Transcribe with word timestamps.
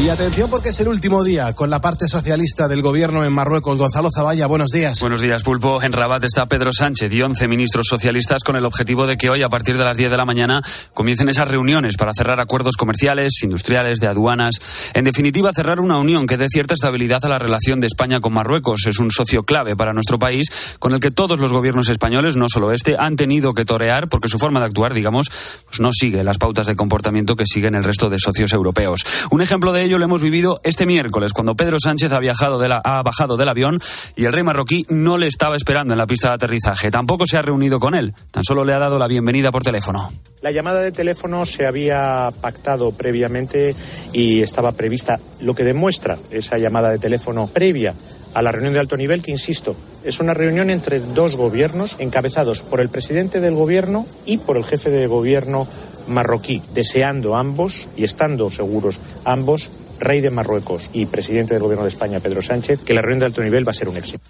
Y 0.00 0.10
atención 0.10 0.48
porque 0.48 0.68
es 0.68 0.78
el 0.78 0.86
último 0.86 1.24
día 1.24 1.52
con 1.54 1.70
la 1.70 1.80
parte 1.80 2.06
socialista 2.06 2.68
del 2.68 2.82
gobierno 2.82 3.24
en 3.24 3.32
Marruecos. 3.32 3.76
Gonzalo 3.76 4.10
Zavalla, 4.16 4.46
buenos 4.46 4.70
días. 4.70 5.00
Buenos 5.00 5.20
días, 5.20 5.42
Pulpo. 5.42 5.82
En 5.82 5.92
Rabat 5.92 6.22
está 6.22 6.46
Pedro 6.46 6.70
Sánchez 6.72 7.12
y 7.12 7.20
11 7.20 7.48
ministros 7.48 7.86
socialistas 7.88 8.44
con 8.44 8.54
el 8.54 8.64
objetivo 8.64 9.08
de 9.08 9.16
que 9.16 9.28
hoy, 9.28 9.42
a 9.42 9.48
partir 9.48 9.76
de 9.76 9.82
las 9.82 9.96
10 9.96 10.12
de 10.12 10.16
la 10.16 10.24
mañana, 10.24 10.62
comiencen 10.94 11.28
esas 11.28 11.48
reuniones 11.48 11.96
para 11.96 12.14
cerrar 12.14 12.40
acuerdos 12.40 12.76
comerciales, 12.76 13.42
industriales, 13.42 13.98
de 13.98 14.06
aduanas. 14.06 14.60
En 14.94 15.04
definitiva, 15.04 15.52
cerrar 15.52 15.80
una 15.80 15.98
unión 15.98 16.28
que 16.28 16.36
dé 16.36 16.46
cierta 16.48 16.74
estabilidad 16.74 17.24
a 17.24 17.28
la 17.28 17.40
relación 17.40 17.80
de 17.80 17.88
España 17.88 18.20
con 18.20 18.32
Marruecos. 18.32 18.86
Es 18.86 19.00
un 19.00 19.10
socio 19.10 19.42
clave 19.42 19.74
para 19.74 19.92
nuestro 19.92 20.16
país 20.16 20.48
con 20.78 20.94
el 20.94 21.00
que 21.00 21.10
todos 21.10 21.40
los 21.40 21.52
gobiernos 21.52 21.88
españoles, 21.88 22.36
no 22.36 22.46
solo 22.48 22.70
este, 22.70 22.94
han 22.96 23.16
tenido 23.16 23.52
que 23.52 23.64
torear 23.64 24.06
porque 24.06 24.28
su 24.28 24.38
forma 24.38 24.60
de 24.60 24.66
actuar, 24.66 24.94
digamos, 24.94 25.28
pues 25.66 25.80
no 25.80 25.90
sigue 25.92 26.22
las 26.22 26.38
pautas 26.38 26.68
de 26.68 26.76
comportamiento 26.76 27.34
que 27.34 27.46
siguen 27.46 27.74
el 27.74 27.82
resto 27.82 28.08
de 28.08 28.20
socios 28.20 28.52
europeos. 28.52 29.04
Un 29.32 29.42
ejemplo 29.42 29.72
de 29.72 29.87
ello 29.88 29.98
lo 29.98 30.04
hemos 30.04 30.22
vivido 30.22 30.60
este 30.64 30.84
miércoles, 30.84 31.32
cuando 31.32 31.54
Pedro 31.54 31.78
Sánchez 31.80 32.12
ha, 32.12 32.18
ha 32.18 33.02
bajado 33.02 33.36
del 33.38 33.48
avión 33.48 33.80
y 34.16 34.26
el 34.26 34.32
rey 34.32 34.42
marroquí 34.42 34.84
no 34.90 35.16
le 35.16 35.26
estaba 35.26 35.56
esperando 35.56 35.94
en 35.94 35.98
la 35.98 36.06
pista 36.06 36.28
de 36.28 36.34
aterrizaje. 36.34 36.90
Tampoco 36.90 37.26
se 37.26 37.38
ha 37.38 37.42
reunido 37.42 37.80
con 37.80 37.94
él, 37.94 38.12
tan 38.30 38.44
solo 38.44 38.66
le 38.66 38.74
ha 38.74 38.78
dado 38.78 38.98
la 38.98 39.08
bienvenida 39.08 39.50
por 39.50 39.62
teléfono. 39.62 40.12
La 40.42 40.50
llamada 40.50 40.80
de 40.82 40.92
teléfono 40.92 41.46
se 41.46 41.66
había 41.66 42.30
pactado 42.42 42.92
previamente 42.92 43.74
y 44.12 44.42
estaba 44.42 44.72
prevista, 44.72 45.18
lo 45.40 45.54
que 45.54 45.64
demuestra 45.64 46.18
esa 46.30 46.58
llamada 46.58 46.90
de 46.90 46.98
teléfono 46.98 47.46
previa 47.46 47.94
a 48.34 48.42
la 48.42 48.52
reunión 48.52 48.74
de 48.74 48.80
alto 48.80 48.96
nivel, 48.96 49.22
que 49.22 49.30
insisto, 49.30 49.74
es 50.04 50.20
una 50.20 50.34
reunión 50.34 50.68
entre 50.68 51.00
dos 51.00 51.36
gobiernos 51.36 51.96
encabezados 51.98 52.60
por 52.60 52.80
el 52.80 52.90
presidente 52.90 53.40
del 53.40 53.54
gobierno 53.54 54.06
y 54.26 54.36
por 54.38 54.58
el 54.58 54.64
jefe 54.64 54.90
de 54.90 55.06
gobierno 55.06 55.66
marroquí, 56.08 56.62
deseando 56.74 57.36
ambos 57.36 57.88
y 57.96 58.04
estando 58.04 58.50
seguros 58.50 58.98
ambos 59.24 59.70
rey 60.00 60.20
de 60.20 60.30
Marruecos 60.30 60.90
y 60.92 61.06
presidente 61.06 61.54
del 61.54 61.62
Gobierno 61.62 61.84
de 61.84 61.90
España, 61.90 62.20
Pedro 62.20 62.42
Sánchez, 62.42 62.82
que 62.82 62.94
la 62.94 63.00
reunión 63.00 63.20
de 63.20 63.26
alto 63.26 63.42
nivel 63.42 63.66
va 63.66 63.72
a 63.72 63.74
ser 63.74 63.88
un 63.88 63.96
éxito. 63.96 64.20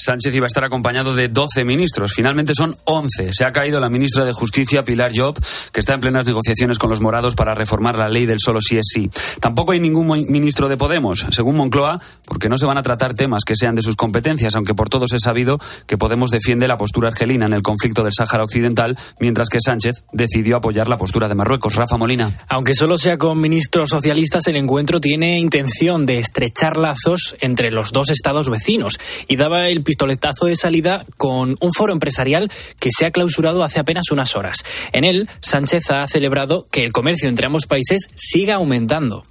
Sánchez 0.00 0.32
iba 0.34 0.46
a 0.46 0.46
estar 0.46 0.64
acompañado 0.64 1.14
de 1.14 1.28
12 1.28 1.64
ministros. 1.64 2.12
Finalmente 2.14 2.54
son 2.54 2.76
11. 2.84 3.32
Se 3.32 3.44
ha 3.44 3.50
caído 3.50 3.80
la 3.80 3.90
ministra 3.90 4.24
de 4.24 4.32
Justicia, 4.32 4.84
Pilar 4.84 5.10
Job, 5.14 5.36
que 5.72 5.80
está 5.80 5.94
en 5.94 6.00
plenas 6.00 6.24
negociaciones 6.24 6.78
con 6.78 6.88
los 6.88 7.00
morados 7.00 7.34
para 7.34 7.54
reformar 7.54 7.98
la 7.98 8.08
ley 8.08 8.24
del 8.24 8.38
solo 8.38 8.60
sí 8.60 8.76
es 8.76 8.86
sí. 8.92 9.10
Tampoco 9.40 9.72
hay 9.72 9.80
ningún 9.80 10.06
ministro 10.30 10.68
de 10.68 10.76
Podemos, 10.76 11.26
según 11.30 11.56
Moncloa, 11.56 12.00
porque 12.24 12.48
no 12.48 12.56
se 12.56 12.66
van 12.66 12.78
a 12.78 12.82
tratar 12.82 13.14
temas 13.14 13.44
que 13.44 13.56
sean 13.56 13.74
de 13.74 13.82
sus 13.82 13.96
competencias, 13.96 14.54
aunque 14.54 14.74
por 14.74 14.88
todos 14.88 15.12
es 15.12 15.22
sabido 15.22 15.58
que 15.86 15.98
Podemos 15.98 16.30
defiende 16.30 16.68
la 16.68 16.78
postura 16.78 17.08
argelina 17.08 17.46
en 17.46 17.52
el 17.52 17.62
conflicto 17.62 18.04
del 18.04 18.12
Sáhara 18.12 18.44
Occidental, 18.44 18.96
mientras 19.18 19.48
que 19.48 19.60
Sánchez 19.60 20.04
decidió 20.12 20.56
apoyar 20.56 20.88
la 20.88 20.96
postura 20.96 21.28
de 21.28 21.34
Marruecos. 21.34 21.74
Rafa 21.74 21.96
Molina. 21.96 22.30
Aunque 22.48 22.74
solo 22.74 22.98
sea 22.98 23.18
con 23.18 23.40
ministros 23.40 23.90
socialistas, 23.90 24.46
el 24.46 24.56
encuentro 24.56 25.00
tiene 25.00 25.38
intención 25.38 26.06
de 26.06 26.18
estrechar 26.18 26.76
lazos 26.76 27.36
entre 27.40 27.72
los 27.72 27.90
dos 27.90 28.10
estados 28.10 28.48
vecinos 28.48 28.98
y 29.26 29.36
daba 29.36 29.68
el 29.68 29.82
pistoletazo 29.88 30.44
de 30.44 30.54
salida 30.54 31.06
con 31.16 31.56
un 31.60 31.72
foro 31.72 31.94
empresarial 31.94 32.52
que 32.78 32.90
se 32.94 33.06
ha 33.06 33.10
clausurado 33.10 33.64
hace 33.64 33.80
apenas 33.80 34.10
unas 34.10 34.36
horas. 34.36 34.58
En 34.92 35.04
él, 35.04 35.30
Sánchez 35.40 35.90
ha 35.90 36.06
celebrado 36.06 36.66
que 36.70 36.84
el 36.84 36.92
comercio 36.92 37.26
entre 37.26 37.46
ambos 37.46 37.64
países 37.66 38.10
siga 38.14 38.56
aumentando. 38.56 39.24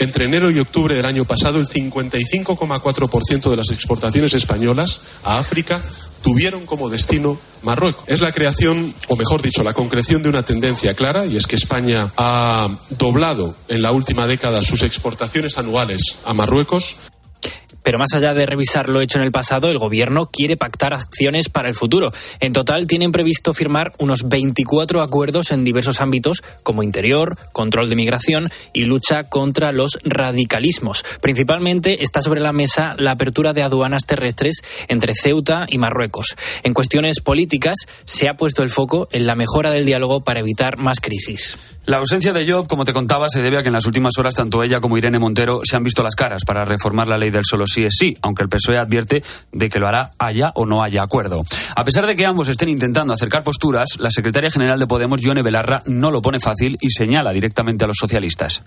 Entre 0.00 0.24
enero 0.24 0.50
y 0.50 0.58
octubre 0.58 0.96
del 0.96 1.06
año 1.06 1.24
pasado, 1.26 1.60
el 1.60 1.68
55,4% 1.68 3.50
de 3.50 3.56
las 3.56 3.70
exportaciones 3.70 4.34
españolas 4.34 5.02
a 5.22 5.38
África 5.38 5.80
tuvieron 6.22 6.66
como 6.66 6.90
destino 6.90 7.38
Marruecos. 7.62 8.02
Es 8.08 8.20
la 8.20 8.32
creación, 8.32 8.92
o 9.06 9.14
mejor 9.14 9.42
dicho, 9.42 9.62
la 9.62 9.74
concreción 9.74 10.24
de 10.24 10.28
una 10.28 10.42
tendencia 10.42 10.94
clara, 10.94 11.24
y 11.24 11.36
es 11.36 11.46
que 11.46 11.54
España 11.54 12.12
ha 12.16 12.68
doblado 12.98 13.54
en 13.68 13.82
la 13.82 13.92
última 13.92 14.26
década 14.26 14.62
sus 14.62 14.82
exportaciones 14.82 15.56
anuales 15.56 16.16
a 16.24 16.34
Marruecos. 16.34 16.96
Pero 17.82 17.98
más 17.98 18.12
allá 18.14 18.34
de 18.34 18.46
revisar 18.46 18.88
lo 18.88 19.00
hecho 19.00 19.18
en 19.18 19.24
el 19.24 19.32
pasado, 19.32 19.68
el 19.68 19.78
Gobierno 19.78 20.26
quiere 20.26 20.56
pactar 20.56 20.94
acciones 20.94 21.48
para 21.48 21.68
el 21.68 21.74
futuro. 21.74 22.12
En 22.40 22.52
total, 22.52 22.86
tienen 22.86 23.12
previsto 23.12 23.54
firmar 23.54 23.92
unos 23.98 24.28
24 24.28 25.00
acuerdos 25.00 25.50
en 25.50 25.64
diversos 25.64 26.00
ámbitos, 26.00 26.42
como 26.62 26.82
interior, 26.82 27.36
control 27.52 27.88
de 27.88 27.96
migración 27.96 28.50
y 28.72 28.84
lucha 28.84 29.24
contra 29.24 29.72
los 29.72 29.98
radicalismos. 30.04 31.04
Principalmente 31.20 32.02
está 32.02 32.22
sobre 32.22 32.40
la 32.40 32.52
mesa 32.52 32.94
la 32.98 33.12
apertura 33.12 33.52
de 33.52 33.62
aduanas 33.62 34.06
terrestres 34.06 34.62
entre 34.88 35.14
Ceuta 35.14 35.66
y 35.68 35.78
Marruecos. 35.78 36.36
En 36.62 36.74
cuestiones 36.74 37.20
políticas, 37.20 37.76
se 38.04 38.28
ha 38.28 38.34
puesto 38.34 38.62
el 38.62 38.70
foco 38.70 39.08
en 39.12 39.26
la 39.26 39.34
mejora 39.34 39.70
del 39.70 39.84
diálogo 39.84 40.22
para 40.22 40.40
evitar 40.40 40.78
más 40.78 41.00
crisis. 41.00 41.58
La 41.90 41.96
ausencia 41.96 42.32
de 42.32 42.48
Job, 42.48 42.68
como 42.68 42.84
te 42.84 42.92
contaba, 42.92 43.28
se 43.28 43.42
debe 43.42 43.58
a 43.58 43.62
que 43.62 43.66
en 43.66 43.72
las 43.72 43.84
últimas 43.84 44.16
horas 44.16 44.36
tanto 44.36 44.62
ella 44.62 44.78
como 44.78 44.96
Irene 44.96 45.18
Montero 45.18 45.62
se 45.64 45.74
han 45.74 45.82
visto 45.82 46.04
las 46.04 46.14
caras 46.14 46.44
para 46.44 46.64
reformar 46.64 47.08
la 47.08 47.18
ley 47.18 47.30
del 47.30 47.44
solo 47.44 47.66
sí 47.66 47.82
es 47.82 47.96
sí, 47.98 48.16
aunque 48.22 48.44
el 48.44 48.48
PSOE 48.48 48.78
advierte 48.78 49.24
de 49.50 49.68
que 49.68 49.80
lo 49.80 49.88
hará 49.88 50.12
haya 50.16 50.52
o 50.54 50.66
no 50.66 50.84
haya 50.84 51.02
acuerdo. 51.02 51.42
A 51.74 51.82
pesar 51.82 52.06
de 52.06 52.14
que 52.14 52.26
ambos 52.26 52.48
estén 52.48 52.68
intentando 52.68 53.12
acercar 53.12 53.42
posturas, 53.42 53.98
la 53.98 54.12
secretaria 54.12 54.50
general 54.50 54.78
de 54.78 54.86
Podemos, 54.86 55.20
Yone 55.20 55.42
Belarra, 55.42 55.82
no 55.86 56.12
lo 56.12 56.22
pone 56.22 56.38
fácil 56.38 56.78
y 56.80 56.90
señala 56.90 57.32
directamente 57.32 57.84
a 57.84 57.88
los 57.88 57.96
socialistas. 57.96 58.62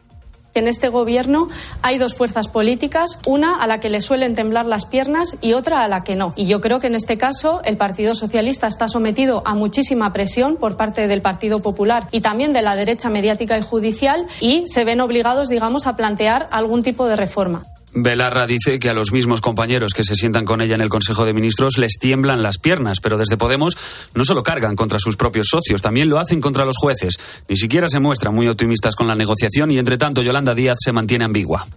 En 0.56 0.68
este 0.68 0.90
gobierno 0.90 1.48
hay 1.82 1.98
dos 1.98 2.16
fuerzas 2.16 2.48
políticas, 2.48 3.20
una 3.26 3.62
a 3.62 3.68
la 3.68 3.80
que 3.80 3.90
le 3.90 4.02
suelen 4.02 4.36
temblar 4.36 4.68
las 4.68 4.86
piernas 4.86 5.36
y 5.42 5.54
otra 5.54 5.84
a 5.84 5.88
la 5.88 6.04
que 6.04 6.16
no. 6.16 6.34
Y 6.36 6.46
yo 6.46 6.62
creo 6.62 6.80
que 6.80 6.88
en 6.88 6.96
este 6.96 7.18
caso 7.18 7.62
el 7.66 7.78
Partido 7.78 8.14
Socialista 8.14 8.68
está 8.68 8.88
sometido 8.88 9.42
a 9.46 9.56
muchísima 9.56 10.14
presión 10.14 10.58
por 10.58 10.78
parte 10.78 11.08
del 11.08 11.24
Partido 11.24 11.60
Popular 11.60 12.08
y 12.12 12.22
también 12.22 12.54
de 12.54 12.62
la 12.62 12.76
derecha 12.76 13.10
mediática 13.10 13.58
y 13.58 13.64
judicial 13.64 14.28
y 14.42 14.64
se 14.68 14.84
ven 14.84 15.02
obligados, 15.02 15.50
digamos, 15.50 15.88
a 15.88 15.96
plantear 15.96 16.48
algún 16.52 16.84
tipo 16.84 17.08
de 17.08 17.16
reforma. 17.16 17.64
Belarra 17.96 18.48
dice 18.48 18.80
que 18.80 18.90
a 18.90 18.94
los 18.94 19.12
mismos 19.12 19.40
compañeros 19.40 19.94
que 19.94 20.04
se 20.04 20.16
sientan 20.16 20.46
con 20.46 20.62
ella 20.62 20.74
en 20.74 20.82
el 20.82 20.90
Consejo 20.90 21.26
de 21.26 21.34
Ministros 21.34 21.78
les 21.78 22.00
tiemblan 22.00 22.42
las 22.42 22.58
piernas, 22.58 23.00
pero 23.02 23.18
desde 23.18 23.38
Podemos 23.38 23.78
no 24.16 24.26
solo 24.26 24.42
cargan 24.42 24.76
contra 24.76 25.00
sus 25.00 25.16
propios 25.16 25.48
socios, 25.50 25.82
también 25.82 26.10
lo 26.10 26.20
hacen 26.20 26.42
contra 26.42 26.66
los 26.66 26.78
jueces. 26.78 27.20
Ni 27.48 27.56
siquiera 27.56 27.88
se 27.88 28.00
muestran 28.00 28.34
muy 28.34 28.48
optimistas 28.48 28.96
con 28.96 29.08
la 29.08 29.16
negociación 29.16 29.70
y, 29.72 29.78
entre 29.78 29.98
tanto, 29.98 30.24
Yolanda 30.24 30.56
Díaz 30.56 30.78
se 30.80 30.92
mantiene 30.92 31.26
ambigua. 31.26 31.68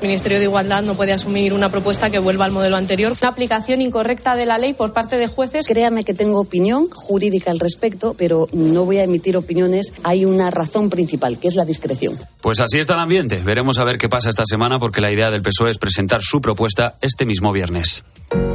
El 0.00 0.06
Ministerio 0.06 0.38
de 0.38 0.44
Igualdad 0.44 0.82
no 0.82 0.94
puede 0.94 1.12
asumir 1.12 1.52
una 1.52 1.70
propuesta 1.70 2.08
que 2.08 2.20
vuelva 2.20 2.44
al 2.44 2.52
modelo 2.52 2.76
anterior. 2.76 3.14
Una 3.20 3.30
aplicación 3.30 3.80
incorrecta 3.80 4.36
de 4.36 4.46
la 4.46 4.56
ley 4.56 4.72
por 4.72 4.92
parte 4.92 5.18
de 5.18 5.26
jueces. 5.26 5.66
Créame 5.66 6.04
que 6.04 6.14
tengo 6.14 6.40
opinión 6.40 6.88
jurídica 6.88 7.50
al 7.50 7.58
respecto, 7.58 8.14
pero 8.16 8.48
no 8.52 8.84
voy 8.84 8.98
a 8.98 9.04
emitir 9.04 9.36
opiniones. 9.36 9.92
Hay 10.04 10.24
una 10.24 10.52
razón 10.52 10.88
principal, 10.88 11.40
que 11.40 11.48
es 11.48 11.56
la 11.56 11.64
discreción. 11.64 12.16
Pues 12.40 12.60
así 12.60 12.78
está 12.78 12.94
el 12.94 13.00
ambiente. 13.00 13.42
Veremos 13.42 13.78
a 13.78 13.84
ver 13.84 13.98
qué 13.98 14.08
pasa 14.08 14.30
esta 14.30 14.44
semana, 14.46 14.78
porque 14.78 15.00
la 15.00 15.10
idea 15.10 15.32
del 15.32 15.42
PSOE 15.42 15.72
es 15.72 15.78
presentar 15.78 16.22
su 16.22 16.40
propuesta 16.40 16.94
este 17.00 17.24
mismo 17.24 17.50
viernes. 17.50 18.04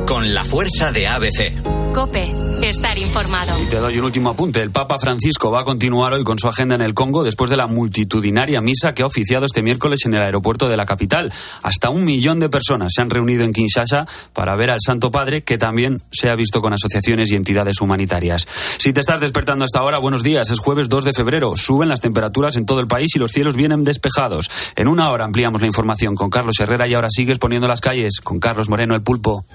Con 0.08 0.34
la 0.34 0.46
fuerza 0.46 0.92
de 0.92 1.08
ABC. 1.08 1.94
Cope, 1.94 2.32
estar 2.64 2.98
informado. 2.98 3.54
Y 3.62 3.68
te 3.68 3.78
doy 3.78 4.00
un 4.00 4.06
último 4.06 4.30
apunte. 4.30 4.62
El 4.62 4.72
Papa 4.72 4.98
Francisco 5.00 5.52
va 5.52 5.62
a 5.62 5.64
continuar 5.64 6.14
hoy 6.14 6.24
con 6.24 6.40
su 6.40 6.48
agenda 6.48 6.76
en 6.76 6.82
el 6.82 6.94
Congo 6.94 7.24
después 7.24 7.50
de 7.50 7.58
la 7.58 7.68
multitudinaria 7.68 8.62
misa 8.62 8.94
que 8.94 9.04
ha 9.04 9.06
oficiado 9.06 9.46
este 9.46 9.62
miércoles 9.62 10.06
en 10.06 10.14
el 10.14 10.22
aeropuerto 10.22 10.70
de 10.70 10.78
la 10.78 10.86
capital. 10.86 11.33
Hasta 11.62 11.90
un 11.90 12.04
millón 12.04 12.40
de 12.40 12.50
personas 12.50 12.92
se 12.96 13.02
han 13.02 13.10
reunido 13.10 13.44
en 13.44 13.54
Kinshasa 13.54 14.06
para 14.34 14.56
ver 14.56 14.72
al 14.72 14.80
Santo 14.86 15.12
Padre, 15.12 15.44
que 15.44 15.58
también 15.58 16.02
se 16.12 16.30
ha 16.30 16.36
visto 16.36 16.62
con 16.62 16.74
asociaciones 16.74 17.32
y 17.32 17.36
entidades 17.36 17.82
humanitarias. 17.82 18.48
Si 18.78 18.94
te 18.94 19.00
estás 19.00 19.20
despertando 19.20 19.66
hasta 19.66 19.80
ahora, 19.80 19.98
buenos 19.98 20.24
días. 20.24 20.50
Es 20.52 20.60
jueves 20.60 20.90
2 20.90 21.06
de 21.06 21.14
febrero. 21.14 21.56
Suben 21.56 21.90
las 21.90 22.02
temperaturas 22.02 22.58
en 22.58 22.66
todo 22.66 22.80
el 22.80 22.88
país 22.88 23.16
y 23.16 23.20
los 23.20 23.32
cielos 23.32 23.56
vienen 23.56 23.84
despejados. 23.84 24.50
En 24.76 24.88
una 24.88 25.10
hora 25.10 25.26
ampliamos 25.26 25.62
la 25.62 25.68
información 25.68 26.16
con 26.16 26.30
Carlos 26.30 26.60
Herrera 26.60 26.88
y 26.88 26.94
ahora 26.94 27.10
sigues 27.10 27.40
poniendo 27.40 27.68
las 27.68 27.82
calles 27.82 28.20
con 28.22 28.40
Carlos 28.40 28.70
Moreno, 28.70 28.96
el 28.96 29.02
pulpo. 29.02 29.46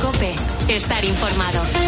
Cope, 0.00 0.34
estar 0.68 1.04
informado. 1.04 1.85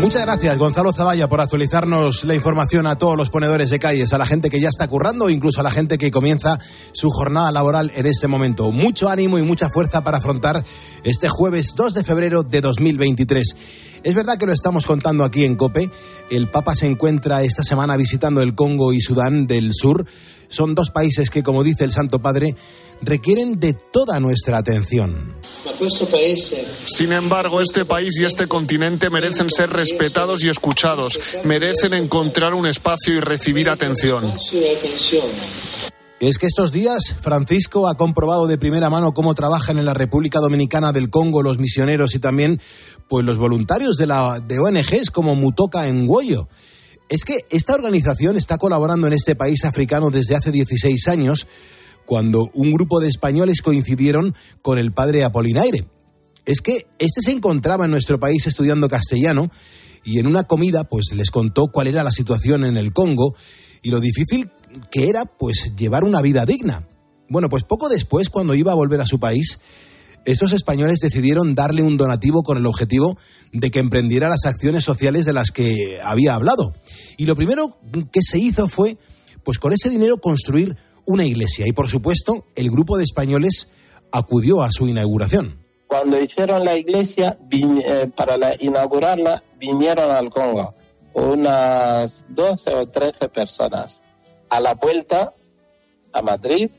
Muchas 0.00 0.22
gracias, 0.22 0.58
Gonzalo 0.58 0.92
Zavalla, 0.92 1.28
por 1.28 1.40
actualizarnos 1.40 2.24
la 2.24 2.34
información 2.34 2.86
a 2.86 2.96
todos 2.96 3.16
los 3.16 3.30
ponedores 3.30 3.70
de 3.70 3.78
calles, 3.78 4.12
a 4.12 4.18
la 4.18 4.26
gente 4.26 4.50
que 4.50 4.60
ya 4.60 4.68
está 4.68 4.86
currando, 4.86 5.30
incluso 5.30 5.60
a 5.60 5.62
la 5.62 5.70
gente 5.70 5.96
que 5.96 6.10
comienza 6.10 6.58
su 6.92 7.08
jornada 7.10 7.50
laboral 7.50 7.90
en 7.94 8.04
este 8.06 8.28
momento. 8.28 8.70
Mucho 8.70 9.08
ánimo 9.08 9.38
y 9.38 9.42
mucha 9.42 9.70
fuerza 9.70 10.04
para 10.04 10.18
afrontar 10.18 10.62
este 11.04 11.28
jueves 11.28 11.74
2 11.74 11.94
de 11.94 12.04
febrero 12.04 12.42
de 12.42 12.60
2023. 12.60 13.56
Es 14.02 14.14
verdad 14.14 14.36
que 14.36 14.44
lo 14.44 14.52
estamos 14.52 14.84
contando 14.84 15.24
aquí 15.24 15.44
en 15.44 15.54
COPE. 15.54 15.90
El 16.28 16.50
Papa 16.50 16.74
se 16.74 16.86
encuentra 16.86 17.42
esta 17.42 17.64
semana 17.64 17.96
visitando 17.96 18.42
el 18.42 18.54
Congo 18.54 18.92
y 18.92 19.00
Sudán 19.00 19.46
del 19.46 19.72
Sur. 19.72 20.04
Son 20.48 20.74
dos 20.74 20.90
países 20.90 21.30
que, 21.30 21.42
como 21.42 21.62
dice 21.62 21.84
el 21.84 21.92
Santo 21.92 22.20
Padre, 22.20 22.54
requieren 23.04 23.60
de 23.60 23.74
toda 23.74 24.20
nuestra 24.20 24.58
atención. 24.58 25.34
Sin 26.86 27.12
embargo, 27.12 27.60
este 27.60 27.84
país 27.84 28.18
y 28.20 28.24
este 28.24 28.46
continente 28.46 29.10
merecen 29.10 29.50
ser 29.50 29.70
respetados 29.70 30.44
y 30.44 30.48
escuchados, 30.48 31.18
merecen 31.44 31.94
encontrar 31.94 32.54
un 32.54 32.66
espacio 32.66 33.14
y 33.14 33.20
recibir 33.20 33.68
atención. 33.68 34.30
Es 36.20 36.38
que 36.38 36.46
estos 36.46 36.72
días 36.72 37.16
Francisco 37.20 37.88
ha 37.88 37.96
comprobado 37.96 38.46
de 38.46 38.56
primera 38.56 38.88
mano 38.88 39.12
cómo 39.12 39.34
trabajan 39.34 39.78
en 39.78 39.84
la 39.84 39.94
República 39.94 40.38
Dominicana 40.38 40.92
del 40.92 41.10
Congo 41.10 41.42
los 41.42 41.58
misioneros 41.58 42.14
y 42.14 42.18
también 42.18 42.60
pues 43.08 43.24
los 43.24 43.36
voluntarios 43.36 43.96
de, 43.96 44.06
la, 44.06 44.40
de 44.40 44.58
ONGs 44.58 45.10
como 45.10 45.34
Mutoka 45.34 45.86
en 45.88 46.06
Goyo. 46.06 46.48
Es 47.08 47.24
que 47.24 47.44
esta 47.50 47.74
organización 47.74 48.36
está 48.36 48.58
colaborando 48.58 49.06
en 49.06 49.12
este 49.12 49.34
país 49.34 49.64
africano 49.64 50.10
desde 50.10 50.36
hace 50.36 50.50
16 50.50 51.08
años, 51.08 51.46
cuando 52.06 52.50
un 52.54 52.72
grupo 52.72 53.00
de 53.00 53.08
españoles 53.08 53.62
coincidieron 53.62 54.34
con 54.62 54.78
el 54.78 54.92
padre 54.92 55.24
Apolinaire. 55.24 55.86
Es 56.44 56.60
que 56.60 56.86
este 56.98 57.22
se 57.22 57.32
encontraba 57.32 57.86
en 57.86 57.90
nuestro 57.90 58.18
país 58.18 58.46
estudiando 58.46 58.88
castellano 58.88 59.50
y 60.04 60.18
en 60.18 60.26
una 60.26 60.44
comida 60.44 60.84
pues 60.84 61.06
les 61.14 61.30
contó 61.30 61.68
cuál 61.68 61.88
era 61.88 62.02
la 62.02 62.10
situación 62.10 62.64
en 62.64 62.76
el 62.76 62.92
Congo 62.92 63.34
y 63.82 63.90
lo 63.90 64.00
difícil 64.00 64.50
que 64.90 65.08
era 65.08 65.24
pues 65.24 65.72
llevar 65.76 66.04
una 66.04 66.20
vida 66.20 66.44
digna. 66.44 66.86
Bueno, 67.28 67.48
pues 67.48 67.64
poco 67.64 67.88
después, 67.88 68.28
cuando 68.28 68.54
iba 68.54 68.72
a 68.72 68.76
volver 68.76 69.00
a 69.00 69.06
su 69.06 69.18
país, 69.18 69.58
estos 70.24 70.52
españoles 70.52 71.00
decidieron 71.00 71.54
darle 71.54 71.82
un 71.82 71.96
donativo 71.96 72.42
con 72.42 72.58
el 72.58 72.66
objetivo 72.66 73.18
de 73.52 73.70
que 73.70 73.78
emprendiera 73.78 74.28
las 74.28 74.44
acciones 74.46 74.84
sociales 74.84 75.24
de 75.24 75.32
las 75.32 75.50
que 75.50 75.98
había 76.02 76.34
hablado. 76.34 76.74
Y 77.16 77.26
lo 77.26 77.36
primero 77.36 77.78
que 78.12 78.20
se 78.22 78.38
hizo 78.38 78.68
fue, 78.68 78.98
pues 79.42 79.58
con 79.58 79.72
ese 79.72 79.90
dinero, 79.90 80.16
construir 80.18 80.76
una 81.06 81.24
iglesia. 81.24 81.66
Y 81.66 81.72
por 81.72 81.88
supuesto, 81.88 82.46
el 82.54 82.70
grupo 82.70 82.96
de 82.96 83.04
españoles 83.04 83.70
acudió 84.10 84.62
a 84.62 84.70
su 84.70 84.88
inauguración. 84.88 85.64
Cuando 85.86 86.20
hicieron 86.20 86.64
la 86.64 86.76
iglesia, 86.76 87.38
eh, 87.50 88.10
para 88.16 88.36
inaugurarla, 88.60 89.42
vinieron 89.58 90.10
al 90.10 90.30
Congo 90.30 90.74
unas 91.14 92.26
12 92.28 92.74
o 92.74 92.86
13 92.88 93.28
personas. 93.28 94.02
A 94.50 94.60
la 94.60 94.74
vuelta 94.74 95.32
a 96.12 96.22
Madrid, 96.22 96.70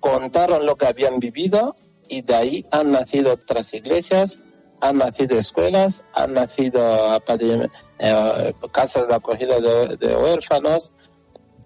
contaron 0.00 0.64
lo 0.64 0.76
que 0.76 0.86
habían 0.86 1.18
vivido 1.18 1.74
y 2.08 2.22
de 2.22 2.34
ahí 2.34 2.66
han 2.70 2.90
nacido 2.90 3.32
otras 3.32 3.74
iglesias, 3.74 4.40
han 4.80 4.98
nacido 4.98 5.38
escuelas, 5.38 6.04
han 6.14 6.34
nacido 6.34 6.80
eh, 7.98 8.54
casas 8.72 9.08
de 9.08 9.14
acogida 9.14 9.60
de, 9.60 10.16
huérfanos. 10.16 10.92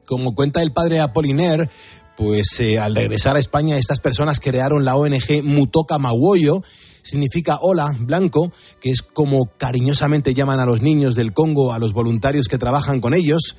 Como 0.06 0.34
cuenta 0.34 0.62
el 0.62 0.72
padre 0.72 1.00
Apoliner, 1.00 1.68
pues 2.16 2.60
eh, 2.60 2.78
al 2.78 2.94
regresar 2.94 3.36
a 3.36 3.40
España 3.40 3.76
estas 3.76 4.00
personas 4.00 4.40
crearon 4.40 4.84
la 4.84 4.96
ONG 4.96 5.42
Mutoka 5.42 5.98
Mawoyo, 5.98 6.62
significa 7.02 7.58
hola 7.60 7.86
blanco, 8.00 8.52
que 8.80 8.90
es 8.90 9.02
como 9.02 9.50
cariñosamente 9.56 10.34
llaman 10.34 10.60
a 10.60 10.66
los 10.66 10.82
niños 10.82 11.14
del 11.14 11.32
Congo, 11.32 11.72
a 11.72 11.78
los 11.78 11.92
voluntarios 11.92 12.48
que 12.48 12.58
trabajan 12.58 13.00
con 13.00 13.14
ellos. 13.14 13.56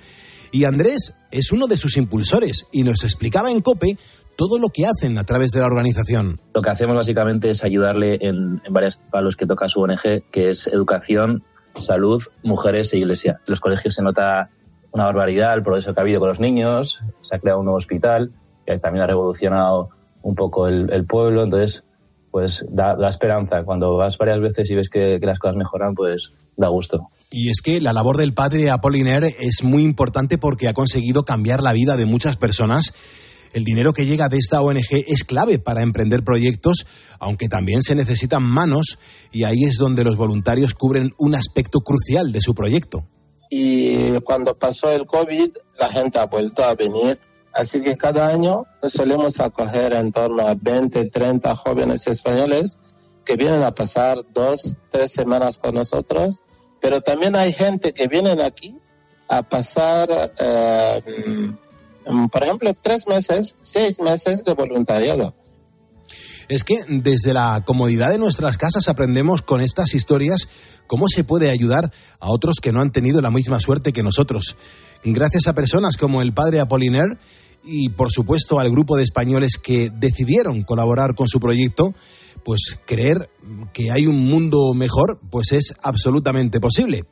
Y 0.51 0.65
Andrés 0.65 1.15
es 1.31 1.51
uno 1.51 1.67
de 1.67 1.77
sus 1.77 1.97
impulsores 1.97 2.67
y 2.71 2.83
nos 2.83 3.03
explicaba 3.03 3.51
en 3.51 3.61
COPE 3.61 3.97
todo 4.35 4.59
lo 4.59 4.69
que 4.69 4.85
hacen 4.85 5.17
a 5.17 5.23
través 5.23 5.51
de 5.51 5.59
la 5.59 5.65
organización. 5.65 6.39
Lo 6.53 6.61
que 6.61 6.69
hacemos 6.69 6.95
básicamente 6.95 7.49
es 7.49 7.63
ayudarle 7.63 8.19
en, 8.21 8.61
en 8.63 8.73
varios 8.73 8.97
palos 8.97 9.35
que 9.35 9.45
toca 9.45 9.67
su 9.67 9.81
ONG, 9.81 10.23
que 10.31 10.49
es 10.49 10.67
educación, 10.67 11.43
salud, 11.81 12.23
mujeres 12.43 12.93
e 12.93 12.97
iglesia. 12.97 13.39
En 13.39 13.51
los 13.51 13.59
colegios 13.59 13.95
se 13.95 14.03
nota 14.03 14.49
una 14.91 15.05
barbaridad 15.05 15.55
el 15.55 15.63
progreso 15.63 15.93
que 15.93 15.99
ha 15.99 16.03
habido 16.03 16.19
con 16.19 16.29
los 16.29 16.39
niños, 16.39 17.03
se 17.21 17.35
ha 17.35 17.39
creado 17.39 17.59
un 17.59 17.65
nuevo 17.65 17.77
hospital, 17.77 18.31
que 18.65 18.77
también 18.79 19.03
ha 19.03 19.07
revolucionado 19.07 19.89
un 20.21 20.35
poco 20.35 20.67
el, 20.67 21.05
pueblo, 21.05 21.43
entonces 21.43 21.83
pues 22.31 22.65
da, 22.69 22.95
esperanza. 23.07 23.63
Cuando 23.63 23.95
vas 23.95 24.17
varias 24.17 24.39
veces 24.39 24.69
y 24.69 24.75
ves 24.75 24.89
que, 24.89 25.19
que 25.19 25.25
las 25.25 25.39
cosas 25.39 25.55
mejoran, 25.55 25.93
pues 25.93 26.31
da 26.55 26.67
gusto. 26.67 27.09
Y 27.29 27.49
es 27.49 27.61
que 27.61 27.81
la 27.81 27.93
labor 27.93 28.17
del 28.17 28.33
padre 28.33 28.69
Apollinaire 28.69 29.27
es 29.39 29.63
muy 29.63 29.83
importante 29.83 30.37
porque 30.37 30.67
ha 30.67 30.73
conseguido 30.73 31.23
cambiar 31.23 31.61
la 31.61 31.73
vida 31.73 31.97
de 31.97 32.05
muchas 32.05 32.37
personas 32.37 32.93
el 33.53 33.63
dinero 33.63 33.93
que 33.93 34.07
llega 34.07 34.29
de 34.29 34.37
esta 34.37 34.61
ONG 34.61 35.05
es 35.07 35.23
clave 35.23 35.59
para 35.59 35.83
emprender 35.83 36.23
proyectos, 36.23 36.87
aunque 37.19 37.47
también 37.47 37.83
se 37.83 37.93
necesitan 37.93 38.41
manos 38.41 38.97
y 39.31 39.43
ahí 39.43 39.63
es 39.63 39.77
donde 39.77 40.03
los 40.03 40.17
voluntarios 40.17 40.73
cubren 40.73 41.11
un 41.19 41.35
aspecto 41.35 41.81
crucial 41.81 42.31
de 42.31 42.41
su 42.41 42.55
proyecto. 42.55 43.07
Y 43.51 44.19
cuando 44.21 44.57
pasó 44.57 44.91
el 44.91 45.05
COVID, 45.05 45.51
la 45.79 45.89
gente 45.89 46.17
ha 46.17 46.25
vuelto 46.25 46.63
a 46.63 46.73
venir. 46.73 47.19
Así 47.53 47.81
que 47.81 47.97
cada 47.97 48.27
año 48.27 48.65
solemos 48.81 49.39
acoger 49.39 49.93
en 49.93 50.11
torno 50.11 50.47
a 50.47 50.55
20, 50.55 51.05
30 51.05 51.55
jóvenes 51.55 52.07
españoles 52.07 52.79
que 53.25 53.35
vienen 53.35 53.63
a 53.63 53.73
pasar 53.73 54.17
dos, 54.33 54.77
tres 54.91 55.11
semanas 55.11 55.59
con 55.59 55.75
nosotros. 55.75 56.41
Pero 56.81 57.01
también 57.01 57.35
hay 57.35 57.53
gente 57.53 57.93
que 57.93 58.07
vienen 58.07 58.41
aquí 58.41 58.75
a 59.27 59.43
pasar 59.43 60.33
eh, 60.37 61.53
por 62.31 62.43
ejemplo, 62.43 62.75
tres 62.81 63.07
meses, 63.07 63.55
seis 63.61 63.99
meses 63.99 64.43
de 64.43 64.53
voluntariado. 64.53 65.33
Es 66.49 66.63
que 66.63 66.75
desde 66.87 67.33
la 67.33 67.63
comodidad 67.65 68.09
de 68.09 68.19
nuestras 68.19 68.57
casas 68.57 68.89
aprendemos 68.89 69.41
con 69.41 69.61
estas 69.61 69.93
historias 69.93 70.49
cómo 70.87 71.07
se 71.07 71.23
puede 71.23 71.49
ayudar 71.49 71.91
a 72.19 72.29
otros 72.29 72.57
que 72.61 72.73
no 72.73 72.81
han 72.81 72.91
tenido 72.91 73.21
la 73.21 73.31
misma 73.31 73.59
suerte 73.59 73.93
que 73.93 74.03
nosotros. 74.03 74.57
Gracias 75.05 75.47
a 75.47 75.53
personas 75.53 75.95
como 75.95 76.21
el 76.21 76.33
padre 76.33 76.59
Apoliner 76.59 77.17
y 77.63 77.89
por 77.89 78.11
supuesto 78.11 78.59
al 78.59 78.69
grupo 78.69 78.97
de 78.97 79.03
españoles 79.03 79.57
que 79.61 79.89
decidieron 79.89 80.63
colaborar 80.63 81.15
con 81.15 81.27
su 81.27 81.39
proyecto, 81.39 81.93
pues 82.43 82.79
creer 82.85 83.29
que 83.73 83.91
hay 83.91 84.07
un 84.07 84.25
mundo 84.25 84.73
mejor, 84.73 85.19
pues 85.29 85.51
es 85.51 85.75
absolutamente 85.81 86.59
posible. 86.59 87.05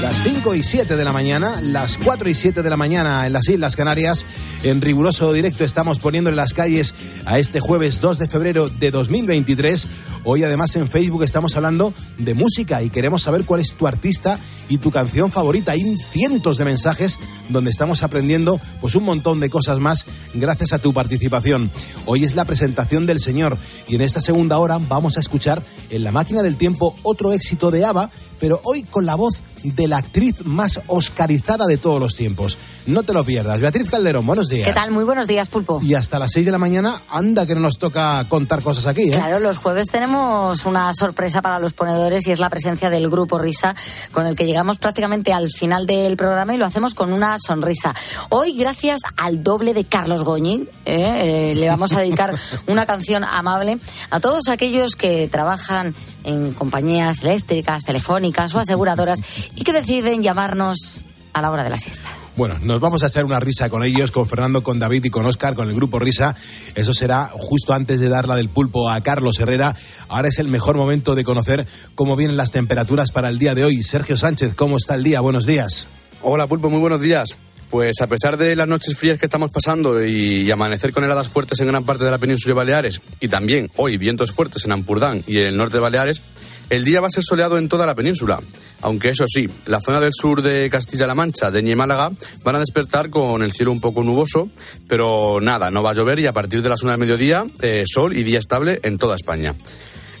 Las 0.00 0.22
5 0.22 0.54
y 0.54 0.62
7 0.62 0.96
de 0.96 1.04
la 1.04 1.12
mañana, 1.12 1.60
las 1.60 1.98
4 1.98 2.28
y 2.28 2.34
7 2.34 2.62
de 2.62 2.70
la 2.70 2.76
mañana 2.76 3.26
en 3.26 3.32
las 3.32 3.48
Islas 3.48 3.76
Canarias, 3.76 4.26
en 4.62 4.80
riguroso 4.80 5.32
directo 5.32 5.64
estamos 5.64 5.98
poniendo 5.98 6.30
en 6.30 6.36
las 6.36 6.54
calles 6.54 6.94
a 7.24 7.38
este 7.38 7.60
jueves 7.60 8.00
2 8.00 8.18
de 8.18 8.28
febrero 8.28 8.68
de 8.68 8.90
2023. 8.90 9.86
Hoy 10.24 10.42
además 10.42 10.74
en 10.76 10.90
Facebook 10.90 11.22
estamos 11.22 11.56
hablando 11.56 11.94
de 12.18 12.34
música 12.34 12.82
y 12.82 12.90
queremos 12.90 13.22
saber 13.22 13.44
cuál 13.44 13.60
es 13.60 13.74
tu 13.74 13.86
artista 13.86 14.38
y 14.68 14.78
tu 14.78 14.90
canción 14.90 15.30
favorita. 15.30 15.72
Hay 15.72 15.96
cientos 16.10 16.58
de 16.58 16.64
mensajes 16.64 17.18
donde 17.48 17.70
estamos 17.70 18.02
aprendiendo 18.02 18.60
pues 18.80 18.96
un 18.96 19.04
montón 19.04 19.38
de 19.38 19.50
cosas 19.50 19.78
más 19.78 20.04
gracias 20.34 20.72
a 20.72 20.80
tu 20.80 20.92
participación. 20.92 21.70
Hoy 22.06 22.24
es 22.24 22.34
la 22.34 22.44
presentación 22.44 23.06
del 23.06 23.20
Señor 23.20 23.56
y 23.86 23.94
en 23.94 24.00
esta 24.00 24.20
segunda 24.20 24.58
hora 24.58 24.65
vamos 24.88 25.16
a 25.16 25.20
escuchar 25.20 25.62
en 25.90 26.04
La 26.04 26.12
máquina 26.12 26.42
del 26.42 26.56
tiempo 26.56 26.94
otro 27.02 27.32
éxito 27.32 27.70
de 27.70 27.84
ABBA, 27.84 28.10
pero 28.40 28.60
hoy 28.64 28.82
con 28.82 29.06
la 29.06 29.14
voz 29.14 29.42
de 29.74 29.88
la 29.88 29.98
actriz 29.98 30.44
más 30.44 30.80
oscarizada 30.86 31.66
de 31.66 31.78
todos 31.78 32.00
los 32.00 32.16
tiempos. 32.16 32.58
No 32.86 33.02
te 33.02 33.12
lo 33.12 33.24
pierdas. 33.24 33.60
Beatriz 33.60 33.90
Calderón, 33.90 34.24
buenos 34.26 34.48
días. 34.48 34.66
¿Qué 34.66 34.72
tal? 34.72 34.92
Muy 34.92 35.04
buenos 35.04 35.26
días, 35.26 35.48
Pulpo. 35.48 35.80
Y 35.82 35.94
hasta 35.94 36.18
las 36.18 36.32
6 36.32 36.46
de 36.46 36.52
la 36.52 36.58
mañana, 36.58 37.02
anda 37.10 37.44
que 37.44 37.54
no 37.54 37.60
nos 37.60 37.78
toca 37.78 38.24
contar 38.28 38.62
cosas 38.62 38.86
aquí, 38.86 39.08
¿eh? 39.08 39.10
Claro, 39.10 39.40
los 39.40 39.58
jueves 39.58 39.88
tenemos 39.88 40.64
una 40.66 40.92
sorpresa 40.94 41.42
para 41.42 41.58
los 41.58 41.72
ponedores 41.72 42.26
y 42.26 42.32
es 42.32 42.38
la 42.38 42.48
presencia 42.48 42.88
del 42.88 43.10
grupo 43.10 43.38
Risa, 43.38 43.74
con 44.12 44.26
el 44.26 44.36
que 44.36 44.46
llegamos 44.46 44.78
prácticamente 44.78 45.32
al 45.32 45.50
final 45.50 45.86
del 45.86 46.16
programa 46.16 46.54
y 46.54 46.58
lo 46.58 46.64
hacemos 46.64 46.94
con 46.94 47.12
una 47.12 47.36
sonrisa. 47.38 47.94
Hoy, 48.30 48.56
gracias 48.56 49.00
al 49.16 49.42
doble 49.42 49.74
de 49.74 49.84
Carlos 49.84 50.22
Goñín, 50.22 50.68
¿eh? 50.84 51.52
Eh, 51.52 51.54
le 51.56 51.68
vamos 51.68 51.92
a 51.92 52.00
dedicar 52.00 52.34
una 52.68 52.86
canción 52.86 53.24
amable 53.24 53.78
a 54.10 54.20
todos 54.20 54.48
aquellos 54.48 54.94
que 54.96 55.28
trabajan 55.28 55.94
en 56.26 56.52
compañías 56.52 57.22
eléctricas, 57.22 57.84
telefónicas 57.84 58.54
o 58.54 58.58
aseguradoras 58.58 59.18
y 59.54 59.62
que 59.62 59.72
deciden 59.72 60.22
llamarnos 60.22 61.06
a 61.32 61.40
la 61.40 61.50
hora 61.50 61.64
de 61.64 61.70
la 61.70 61.78
siesta. 61.78 62.08
Bueno, 62.36 62.58
nos 62.62 62.80
vamos 62.80 63.02
a 63.02 63.06
echar 63.06 63.24
una 63.24 63.40
risa 63.40 63.70
con 63.70 63.82
ellos, 63.82 64.10
con 64.10 64.28
Fernando, 64.28 64.62
con 64.62 64.78
David 64.78 65.04
y 65.04 65.10
con 65.10 65.24
Oscar, 65.24 65.54
con 65.54 65.68
el 65.68 65.74
grupo 65.74 65.98
Risa. 65.98 66.34
Eso 66.74 66.92
será 66.92 67.30
justo 67.32 67.72
antes 67.72 68.00
de 68.00 68.10
dar 68.10 68.28
la 68.28 68.36
del 68.36 68.50
pulpo 68.50 68.90
a 68.90 69.00
Carlos 69.00 69.38
Herrera. 69.40 69.74
Ahora 70.08 70.28
es 70.28 70.38
el 70.38 70.48
mejor 70.48 70.76
momento 70.76 71.14
de 71.14 71.24
conocer 71.24 71.66
cómo 71.94 72.16
vienen 72.16 72.36
las 72.36 72.50
temperaturas 72.50 73.10
para 73.10 73.30
el 73.30 73.38
día 73.38 73.54
de 73.54 73.64
hoy. 73.64 73.82
Sergio 73.82 74.18
Sánchez, 74.18 74.54
¿cómo 74.54 74.76
está 74.76 74.96
el 74.96 75.02
día? 75.02 75.20
Buenos 75.20 75.46
días. 75.46 75.88
Hola 76.22 76.46
pulpo, 76.46 76.68
muy 76.68 76.80
buenos 76.80 77.00
días. 77.00 77.36
Pues 77.70 78.00
a 78.00 78.06
pesar 78.06 78.36
de 78.36 78.54
las 78.54 78.68
noches 78.68 78.96
frías 78.96 79.18
que 79.18 79.26
estamos 79.26 79.50
pasando 79.50 80.04
y, 80.04 80.50
amanecer 80.50 80.92
con 80.92 81.04
heladas 81.04 81.28
fuertes 81.28 81.60
en 81.60 81.66
gran 81.66 81.84
parte 81.84 82.04
de 82.04 82.10
la 82.10 82.18
península 82.18 82.52
de 82.52 82.56
Baleares 82.56 83.00
y 83.20 83.28
también 83.28 83.70
hoy 83.76 83.96
vientos 83.96 84.30
fuertes 84.30 84.64
en 84.64 84.72
Ampurdán 84.72 85.22
y 85.26 85.38
en 85.38 85.46
el 85.46 85.56
norte 85.56 85.74
de 85.74 85.80
Baleares, 85.80 86.22
el 86.70 86.84
día 86.84 87.00
va 87.00 87.08
a 87.08 87.10
ser 87.10 87.22
soleado 87.24 87.58
en 87.58 87.68
toda 87.68 87.86
la 87.86 87.94
península, 87.94 88.40
aunque 88.82 89.10
eso 89.10 89.24
sí, 89.28 89.48
la 89.66 89.80
zona 89.80 90.00
del 90.00 90.12
sur 90.12 90.42
de 90.42 90.68
Castilla-La 90.68 91.14
Mancha, 91.14 91.50
de 91.50 91.60
y 91.60 91.74
Málaga, 91.76 92.10
van 92.42 92.56
a 92.56 92.60
despertar 92.60 93.10
con 93.10 93.42
el 93.42 93.52
cielo 93.52 93.70
un 93.72 93.80
poco 93.80 94.02
nuboso, 94.02 94.48
pero 94.88 95.38
nada, 95.40 95.70
no 95.70 95.82
va 95.82 95.90
a 95.90 95.94
llover 95.94 96.18
y 96.18 96.26
a 96.26 96.32
partir 96.32 96.62
de 96.62 96.68
las 96.68 96.82
una 96.82 96.92
del 96.92 97.00
mediodía, 97.00 97.44
eh, 97.62 97.84
sol 97.86 98.16
y 98.16 98.24
día 98.24 98.38
estable 98.38 98.80
en 98.82 98.98
toda 98.98 99.14
España. 99.14 99.54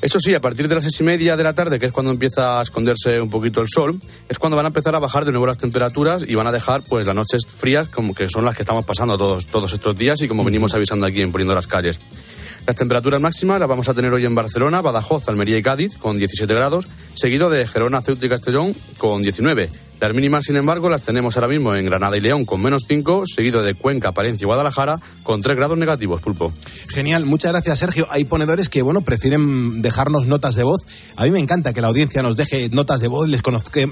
Eso 0.02 0.20
sí, 0.20 0.34
a 0.34 0.40
partir 0.40 0.68
de 0.68 0.74
las 0.74 0.84
seis 0.84 1.00
y 1.00 1.04
media 1.04 1.36
de 1.36 1.42
la 1.42 1.54
tarde, 1.54 1.78
que 1.78 1.86
es 1.86 1.92
cuando 1.92 2.12
empieza 2.12 2.60
a 2.60 2.62
esconderse 2.62 3.20
un 3.20 3.30
poquito 3.30 3.62
el 3.62 3.68
sol, 3.68 3.98
es 4.28 4.38
cuando 4.38 4.56
van 4.56 4.66
a 4.66 4.68
empezar 4.68 4.94
a 4.94 4.98
bajar 4.98 5.24
de 5.24 5.32
nuevo 5.32 5.46
las 5.46 5.58
temperaturas 5.58 6.24
y 6.26 6.34
van 6.34 6.46
a 6.46 6.52
dejar 6.52 6.82
pues 6.88 7.06
las 7.06 7.14
noches 7.14 7.46
frías 7.46 7.88
como 7.88 8.14
que 8.14 8.28
son 8.28 8.44
las 8.44 8.54
que 8.54 8.62
estamos 8.62 8.84
pasando 8.84 9.16
todos, 9.16 9.46
todos 9.46 9.72
estos 9.72 9.96
días 9.96 10.20
y 10.20 10.28
como 10.28 10.44
venimos 10.44 10.74
avisando 10.74 11.06
aquí 11.06 11.22
en 11.22 11.32
Poniendo 11.32 11.54
las 11.54 11.66
Calles. 11.66 11.98
Las 12.66 12.76
temperaturas 12.76 13.20
máximas 13.20 13.60
las 13.60 13.68
vamos 13.68 13.88
a 13.88 13.94
tener 13.94 14.12
hoy 14.12 14.24
en 14.24 14.34
Barcelona, 14.34 14.80
Badajoz, 14.80 15.28
Almería 15.28 15.56
y 15.56 15.62
Cádiz 15.62 15.96
con 15.96 16.18
17 16.18 16.52
grados, 16.52 16.88
seguido 17.14 17.48
de 17.48 17.66
Gerona, 17.66 18.02
Ceuta 18.02 18.26
y 18.26 18.28
Castellón 18.28 18.74
con 18.98 19.22
19. 19.22 19.70
Las 20.00 20.12
mínimas, 20.12 20.44
sin 20.44 20.56
embargo, 20.56 20.90
las 20.90 21.02
tenemos 21.02 21.36
ahora 21.36 21.48
mismo 21.48 21.74
en 21.74 21.86
Granada 21.86 22.16
y 22.16 22.20
León 22.20 22.44
con 22.44 22.60
menos 22.60 22.84
5, 22.86 23.24
seguido 23.26 23.62
de 23.62 23.74
Cuenca, 23.74 24.12
Palencia 24.12 24.44
y 24.44 24.46
Guadalajara 24.46 25.00
con 25.22 25.40
3 25.40 25.56
grados 25.56 25.78
negativos, 25.78 26.20
pulpo. 26.20 26.52
Genial, 26.88 27.24
muchas 27.24 27.52
gracias 27.52 27.78
Sergio. 27.78 28.06
Hay 28.10 28.24
ponedores 28.24 28.68
que, 28.68 28.82
bueno, 28.82 29.00
prefieren 29.00 29.80
dejarnos 29.80 30.26
notas 30.26 30.54
de 30.54 30.64
voz. 30.64 30.82
A 31.16 31.24
mí 31.24 31.30
me 31.30 31.38
encanta 31.38 31.72
que 31.72 31.80
la 31.80 31.88
audiencia 31.88 32.22
nos 32.22 32.36
deje 32.36 32.68
notas 32.68 33.00
de 33.00 33.08
voz, 33.08 33.28
les, 33.28 33.40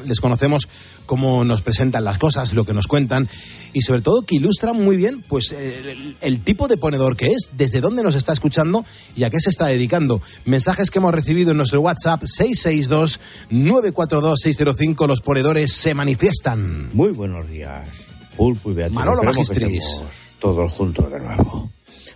les 0.05 0.21
conocemos 0.21 0.69
cómo 1.07 1.45
nos 1.45 1.63
presentan 1.63 2.05
las 2.05 2.19
cosas, 2.19 2.53
lo 2.53 2.65
que 2.65 2.73
nos 2.73 2.87
cuentan 2.87 3.29
y 3.73 3.83
sobre 3.83 4.03
todo 4.03 4.23
que 4.23 4.37
ilustran 4.37 4.83
muy 4.83 4.97
bien 4.97 5.23
pues 5.27 5.53
el, 5.53 6.17
el 6.21 6.41
tipo 6.43 6.69
de 6.69 6.77
ponedor 6.77 7.17
que 7.17 7.27
es, 7.27 7.51
desde 7.57 7.81
dónde 7.81 8.03
nos 8.03 8.15
está 8.15 8.33
escuchando 8.33 8.85
y 9.17 9.25
a 9.25 9.31
qué 9.31 9.41
se 9.41 9.51
está 9.51 9.67
dedicando. 9.67 10.23
Mensajes 10.45 10.91
que 10.91 10.99
hemos 10.99 11.13
recibido 11.13 11.51
en 11.51 11.59
nuestro 11.59 11.81
WhatsApp 11.81 12.23
662 12.25 13.21
942 13.51 14.41
605 14.41 15.07
los 15.07 15.21
ponedores 15.21 15.73
se 15.73 15.95
manifiestan. 15.95 16.91
Muy 16.95 17.11
buenos 17.11 17.49
días, 17.49 17.89
Pulpo 18.37 18.71
y 18.71 18.75
Beatriz. 18.75 18.97
Manolo 18.97 19.23
Magistris. 19.23 20.03
todos 20.39 20.73
juntos 20.73 21.11
de 21.11 21.21
nuevo. 21.21 21.71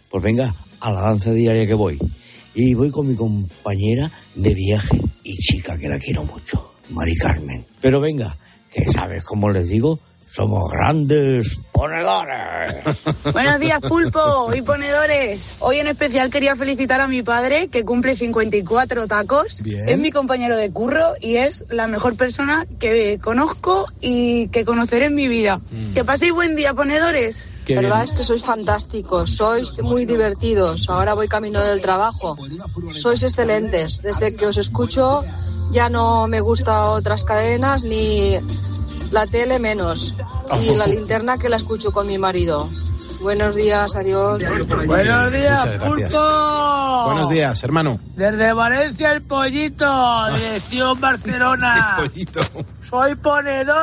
Pues 0.09 0.23
venga, 0.23 0.55
a 0.81 0.93
la 0.93 1.01
danza 1.01 1.33
diaria 1.33 1.67
que 1.67 1.75
voy. 1.75 1.99
Y 2.55 2.75
voy 2.75 2.91
con 2.91 3.07
mi 3.07 3.15
compañera 3.15 4.11
de 4.35 4.55
viaje 4.55 5.01
y 5.23 5.37
chica 5.37 5.77
que 5.77 5.89
la 5.89 5.99
quiero 5.99 6.25
mucho, 6.25 6.75
Mari 6.91 7.15
Carmen. 7.17 7.65
Pero 7.81 8.01
venga, 8.01 8.37
que 8.71 8.87
sabes 8.87 9.25
cómo 9.25 9.51
les 9.51 9.69
digo, 9.69 9.99
somos 10.29 10.71
grandes 10.71 11.59
ponedores. 11.73 12.75
Buenos 13.33 13.59
días, 13.61 13.81
pulpo 13.81 14.51
y 14.55 14.61
ponedores. 14.61 15.55
Hoy 15.61 15.79
en 15.79 15.87
especial 15.87 16.31
quería 16.31 16.55
felicitar 16.55 17.01
a 17.01 17.09
mi 17.09 17.23
padre, 17.23 17.69
que 17.69 17.85
cumple 17.85 18.15
54 18.15 19.07
tacos. 19.09 19.63
Bien. 19.63 19.89
Es 19.89 19.99
mi 19.99 20.11
compañero 20.11 20.57
de 20.59 20.71
curro 20.71 21.15
y 21.21 21.37
es 21.37 21.65
la 21.71 21.87
mejor 21.87 22.17
persona 22.17 22.67
que 22.79 23.19
conozco 23.23 23.87
y 24.03 24.49
que 24.49 24.67
conoceré 24.67 25.07
en 25.07 25.15
mi 25.15 25.29
vida. 25.29 25.61
Que 25.95 26.05
paséis 26.05 26.35
buen 26.35 26.57
día, 26.57 26.75
ponedores. 26.75 27.49
Qué 27.65 27.75
La 27.75 27.81
verdad 27.81 27.97
bien. 28.03 28.09
es 28.09 28.13
que 28.13 28.25
sois 28.25 28.45
fantásticos, 28.45 29.31
sois 29.31 29.79
muy 29.83 30.05
divertidos. 30.05 30.91
Ahora 30.91 31.15
voy 31.15 31.29
camino 31.29 31.63
del 31.63 31.81
trabajo. 31.81 32.37
Sois 32.95 33.23
excelentes. 33.23 34.03
Desde 34.03 34.37
que 34.37 34.47
os 34.47 34.59
escucho 34.59 35.25
ya 35.71 35.89
no 35.89 36.29
me 36.29 36.41
gusta 36.41 36.91
otras 36.91 37.25
cadenas 37.25 37.83
ni 37.83 38.37
la 39.11 39.27
tele 39.27 39.59
menos. 39.59 40.15
Y 40.63 40.75
la 40.75 40.87
linterna 40.87 41.39
que 41.39 41.49
la 41.49 41.57
escucho 41.57 41.93
con 41.93 42.07
mi 42.07 42.19
marido. 42.19 42.69
Buenos 43.21 43.57
días, 43.57 43.97
adiós. 43.97 44.41
Buenos 44.87 45.33
días, 45.33 45.67
pulpo. 45.85 47.05
Buenos 47.07 47.29
días, 47.31 47.63
hermano. 47.65 47.99
Desde 48.15 48.53
Valencia 48.53 49.11
el 49.11 49.23
pollito, 49.23 49.87
dirección 50.37 51.01
Barcelona. 51.01 51.97
Pollito. 51.99 52.41
Soy 52.89 53.15
ponedor. 53.17 53.77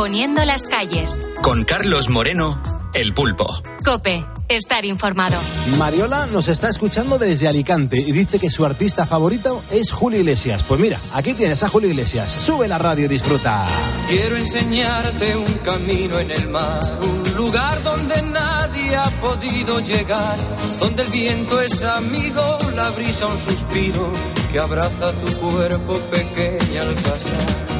Poniendo 0.09 0.43
las 0.43 0.63
calles. 0.63 1.21
Con 1.43 1.63
Carlos 1.65 2.09
Moreno, 2.09 2.59
El 2.95 3.13
Pulpo. 3.13 3.45
Cope, 3.85 4.25
estar 4.47 4.83
informado. 4.83 5.37
Mariola 5.77 6.25
nos 6.33 6.47
está 6.47 6.67
escuchando 6.67 7.19
desde 7.19 7.47
Alicante 7.47 7.99
y 7.99 8.11
dice 8.11 8.39
que 8.39 8.49
su 8.49 8.65
artista 8.65 9.05
favorito 9.05 9.63
es 9.69 9.91
Julio 9.91 10.17
Iglesias. 10.19 10.63
Pues 10.67 10.79
mira, 10.79 10.99
aquí 11.13 11.35
tienes 11.35 11.61
a 11.61 11.69
Julio 11.69 11.91
Iglesias. 11.91 12.31
Sube 12.31 12.67
la 12.67 12.79
radio 12.79 13.05
y 13.05 13.07
disfruta. 13.07 13.67
Quiero 14.07 14.35
enseñarte 14.35 15.37
un 15.37 15.53
camino 15.59 16.17
en 16.17 16.31
el 16.31 16.49
mar, 16.49 16.81
un 17.03 17.35
lugar 17.35 17.83
donde 17.83 18.19
nadie 18.23 18.95
ha 18.95 19.11
podido 19.21 19.79
llegar, 19.79 20.37
donde 20.79 21.03
el 21.03 21.09
viento 21.11 21.61
es 21.61 21.83
amigo, 21.83 22.57
la 22.75 22.89
brisa 22.89 23.27
un 23.27 23.37
suspiro 23.37 24.11
que 24.51 24.57
abraza 24.57 25.11
tu 25.11 25.37
cuerpo 25.37 25.99
pequeña 26.09 26.81
al 26.81 26.95
pasar. 26.95 27.78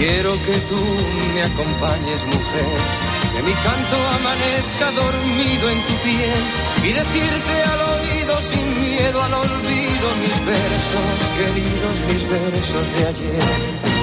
Quiero 0.00 0.32
que 0.32 0.56
tú 0.70 0.80
me 1.34 1.42
acompañes, 1.42 2.24
mujer, 2.24 2.78
que 3.34 3.42
mi 3.42 3.52
canto 3.52 3.96
amanezca 4.18 4.92
dormido 4.92 5.68
en 5.68 5.86
tu 5.86 5.94
piel 6.02 6.42
y 6.84 6.92
decirte 6.92 7.62
al 7.70 7.80
oído 7.82 8.40
sin 8.40 8.80
miedo 8.80 9.22
al 9.22 9.34
olvido 9.34 10.06
mis 10.22 10.46
versos, 10.46 11.18
queridos 11.36 12.00
mis 12.08 12.30
versos 12.30 12.94
de 12.94 13.06
ayer. 13.08 14.00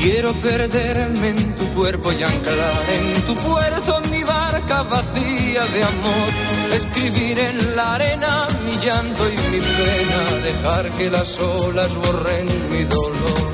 Quiero 0.00 0.32
perderme 0.32 1.28
en 1.28 1.56
tu 1.56 1.66
cuerpo 1.74 2.10
y 2.10 2.22
anclar 2.22 2.84
en 2.90 3.22
tu 3.26 3.34
puerto 3.34 4.00
mi 4.10 4.24
barca 4.24 4.82
vacía 4.84 5.66
de 5.66 5.84
amor. 5.84 6.30
Escribir 6.74 7.38
en 7.38 7.76
la 7.76 7.96
arena 7.96 8.46
mi 8.64 8.78
llanto 8.78 9.28
y 9.28 9.36
mi 9.50 9.60
pena, 9.60 10.20
dejar 10.52 10.90
que 10.92 11.10
las 11.10 11.38
olas 11.38 11.94
borren 11.94 12.46
mi 12.70 12.84
dolor. 12.84 13.50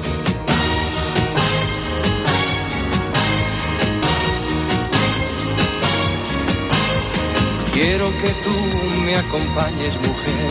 Quiero 7.75 8.07
que 8.23 8.31
tú 8.45 8.57
me 9.05 9.15
acompañes, 9.17 9.95
mujer, 10.09 10.51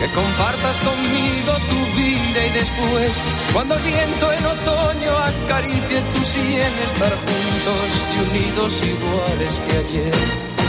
que 0.00 0.08
compartas 0.20 0.76
conmigo 0.88 1.52
tu 1.72 1.80
vida 1.98 2.40
y 2.48 2.52
después, 2.60 3.10
cuando 3.54 3.74
el 3.76 3.82
viento 3.82 4.32
en 4.32 4.44
otoño 4.44 5.12
acaricie 5.32 6.02
tu 6.14 6.22
sien, 6.24 6.72
estar 6.90 7.14
juntos 7.24 7.86
y 8.12 8.16
unidos 8.28 8.80
iguales 8.94 9.60
que 9.64 9.72
ayer. 9.78 10.65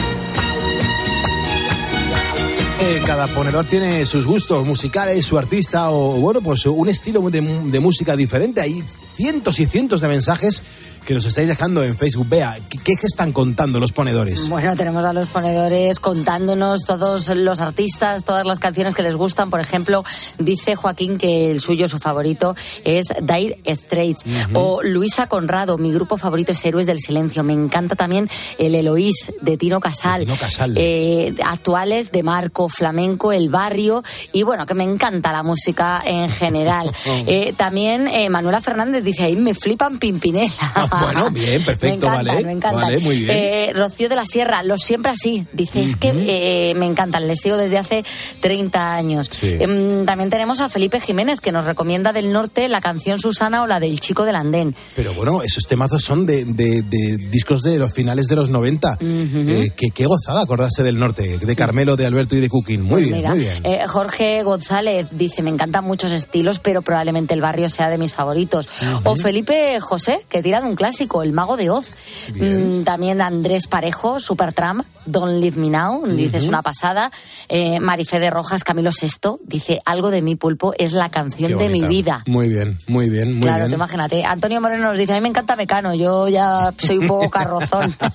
Eh, 2.80 3.02
cada 3.06 3.28
ponedor 3.28 3.66
tiene 3.66 4.06
sus 4.06 4.26
gustos 4.26 4.66
musicales, 4.66 5.26
su 5.26 5.38
artista 5.38 5.90
o, 5.90 6.20
bueno, 6.20 6.42
pues 6.42 6.66
un 6.68 6.88
estilo 6.90 7.28
de, 7.30 7.42
de 7.42 7.80
música 7.80 8.16
diferente. 8.16 8.62
Hay 8.62 8.84
cientos 9.16 9.60
y 9.60 9.66
cientos 9.66 10.00
de 10.02 10.08
mensajes 10.08 10.62
que 11.08 11.14
nos 11.14 11.26
estáis 11.26 11.48
dejando 11.48 11.86
en 11.86 11.98
Facebook. 11.98 12.28
Vea, 12.28 12.58
¿qué, 12.70 12.80
qué 12.80 13.08
están 13.08 13.32
contando 13.32 13.80
los 13.80 13.94
ponedores? 13.94 14.50
Bueno, 14.50 14.76
tenemos 14.76 15.06
a 15.06 15.14
los 15.14 15.28
ponedores 15.28 16.02
contándonos 16.02 16.84
todos 16.84 17.30
los 17.30 17.62
artistas, 17.62 18.26
todas 18.26 18.46
las 18.46 18.60
canciones 18.60 18.94
que 18.94 19.04
les 19.04 19.16
gustan. 19.16 19.50
Por 19.50 19.62
ejemplo, 19.62 20.04
dice 20.38 20.76
Joaquín 20.76 21.18
que 21.18 21.50
el 21.50 21.62
suyo, 21.62 21.88
su 21.88 21.98
favorito, 21.98 22.58
es 22.84 23.06
Dire 23.22 23.58
Straits. 23.66 24.24
O 24.54 24.84
Luisa 24.84 25.28
Conrado, 25.28 25.78
mi 25.78 25.94
grupo 25.94 26.18
favorito 26.18 26.52
es 26.52 26.66
Héroes 26.66 26.88
del 26.88 27.00
Silencio. 27.00 27.42
Me 27.42 27.54
encanta 27.54 27.96
también 27.96 28.30
el 28.58 28.76
Eloís 28.76 29.32
de 29.42 29.56
Tino 29.56 29.80
Casal. 29.80 30.28
Eh, 30.76 31.36
actuales 31.42 32.12
de 32.12 32.22
Marco, 32.22 32.68
Flamenco, 32.68 33.32
El 33.32 33.50
Barrio. 33.50 34.04
Y 34.34 34.44
bueno, 34.44 34.66
que 34.66 34.74
me 34.74 34.84
encanta 34.84 35.32
la 35.32 35.44
música 35.44 36.04
en 36.06 36.30
general. 36.30 36.92
Eh, 37.30 37.54
también 37.58 38.08
eh, 38.08 38.30
Manuela 38.30 38.62
Fernández 38.62 39.04
dice 39.04 39.24
ahí, 39.24 39.36
me 39.36 39.54
flipan 39.54 39.98
Pimpinela. 39.98 40.52
Bueno, 41.02 41.30
bien, 41.32 41.60
Me 41.60 41.66
perfecto, 41.66 42.08
encantan, 42.08 42.26
vale. 42.26 42.46
me 42.46 42.52
encantan. 42.54 42.82
Vale, 42.82 43.00
muy 43.00 43.18
bien. 43.20 43.32
Eh, 43.34 43.72
Rocío 43.76 44.10
de 44.10 44.16
la 44.16 44.26
Sierra, 44.26 44.64
los 44.64 44.82
siempre 44.84 45.12
así. 45.12 45.46
Dice, 45.54 45.84
es 45.84 45.96
que 45.96 46.12
eh, 46.16 46.74
me 46.76 46.86
encantan, 46.86 47.28
les 47.28 47.40
sigo 47.40 47.58
desde 47.58 47.78
hace 47.78 48.04
30 48.42 48.96
años. 48.96 49.30
Em, 49.42 50.06
también 50.06 50.30
tenemos 50.30 50.60
a 50.60 50.70
Felipe 50.70 51.00
Jiménez, 51.00 51.40
que 51.42 51.52
nos 51.52 51.66
recomienda 51.66 52.14
del 52.14 52.32
norte 52.32 52.68
la 52.70 52.82
canción 52.82 53.20
Susana 53.20 53.64
o 53.64 53.68
la 53.68 53.80
del 53.80 54.00
chico 54.00 54.26
del 54.26 54.36
andén. 54.36 54.76
Pero 54.96 55.14
bueno, 55.14 55.42
esos 55.44 55.66
temazos 55.66 56.04
son 56.04 56.26
de, 56.26 56.46
de- 56.46 56.82
de 56.82 57.18
discos 57.30 57.62
de 57.64 57.78
los 57.78 57.92
finales 57.94 58.28
de 58.28 58.36
los 58.36 58.50
90. 58.50 58.98
Eh, 59.02 59.72
que, 59.76 59.90
qué 59.92 60.06
gozada 60.06 60.42
acordarse 60.42 60.84
del 60.84 60.98
norte, 61.00 61.38
de 61.38 61.56
Carmelo, 61.56 61.96
de 61.96 62.06
Alberto 62.06 62.36
y 62.36 62.40
de 62.40 62.50
Cooking. 62.50 62.82
Muy 62.82 63.04
bien, 63.04 63.18
Mira, 63.18 63.30
muy 63.30 63.40
bien. 63.40 63.54
eh, 63.64 63.82
Jorge 63.88 64.44
González 64.44 65.08
dice, 65.12 65.42
me 65.42 65.50
encantan 65.50 65.84
muchos 65.84 66.12
estilos, 66.12 66.60
pero 66.60 66.82
probablemente 66.82 67.34
el 67.34 67.42
barrio 67.42 67.70
sea 67.70 67.90
de 67.90 67.98
mis 67.98 68.12
favoritos. 68.14 68.68
O 69.04 69.16
Felipe 69.16 69.80
José, 69.82 70.20
que 70.30 70.42
tira 70.42 70.62
de 70.62 70.68
un 70.68 70.76
clásico. 70.76 70.87
Clásico, 70.88 71.22
El 71.22 71.34
Mago 71.34 71.58
de 71.58 71.70
Oz. 71.70 71.88
Mm, 72.34 72.84
también 72.84 73.22
Andrés 73.22 73.68
Parejo, 73.68 74.22
Supertramp, 74.22 74.86
Don't 75.06 75.42
Leave 75.42 75.58
Me 75.58 75.70
Now, 75.70 76.06
dice 76.08 76.38
es 76.38 76.44
Ujú. 76.44 76.50
una 76.50 76.62
pasada. 76.62 77.12
Eh, 77.50 77.82
Marifé 77.82 78.20
de 78.22 78.30
Rojas, 78.30 78.64
Camilo 78.64 78.94
Sesto, 78.94 79.40
dice 79.44 79.82
Algo 79.84 80.12
de 80.12 80.22
mi 80.22 80.36
pulpo 80.36 80.74
es 80.78 80.94
la 80.94 81.10
canción 81.10 81.58
de 81.58 81.68
mi 81.70 81.84
vida. 81.86 82.24
Muy 82.26 82.48
bien, 82.48 82.78
muy 82.88 83.10
bien, 83.10 83.34
muy 83.34 83.42
claro, 83.42 83.58
bien. 83.58 83.70
tú 83.72 83.76
imagínate. 83.76 84.24
Antonio 84.24 84.62
Moreno 84.62 84.86
nos 84.88 84.98
dice, 84.98 85.12
a 85.12 85.16
mí 85.16 85.22
me 85.22 85.28
encanta 85.30 85.58
Mecano, 85.58 85.94
yo 85.94 86.30
ya 86.30 86.74
soy 86.78 87.00
un 87.00 87.08
poco 87.08 87.30
carrozón. 87.32 87.94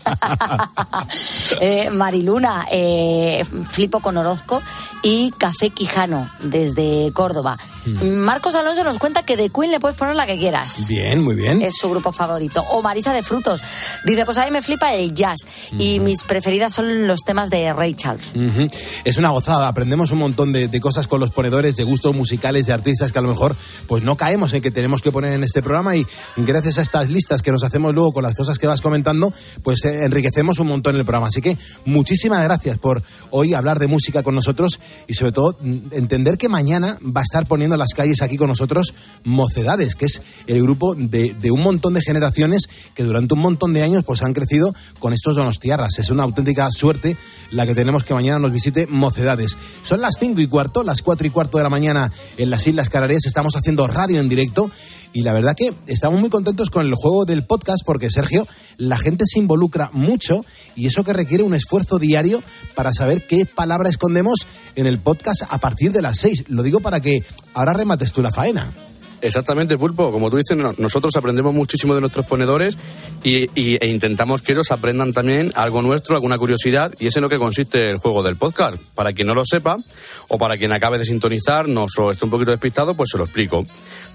Eh, 1.61 1.91
Mariluna, 1.91 2.67
eh, 2.71 3.45
flipo 3.71 4.00
con 4.00 4.17
Orozco 4.17 4.61
y 5.02 5.31
Café 5.33 5.71
Quijano, 5.71 6.29
desde 6.43 7.12
Córdoba. 7.12 7.59
Hmm. 7.85 8.14
Marcos 8.17 8.55
Alonso 8.55 8.83
nos 8.85 8.99
cuenta 8.99 9.23
que 9.23 9.37
de 9.37 9.50
Queen 9.50 9.71
le 9.71 9.79
puedes 9.81 9.97
poner 9.97 10.14
la 10.17 10.26
que 10.26 10.38
quieras. 10.38 10.87
Bien, 10.88 11.23
muy 11.23 11.35
bien. 11.35 11.61
Es 11.62 11.75
su 11.76 11.91
grupo 11.91 12.11
favorito. 12.12 12.62
O 12.71 12.83
Marisa 12.83 13.12
de 13.12 13.23
Frutos. 13.23 13.61
Dice, 14.04 14.25
pues 14.25 14.38
a 14.38 14.45
mí 14.45 14.50
me 14.50 14.62
flipa 14.62 14.95
el 14.95 15.12
jazz. 15.12 15.40
Y 15.78 16.00
mis 16.00 16.23
preferidas 16.23 16.73
son 16.73 17.07
los 17.07 17.21
temas 17.21 17.50
de 17.50 17.73
Ray 17.73 17.95
Charles. 17.95 18.26
Es 19.04 19.16
una 19.16 19.31
gozada, 19.31 19.69
aprendemos 19.69 20.11
un 20.11 20.19
montón 20.19 20.52
de, 20.52 20.69
de 20.69 20.81
cosas 20.81 21.07
con 21.07 21.21
los 21.21 21.31
ponedores, 21.31 21.76
de 21.76 21.85
gustos 21.85 22.14
musicales, 22.14 22.66
de 22.66 22.73
artistas 22.73 23.12
que 23.12 23.19
a 23.19 23.23
lo 23.23 23.28
mejor 23.28 23.57
pues 23.87 24.02
no 24.02 24.16
caemos 24.16 24.52
en 24.52 24.62
que 24.62 24.71
tenemos 24.71 25.02
que 25.02 25.12
poner 25.12 25.33
en 25.33 25.45
este 25.45 25.62
programa 25.62 25.97
y 25.97 26.07
gracias 26.37 26.78
a 26.78 26.83
estas 26.83 27.11
listas 27.11 27.42
que 27.42 27.50
nos 27.50 27.64
hacemos 27.64 27.95
luego 27.95 28.12
con 28.12 28.23
las 28.23 28.35
cosas 28.35 28.59
que 28.59 28.66
vas 28.66 28.81
comentando, 28.81 29.33
pues 29.62 29.85
eh, 29.85 30.04
enriquecemos 30.04 30.59
un 30.59 30.69
montón 30.69 30.97
el 30.97 31.04
programa. 31.04 31.28
Así 31.28 31.40
que 31.40 31.57
muchísimas 31.85 32.42
gracias 32.45 32.78
por 32.78 33.02
hoy 33.31 33.54
hablar 33.54 33.78
de 33.78 33.87
música 33.87 34.23
con 34.23 34.35
nosotros 34.35 34.81
y 35.07 35.14
sobre 35.14 35.33
todo 35.33 35.57
mm, 35.61 35.92
entender 35.92 36.38
que 36.38 36.49
mañana 36.49 36.99
va 37.04 37.21
a 37.21 37.25
estar 37.25 37.47
poniendo 37.47 37.75
en 37.75 37.81
las 37.81 37.95
calles 37.95 38.23
aquí 38.23 38.37
con 38.37 38.49
nosotros 38.49 38.95
Mocedades, 39.25 39.95
que 39.95 40.07
es 40.07 40.23
el 40.47 40.62
grupo 40.62 40.95
de, 40.95 41.35
de 41.38 41.50
un 41.50 41.62
montón 41.62 41.95
de 41.95 42.00
generaciones 42.00 42.41
que 42.94 43.04
durante 43.04 43.34
un 43.34 43.40
montón 43.40 43.72
de 43.72 43.82
años 43.82 44.04
pues 44.04 44.22
han 44.22 44.32
crecido 44.32 44.75
con 44.99 45.12
estos 45.12 45.37
donostiarras. 45.37 45.99
Es 45.99 46.11
una 46.11 46.25
auténtica 46.25 46.68
suerte 46.70 47.16
la 47.50 47.66
que 47.66 47.75
tenemos 47.75 48.04
que 48.04 48.14
mañana 48.14 48.38
nos 48.38 48.52
visite 48.52 48.87
Mocedades. 48.87 49.56
Son 49.82 50.00
las 50.00 50.16
cinco 50.18 50.40
y 50.40 50.49
cuarto, 50.49 50.82
las 50.82 51.02
cuatro 51.02 51.26
y 51.26 51.30
cuarto 51.30 51.58
de 51.58 51.64
la 51.64 51.70
mañana 51.70 52.12
en 52.37 52.50
las 52.50 52.66
Islas 52.66 52.88
Canarias. 52.88 53.26
Estamos 53.26 53.54
haciendo 53.56 53.87
radio 53.87 54.20
en 54.20 54.28
directo 54.28 54.70
y 55.12 55.22
la 55.22 55.32
verdad 55.32 55.54
que 55.56 55.75
estamos 55.87 56.20
muy 56.20 56.30
contentos 56.30 56.70
con 56.70 56.87
el 56.87 56.94
juego 56.94 57.25
del 57.25 57.44
podcast 57.44 57.84
porque, 57.84 58.11
Sergio, 58.11 58.46
la 58.78 58.96
gente 58.96 59.25
se 59.26 59.38
involucra 59.38 59.90
mucho 59.92 60.44
y 60.75 60.87
eso 60.87 61.04
que 61.04 61.12
requiere 61.12 61.44
un 61.44 61.54
esfuerzo 61.54 61.99
diario 61.99 62.42
para 62.75 62.92
saber 62.92 63.26
qué 63.26 63.44
palabra 63.46 63.90
escondemos 63.90 64.46
en 64.75 64.87
el 64.87 64.99
podcast 64.99 65.42
a 65.49 65.58
partir 65.58 65.92
de 65.92 66.02
las 66.02 66.18
seis. 66.18 66.44
Lo 66.49 66.62
digo 66.62 66.80
para 66.80 67.00
que 67.00 67.25
ahora 67.54 67.75
remates 67.75 68.12
tú 68.12 68.22
la 68.22 68.32
faena. 68.32 68.72
Exactamente, 69.23 69.79
Pulpo. 69.79 70.11
Como 70.11 70.29
tú 70.31 70.37
dices, 70.37 70.57
no- 70.57 70.75
nosotros 70.79 71.14
aprendemos 71.17 71.55
muchísimo 71.55 71.95
de 71.95 72.00
nuestros 72.00 72.26
ponedores 72.26 72.76
y, 73.23 73.45
y- 73.59 73.79
e 73.81 73.87
intentamos 73.88 74.43
que 74.43 74.52
ellos 74.52 74.71
aprendan 74.73 75.12
también 75.12 75.52
algo 75.55 75.81
nuestro, 75.81 76.17
alguna 76.17 76.37
curiosidad, 76.38 76.93
y 76.99 77.07
es 77.07 77.17
en 77.17 77.23
lo 77.23 77.29
que 77.29 77.38
consiste 77.38 77.88
el 77.91 77.99
juego 77.99 78.23
del 78.25 78.37
podcast. 78.37 78.76
Para 78.97 79.12
quien 79.12 79.29
no 79.29 79.35
lo 79.35 79.45
sepa, 79.45 79.76
o 80.29 80.38
para 80.38 80.57
quien 80.57 80.73
acabe 80.73 80.99
de 80.99 81.05
sintonizarnos 81.05 81.93
o 81.99 82.11
esté 82.11 82.25
un 82.25 82.31
poquito 82.33 82.50
despistado, 82.50 82.95
pues 82.95 83.11
se 83.11 83.19
lo 83.19 83.25
explico. 83.25 83.64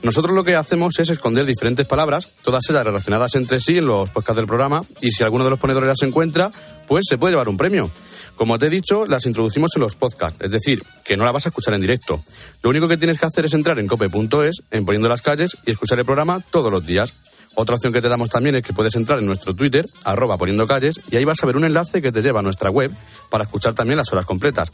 Nosotros 0.03 0.35
lo 0.35 0.43
que 0.43 0.55
hacemos 0.55 0.97
es 0.99 1.09
esconder 1.09 1.45
diferentes 1.45 1.87
palabras, 1.87 2.33
todas 2.43 2.69
ellas 2.69 2.85
relacionadas 2.85 3.35
entre 3.35 3.59
sí 3.59 3.79
en 3.79 3.87
los 3.87 4.09
podcasts 4.09 4.37
del 4.37 4.47
programa, 4.47 4.83
y 5.01 5.11
si 5.11 5.23
alguno 5.23 5.43
de 5.43 5.49
los 5.49 5.59
ponedores 5.59 5.87
las 5.87 6.03
encuentra, 6.03 6.49
pues 6.87 7.05
se 7.09 7.17
puede 7.17 7.33
llevar 7.33 7.49
un 7.49 7.57
premio. 7.57 7.89
Como 8.35 8.59
te 8.59 8.67
he 8.67 8.69
dicho, 8.69 9.07
las 9.07 9.25
introducimos 9.25 9.71
en 9.75 9.81
los 9.81 9.95
podcasts, 9.95 10.39
es 10.41 10.51
decir, 10.51 10.83
que 11.03 11.17
no 11.17 11.25
la 11.25 11.31
vas 11.31 11.47
a 11.47 11.49
escuchar 11.49 11.73
en 11.73 11.81
directo. 11.81 12.23
Lo 12.61 12.69
único 12.69 12.87
que 12.87 12.97
tienes 12.97 13.19
que 13.19 13.25
hacer 13.25 13.45
es 13.45 13.53
entrar 13.55 13.79
en 13.79 13.87
cope.es, 13.87 14.61
en 14.69 14.85
Poniendo 14.85 15.09
las 15.09 15.23
Calles, 15.23 15.57
y 15.65 15.71
escuchar 15.71 15.97
el 15.97 16.05
programa 16.05 16.39
todos 16.51 16.71
los 16.71 16.85
días. 16.85 17.13
Otra 17.55 17.73
opción 17.73 17.91
que 17.91 18.03
te 18.03 18.07
damos 18.07 18.29
también 18.29 18.55
es 18.55 18.61
que 18.61 18.73
puedes 18.73 18.95
entrar 18.95 19.17
en 19.17 19.25
nuestro 19.25 19.55
Twitter, 19.55 19.83
arroba 20.03 20.37
poniendo 20.37 20.67
calles, 20.67 20.99
y 21.09 21.15
ahí 21.15 21.25
vas 21.25 21.41
a 21.41 21.47
ver 21.47 21.57
un 21.57 21.65
enlace 21.65 22.03
que 22.03 22.11
te 22.11 22.21
lleva 22.21 22.41
a 22.41 22.43
nuestra 22.43 22.69
web 22.69 22.91
para 23.31 23.45
escuchar 23.45 23.73
también 23.73 23.97
las 23.97 24.13
horas 24.13 24.27
completas. 24.27 24.71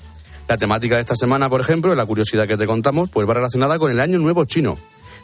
La 0.49 0.57
temática 0.57 0.95
de 0.95 1.01
esta 1.01 1.15
semana, 1.15 1.49
por 1.49 1.61
ejemplo, 1.61 1.95
la 1.95 2.05
curiosidad 2.05 2.45
que 2.45 2.57
te 2.57 2.67
contamos, 2.67 3.09
pues 3.09 3.27
va 3.27 3.33
relacionada 3.33 3.79
con 3.79 3.89
el 3.89 4.01
Año 4.01 4.19
Nuevo 4.19 4.43
Chino. 4.43 4.77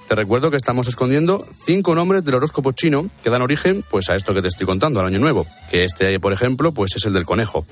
Te 0.10 0.16
recuerdo 0.16 0.50
que 0.50 0.58
estamos 0.58 0.88
escondiendo 0.88 1.46
cinco 1.68 1.94
nombres 1.94 2.24
del 2.24 2.34
horóscopo 2.34 2.72
chino 2.72 3.12
que 3.24 3.30
dan 3.30 3.44
origen 3.44 3.86
pues 3.92 4.10
a 4.10 4.16
esto 4.16 4.34
que 4.34 4.42
te 4.42 4.48
estoy 4.48 4.66
contando, 4.66 5.00
al 5.00 5.06
año 5.06 5.20
nuevo, 5.20 5.46
que 5.70 5.84
este, 5.84 6.20
por 6.20 6.34
ejemplo, 6.34 6.72
pues 6.72 6.96
es 6.96 7.06
el 7.06 7.14
del 7.14 7.26
conejo. 7.26 7.64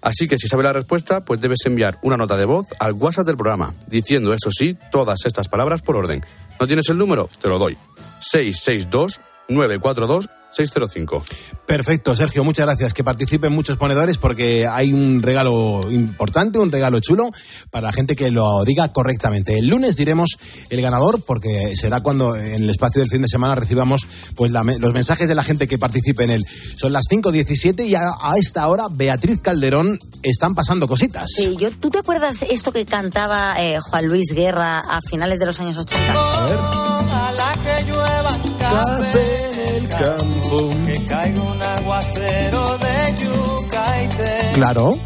Así 0.00 0.26
que 0.26 0.38
si 0.38 0.48
sabes 0.48 0.64
la 0.64 0.72
respuesta, 0.72 1.22
pues 1.22 1.42
debes 1.42 1.66
enviar 1.66 1.98
una 2.00 2.16
nota 2.16 2.38
de 2.38 2.46
voz 2.46 2.68
al 2.78 2.94
WhatsApp 2.94 3.26
del 3.26 3.36
programa, 3.36 3.74
diciendo 3.88 4.32
eso 4.32 4.50
sí, 4.50 4.74
todas 4.90 5.26
estas 5.26 5.48
palabras 5.48 5.82
por 5.82 5.96
orden. 5.96 6.24
¿No 6.58 6.66
tienes 6.66 6.88
el 6.88 6.96
número? 6.96 7.28
Te 7.42 7.48
lo 7.48 7.58
doy. 7.58 7.76
662 8.20 9.20
942 9.50 10.30
605. 10.52 11.24
Perfecto, 11.66 12.14
Sergio, 12.14 12.44
muchas 12.44 12.66
gracias. 12.66 12.92
Que 12.94 13.02
participen 13.04 13.52
muchos 13.52 13.76
ponedores 13.78 14.18
porque 14.18 14.66
hay 14.66 14.92
un 14.92 15.22
regalo 15.22 15.80
importante, 15.90 16.58
un 16.58 16.70
regalo 16.70 17.00
chulo 17.00 17.30
para 17.70 17.86
la 17.88 17.92
gente 17.92 18.14
que 18.16 18.30
lo 18.30 18.62
diga 18.64 18.88
correctamente. 18.92 19.58
El 19.58 19.68
lunes 19.68 19.96
diremos 19.96 20.30
el 20.70 20.80
ganador 20.82 21.22
porque 21.24 21.72
será 21.74 22.00
cuando 22.00 22.36
en 22.36 22.62
el 22.64 22.70
espacio 22.70 23.00
del 23.00 23.08
fin 23.10 23.22
de 23.22 23.28
semana 23.28 23.54
recibamos 23.54 24.02
pues 24.36 24.50
la 24.52 24.62
me- 24.64 24.78
los 24.78 24.92
mensajes 24.92 25.28
de 25.28 25.34
la 25.34 25.44
gente 25.44 25.66
que 25.66 25.78
participe 25.78 26.24
en 26.24 26.30
él. 26.30 26.44
Son 26.76 26.92
las 26.92 27.04
5.17 27.10 27.86
y 27.86 27.94
a, 27.94 28.10
a 28.20 28.34
esta 28.36 28.68
hora 28.68 28.86
Beatriz 28.90 29.40
Calderón 29.40 29.98
están 30.22 30.54
pasando 30.54 30.86
cositas. 30.86 31.30
Sí, 31.34 31.56
yo, 31.58 31.70
¿tú 31.70 31.88
te 31.90 31.98
acuerdas 31.98 32.42
esto 32.42 32.72
que 32.72 32.84
cantaba 32.84 33.54
eh, 33.62 33.78
Juan 33.80 34.06
Luis 34.06 34.26
Guerra 34.34 34.80
a 34.80 35.00
finales 35.00 35.38
de 35.38 35.46
los 35.46 35.58
años 35.60 35.78
80? 35.78 36.12
Ojalá 36.14 37.52
que 37.64 37.84
llueva 37.84 38.38
café 38.58 39.51
en 39.82 39.90
el 39.90 39.98
campo, 39.98 40.70
que 40.86 41.04
caiga 41.06 41.42
un 41.42 41.62
aguacero 41.62 42.78
de 42.78 43.24
yuca 43.24 44.02
y 44.04 44.08
té. 44.08 44.50
Claro. 44.54 44.98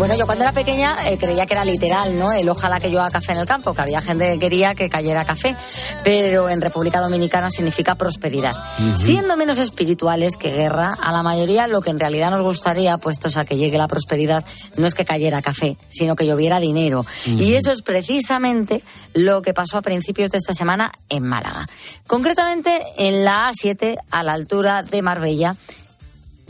Bueno, 0.00 0.16
yo 0.16 0.24
cuando 0.24 0.44
era 0.44 0.52
pequeña 0.54 0.96
eh, 1.10 1.18
creía 1.18 1.44
que 1.44 1.52
era 1.52 1.62
literal, 1.62 2.18
¿no? 2.18 2.32
El 2.32 2.48
ojalá 2.48 2.80
que 2.80 2.88
llueva 2.88 3.10
café 3.10 3.32
en 3.32 3.38
el 3.40 3.44
campo, 3.44 3.74
que 3.74 3.82
había 3.82 4.00
gente 4.00 4.32
que 4.32 4.38
quería 4.38 4.74
que 4.74 4.88
cayera 4.88 5.26
café, 5.26 5.54
pero 6.02 6.48
en 6.48 6.62
República 6.62 7.00
Dominicana 7.00 7.50
significa 7.50 7.96
prosperidad. 7.96 8.54
Siendo 8.96 9.36
menos 9.36 9.58
espirituales 9.58 10.38
que 10.38 10.52
guerra, 10.52 10.96
a 11.02 11.12
la 11.12 11.22
mayoría 11.22 11.66
lo 11.66 11.82
que 11.82 11.90
en 11.90 12.00
realidad 12.00 12.30
nos 12.30 12.40
gustaría, 12.40 12.96
puestos 12.96 13.36
a 13.36 13.44
que 13.44 13.58
llegue 13.58 13.76
la 13.76 13.88
prosperidad, 13.88 14.42
no 14.78 14.86
es 14.86 14.94
que 14.94 15.04
cayera 15.04 15.42
café, 15.42 15.76
sino 15.90 16.16
que 16.16 16.26
lloviera 16.26 16.60
dinero. 16.60 17.04
Y 17.26 17.52
eso 17.52 17.70
es 17.70 17.82
precisamente 17.82 18.82
lo 19.12 19.42
que 19.42 19.52
pasó 19.52 19.76
a 19.76 19.82
principios 19.82 20.30
de 20.30 20.38
esta 20.38 20.54
semana 20.54 20.92
en 21.10 21.24
Málaga. 21.24 21.66
Concretamente 22.06 22.80
en 22.96 23.22
la 23.22 23.50
A7, 23.50 23.98
a 24.10 24.22
la 24.22 24.32
altura 24.32 24.82
de 24.82 25.02
Marbella, 25.02 25.56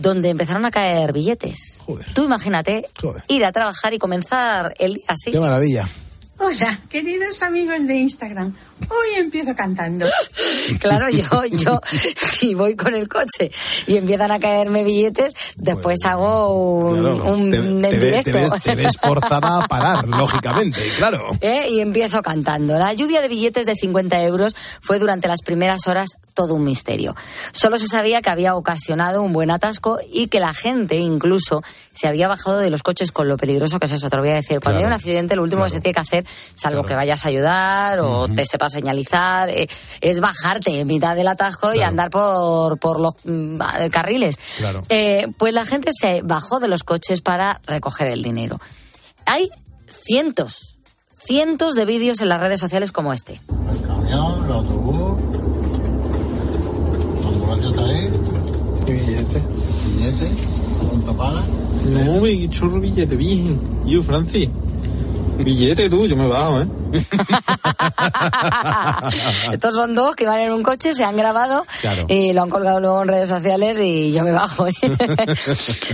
donde 0.00 0.30
empezaron 0.30 0.64
a 0.64 0.70
caer 0.70 1.12
billetes. 1.12 1.80
Tú 2.14 2.24
imagínate 2.24 2.86
ir 3.28 3.44
a 3.44 3.52
trabajar 3.52 3.92
y 3.94 3.98
comenzar 3.98 4.74
el 4.78 4.94
día 4.94 5.04
así. 5.08 5.30
Qué 5.30 5.40
maravilla. 5.40 5.88
Hola, 6.38 6.78
queridos 6.88 7.42
amigos 7.42 7.86
de 7.86 7.96
Instagram. 7.96 8.54
Hoy 8.88 9.14
empiezo 9.18 9.54
cantando. 9.54 10.06
Claro, 10.80 11.08
yo, 11.10 11.44
yo, 11.50 11.80
si 12.16 12.54
voy 12.54 12.76
con 12.76 12.94
el 12.94 13.08
coche 13.08 13.50
y 13.86 13.96
empiezan 13.96 14.30
a 14.32 14.38
caerme 14.40 14.82
billetes, 14.84 15.32
después 15.56 15.98
hago 16.04 16.80
un, 16.80 17.00
Claro, 17.00 17.24
un 17.32 17.50
te, 17.50 17.58
te 17.58 17.62
ves, 17.62 18.00
directo. 18.00 18.30
te 18.30 18.38
ves- 18.40 18.62
te 18.62 18.74
ves 18.76 18.96
forzada 19.00 19.58
a 19.64 19.68
parar, 19.68 20.06
lógicamente, 20.08 20.80
claro. 20.96 21.26
¿Eh? 21.40 21.66
Y 21.70 21.80
empiezo 21.80 22.22
cantando. 22.22 22.78
La 22.78 22.92
lluvia 22.92 23.20
de 23.20 23.28
billetes 23.28 23.66
de 23.66 23.74
50 23.74 24.22
euros 24.24 24.54
fue 24.80 24.98
durante 24.98 25.28
las 25.28 25.40
primeras 25.42 25.86
horas 25.86 26.08
todo 26.34 26.54
un 26.54 26.64
misterio. 26.64 27.14
Solo 27.52 27.78
se 27.78 27.86
sabía 27.88 28.22
que 28.22 28.30
había 28.30 28.54
ocasionado 28.54 29.22
un 29.22 29.32
buen 29.32 29.50
atasco 29.50 29.98
y 30.10 30.28
que 30.28 30.40
la 30.40 30.54
gente 30.54 30.96
incluso 30.96 31.62
se 31.92 32.06
había 32.06 32.28
bajado 32.28 32.58
de 32.58 32.70
los 32.70 32.82
coches 32.82 33.12
con 33.12 33.28
lo 33.28 33.36
peligroso 33.36 33.78
que 33.78 33.86
es 33.86 33.92
eso, 33.92 34.08
te 34.08 34.16
lo 34.16 34.22
voy 34.22 34.30
a 34.30 34.34
decir. 34.36 34.60
Cuando 34.60 34.70
Claro, 34.70 34.78
hay 34.78 34.84
un 34.86 34.92
accidente, 34.92 35.36
lo 35.36 35.42
último 35.42 35.64
que 35.64 35.70
se 35.70 35.80
tiene 35.80 35.94
que 35.94 36.00
hacer, 36.00 36.24
salvo 36.54 36.84
que 36.84 36.94
vayas 36.94 37.24
a 37.24 37.28
ayudar 37.28 37.98
o 38.00 38.28
te 38.28 38.46
sepas 38.46 38.69
señalizar, 38.70 39.50
eh, 39.50 39.68
es 40.00 40.20
bajarte 40.20 40.80
en 40.80 40.86
mitad 40.86 41.14
del 41.14 41.28
atasco 41.28 41.74
y 41.74 41.80
andar 41.80 42.10
por, 42.10 42.78
por 42.78 43.00
los 43.00 43.14
mm, 43.24 43.58
carriles. 43.90 44.36
Claro. 44.58 44.82
Eh, 44.88 45.26
pues 45.36 45.52
la 45.54 45.66
gente 45.66 45.90
se 45.92 46.22
bajó 46.22 46.60
de 46.60 46.68
los 46.68 46.82
coches 46.82 47.20
para 47.20 47.60
recoger 47.66 48.08
el 48.08 48.22
dinero. 48.22 48.60
Hay 49.26 49.50
cientos, 49.88 50.78
cientos 51.18 51.74
de 51.74 51.84
vídeos 51.84 52.20
en 52.20 52.28
las 52.28 52.40
redes 52.40 52.60
sociales 52.60 52.92
como 52.92 53.12
este. 53.12 53.40
Camión, 53.86 54.44
el 54.44 54.52
autobús. 54.52 55.20
La 57.22 57.28
ambulancia 57.28 57.70
está 57.70 57.84
ahí. 57.84 58.10
¿Y 58.86 58.92
billete? 58.92 59.42
Billete. 59.96 60.30
¿Cuánto 60.88 61.16
paga? 61.16 61.42
No, 61.86 62.48
chorro 62.50 62.80
billete, 62.80 63.16
bien. 63.16 63.60
Yo, 63.86 64.02
Francis. 64.02 64.48
Billete 65.44 65.88
tú, 65.88 66.06
yo 66.06 66.16
me 66.16 66.26
bajo, 66.28 66.60
¿eh? 66.60 66.68
Estos 69.52 69.74
son 69.74 69.94
dos 69.94 70.16
que 70.16 70.26
van 70.26 70.40
en 70.40 70.52
un 70.52 70.62
coche, 70.62 70.94
se 70.94 71.04
han 71.04 71.16
grabado 71.16 71.64
Claro. 71.80 72.06
y 72.08 72.32
lo 72.32 72.42
han 72.42 72.50
colgado 72.50 72.80
luego 72.80 73.02
en 73.02 73.08
redes 73.08 73.28
sociales 73.28 73.78
y 73.80 74.12
yo 74.12 74.24
me 74.24 74.32
bajo. 74.32 74.66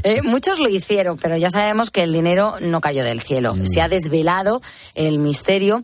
Eh, 0.02 0.20
muchos 0.22 0.58
lo 0.58 0.68
hicieron, 0.68 1.16
pero 1.16 1.36
ya 1.36 1.50
sabemos 1.50 1.90
que 1.90 2.02
el 2.02 2.12
dinero 2.12 2.56
no 2.60 2.80
cayó 2.80 3.04
del 3.04 3.20
cielo. 3.20 3.54
Se 3.64 3.80
ha 3.80 3.88
desvelado 3.88 4.60
el 4.94 5.18
misterio 5.18 5.82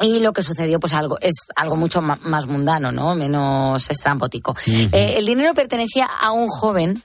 Y 0.00 0.20
lo 0.20 0.32
que 0.32 0.42
sucedió, 0.42 0.80
pues 0.80 0.94
algo, 0.94 1.18
es 1.20 1.34
algo 1.54 1.76
mucho 1.76 2.00
más 2.02 2.46
mundano, 2.46 2.92
¿no? 2.92 3.14
Menos 3.14 3.88
estrambótico. 3.90 4.56
Eh, 4.66 5.14
el 5.18 5.26
dinero 5.26 5.54
pertenecía 5.54 6.06
a 6.06 6.32
un 6.32 6.48
joven 6.48 7.02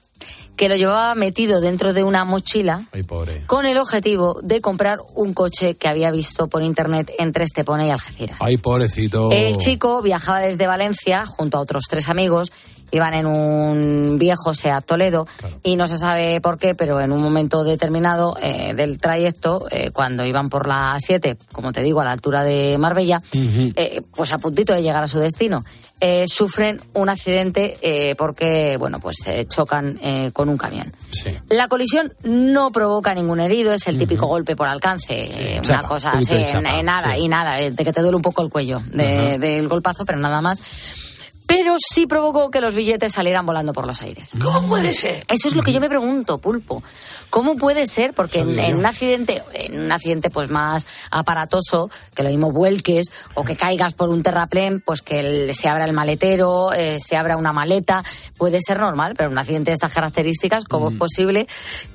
que 0.60 0.67
lo 0.67 0.76
llevaba 0.76 1.15
metido 1.15 1.62
dentro 1.62 1.93
de 1.93 2.04
una 2.04 2.26
mochila 2.26 2.86
Ay, 2.91 3.04
pobre. 3.04 3.45
con 3.48 3.65
el 3.65 3.78
objetivo 3.78 4.41
de 4.43 4.60
comprar 4.60 4.98
un 5.15 5.34
coche 5.34 5.76
que 5.76 5.88
había 5.88 6.12
visto 6.12 6.50
por 6.50 6.63
internet 6.63 7.10
entre 7.17 7.45
Estepona 7.45 7.88
y 7.88 7.91
Algeciras. 7.91 8.36
Ay, 8.41 8.58
pobrecito. 8.58 9.32
El 9.32 9.56
chico 9.56 10.02
viajaba 10.02 10.41
desde 10.41 10.67
Valencia 10.67 11.26
junto 11.26 11.58
a 11.58 11.62
otros 11.62 11.86
tres 11.89 12.10
amigos. 12.10 12.52
Iban 12.91 13.13
en 13.13 13.25
un 13.28 14.17
viejo 14.19 14.54
Seat 14.54 14.86
Toledo 14.86 15.28
y 15.63 15.75
no 15.75 15.88
se 15.88 15.97
sabe 15.97 16.41
por 16.41 16.58
qué, 16.58 16.75
pero 16.75 16.99
en 17.02 17.12
un 17.12 17.21
momento 17.21 17.63
determinado 17.63 18.36
eh, 18.41 18.73
del 18.73 18.99
trayecto, 18.99 19.65
eh, 19.71 19.91
cuando 19.91 20.25
iban 20.25 20.49
por 20.49 20.67
la 20.67 20.95
7, 20.99 21.38
como 21.52 21.71
te 21.71 21.82
digo, 21.84 22.02
a 22.02 22.06
la 22.06 22.12
altura 22.12 22.43
de 22.43 22.78
Marbella, 22.78 23.21
eh, 23.75 24.02
pues 24.15 24.32
a 24.34 24.38
puntito 24.39 24.73
de 24.73 24.82
llegar 24.84 25.04
a 25.04 25.08
su 25.08 25.19
destino, 25.19 25.63
eh, 26.02 26.25
sufren 26.30 26.80
un 26.93 27.10
accidente 27.10 27.78
eh, 27.82 28.15
porque, 28.17 28.78
bueno, 28.78 28.99
pues 29.02 29.17
chocan 29.49 29.99
eh, 30.02 30.32
con 30.34 30.47
un 30.47 30.58
camión. 30.58 30.91
La 31.49 31.67
colisión 31.67 32.13
no 32.23 32.71
provoca 32.71 33.13
ningún 33.13 33.39
herido, 33.41 33.73
es 33.73 33.86
el 33.88 33.99
típico 33.99 34.25
golpe 34.28 34.56
por 34.56 34.67
alcance, 34.69 35.60
una 35.82 35.84
cosa 35.89 36.12
así, 36.13 36.34
nada, 36.84 37.17
y 37.17 37.28
nada, 37.28 37.56
de 37.58 37.75
que 37.84 37.91
te 37.91 38.02
duele 38.02 38.15
un 38.15 38.21
poco 38.21 38.41
el 38.41 38.49
cuello 38.49 38.82
de- 38.91 39.38
del 39.39 39.67
golpazo, 39.67 40.06
pero 40.06 40.19
nada 40.19 40.39
más. 40.41 40.62
Pero 41.49 41.75
sí 41.79 42.05
provocó 42.05 42.51
que 42.51 42.62
los 42.62 42.75
billetes 42.75 43.12
salieran 43.12 43.43
volando 43.45 43.73
por 43.73 43.88
los 43.88 44.01
aires. 44.03 44.29
¿Cómo 44.39 44.62
puede 44.67 44.93
ser? 44.93 45.19
Eso 45.27 45.47
es 45.47 45.55
lo 45.55 45.63
que 45.63 45.73
yo 45.73 45.81
me 45.81 45.89
pregunto, 45.89 46.38
Pulpo. 46.38 46.83
¿Cómo 47.31 47.57
puede 47.57 47.88
ser? 47.88 48.13
Porque 48.13 48.39
en, 48.41 48.57
en 48.59 48.75
un 48.77 48.85
accidente, 48.85 49.43
en 49.55 49.81
un 49.81 49.91
accidente 49.91 50.29
pues 50.29 50.49
más 50.51 50.85
aparatoso, 51.09 51.89
que 52.15 52.21
lo 52.23 52.29
mismo 52.29 52.51
vuelques 52.51 53.07
o 53.33 53.43
que 53.43 53.55
caigas 53.55 53.93
por 53.95 54.09
un 54.09 54.21
terraplén, 54.23 54.79
pues 54.79 55.01
que 55.01 55.19
el- 55.19 55.55
se 55.55 55.67
abra 55.67 55.85
el 55.85 55.93
maletero, 55.93 56.71
eh, 56.71 56.99
se 57.03 57.17
abra 57.17 57.35
una 57.35 57.51
maleta, 57.51 58.03
puede 58.38 58.59
ser 58.62 58.79
normal, 58.79 59.15
pero 59.17 59.27
en 59.27 59.33
un 59.33 59.39
accidente 59.39 59.71
de 59.71 59.75
estas 59.75 59.91
características, 59.91 60.65
¿cómo 60.65 60.89
es 60.91 60.97
posible, 60.97 61.47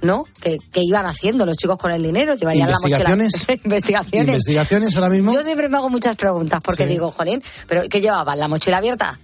no? 0.03 0.27
Que, 0.41 0.59
que 0.73 0.81
iban 0.83 1.07
haciendo 1.07 1.47
los 1.47 1.57
chicos 1.57 1.79
con 1.79 1.93
el 1.93 2.03
dinero, 2.03 2.35
llevarían 2.35 2.71
la 2.71 2.79
mochila. 2.81 3.11
¿Investigaciones? 3.11 3.61
Investigaciones. 3.65 4.29
¿Investigaciones 4.29 4.95
ahora 4.97 5.09
mismo? 5.11 5.33
Yo 5.33 5.43
siempre 5.45 5.69
me 5.69 5.77
hago 5.77 5.91
muchas 5.91 6.17
preguntas 6.17 6.61
porque 6.61 6.85
Sí. 6.85 6.91
digo, 6.91 7.13
jolín, 7.13 7.43
¿pero 7.69 7.83
qué 7.89 8.01
llevaban? 8.01 8.39
¿La 8.39 8.49
mochila 8.49 8.79
abierta? 8.79 9.17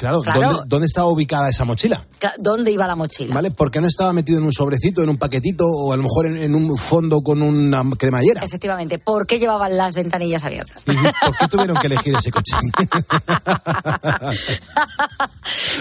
Claro, 0.00 0.22
Claro. 0.22 0.40
¿Dónde, 0.40 0.62
dónde 0.66 0.86
estaba 0.86 1.08
ubicada 1.08 1.50
esa 1.50 1.66
mochila? 1.66 2.02
¿Dónde 2.38 2.72
iba 2.72 2.86
la 2.86 2.96
mochila? 2.96 3.34
¿Vale? 3.34 3.50
¿Por 3.50 3.70
qué 3.70 3.82
no 3.82 3.86
estaba 3.86 4.14
metido 4.14 4.38
en 4.38 4.44
un 4.44 4.52
sobrecito, 4.52 5.02
en 5.02 5.10
un 5.10 5.18
paquetito 5.18 5.66
o 5.66 5.92
a 5.92 5.96
lo 5.98 6.02
mejor 6.04 6.24
en, 6.26 6.38
en 6.38 6.54
un 6.54 6.74
fondo 6.78 7.20
con 7.20 7.42
una 7.42 7.82
cremallera? 7.98 8.40
Efectivamente, 8.42 8.98
¿por 8.98 9.26
qué 9.26 9.38
llevaban 9.38 9.76
las 9.76 9.92
ventanillas 9.94 10.42
abiertas? 10.44 10.82
¿Por 10.84 11.36
qué 11.36 11.48
tuvieron 11.50 11.76
que 11.76 11.88
elegir 11.88 12.14
ese 12.16 12.30
coche? 12.30 12.56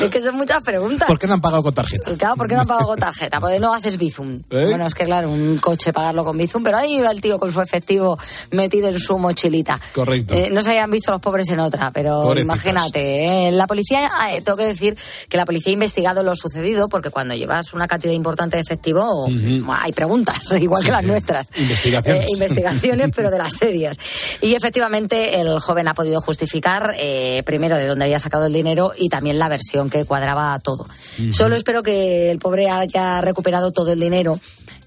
es 0.02 0.10
que 0.10 0.22
son 0.22 0.36
muchas 0.36 0.64
preguntas. 0.64 1.08
¿Por 1.08 1.20
qué 1.20 1.28
no 1.28 1.34
han 1.36 1.42
pagado 1.42 1.64
con 1.64 1.74
tarjeta? 1.74 2.12
Claro, 2.18 2.36
¿por 2.36 2.48
qué 2.48 2.56
no 2.56 2.62
han 2.62 2.68
pagado 2.68 2.88
con 2.88 3.00
tarjeta? 3.00 3.40
Porque 3.40 3.60
no 3.60 3.74
haces 3.74 3.98
Bizum. 3.98 4.42
¿Eh? 4.50 4.66
Bueno, 4.70 4.88
es 4.88 4.94
que 4.94 5.06
claro, 5.06 5.32
un 5.32 5.58
coche 5.60 5.94
pagarlo 5.94 6.24
con 6.26 6.38
Bizum, 6.38 6.64
pero 6.64 6.78
ahí 6.78 6.98
iba 6.98 7.12
el 7.12 7.22
tío 7.22 7.40
con 7.40 7.52
su 7.52 7.62
efectivo 7.62 8.18
metido 8.52 8.90
en 8.90 9.00
su 9.00 9.18
mochilita. 9.18 9.80
Correcto. 9.94 10.34
Eh, 10.34 10.50
no 10.52 10.62
se 10.62 10.72
hayan 10.72 10.90
visto 10.92 11.12
los 11.12 11.22
pobres 11.22 11.50
en 11.50 11.60
otra, 11.60 11.92
pero 11.92 12.24
Pobrecitos. 12.24 12.44
imagínate. 12.56 13.48
eh, 13.48 13.52
la 13.52 13.68
policía, 13.68 14.09
eh, 14.32 14.42
tengo 14.42 14.58
que 14.58 14.66
decir 14.66 14.98
que 15.28 15.38
la 15.38 15.46
policía 15.46 15.72
ha 15.72 15.74
investigado 15.74 16.24
lo 16.24 16.36
sucedido 16.36 16.90
porque 16.90 17.10
cuando 17.10 17.36
llevas 17.36 17.74
una 17.74 17.88
cantidad 17.88 18.14
importante 18.14 18.58
de 18.58 18.62
efectivo 18.62 19.28
hay 19.72 19.92
preguntas, 19.94 20.40
igual 20.60 20.84
que 20.84 20.92
las 20.92 21.04
nuestras. 21.04 21.48
Investigaciones. 21.58 22.26
Eh, 22.26 22.28
investigaciones, 22.32 23.12
pero 23.16 23.32
de 23.32 23.38
las 23.38 23.54
serias. 23.58 23.98
Y 24.42 24.56
efectivamente 24.56 25.40
el 25.40 25.60
joven 25.60 25.88
ha 25.88 25.94
podido 25.94 26.22
justificar 26.22 26.94
eh, 27.00 27.44
primero 27.46 27.78
de 27.78 27.88
dónde 27.88 28.06
había 28.06 28.20
sacado 28.20 28.46
el 28.46 28.54
dinero 28.54 28.94
y 28.98 29.10
también 29.10 29.40
la 29.40 29.50
versión 29.50 29.90
que 29.90 30.06
cuadraba 30.06 30.58
todo. 30.60 30.88
Solo 31.32 31.56
espero 31.56 31.84
que 31.84 32.32
el 32.32 32.40
pobre 32.40 32.70
haya 32.70 33.22
recuperado 33.22 33.72
todo 33.72 33.92
el 33.92 34.00
dinero 34.00 34.40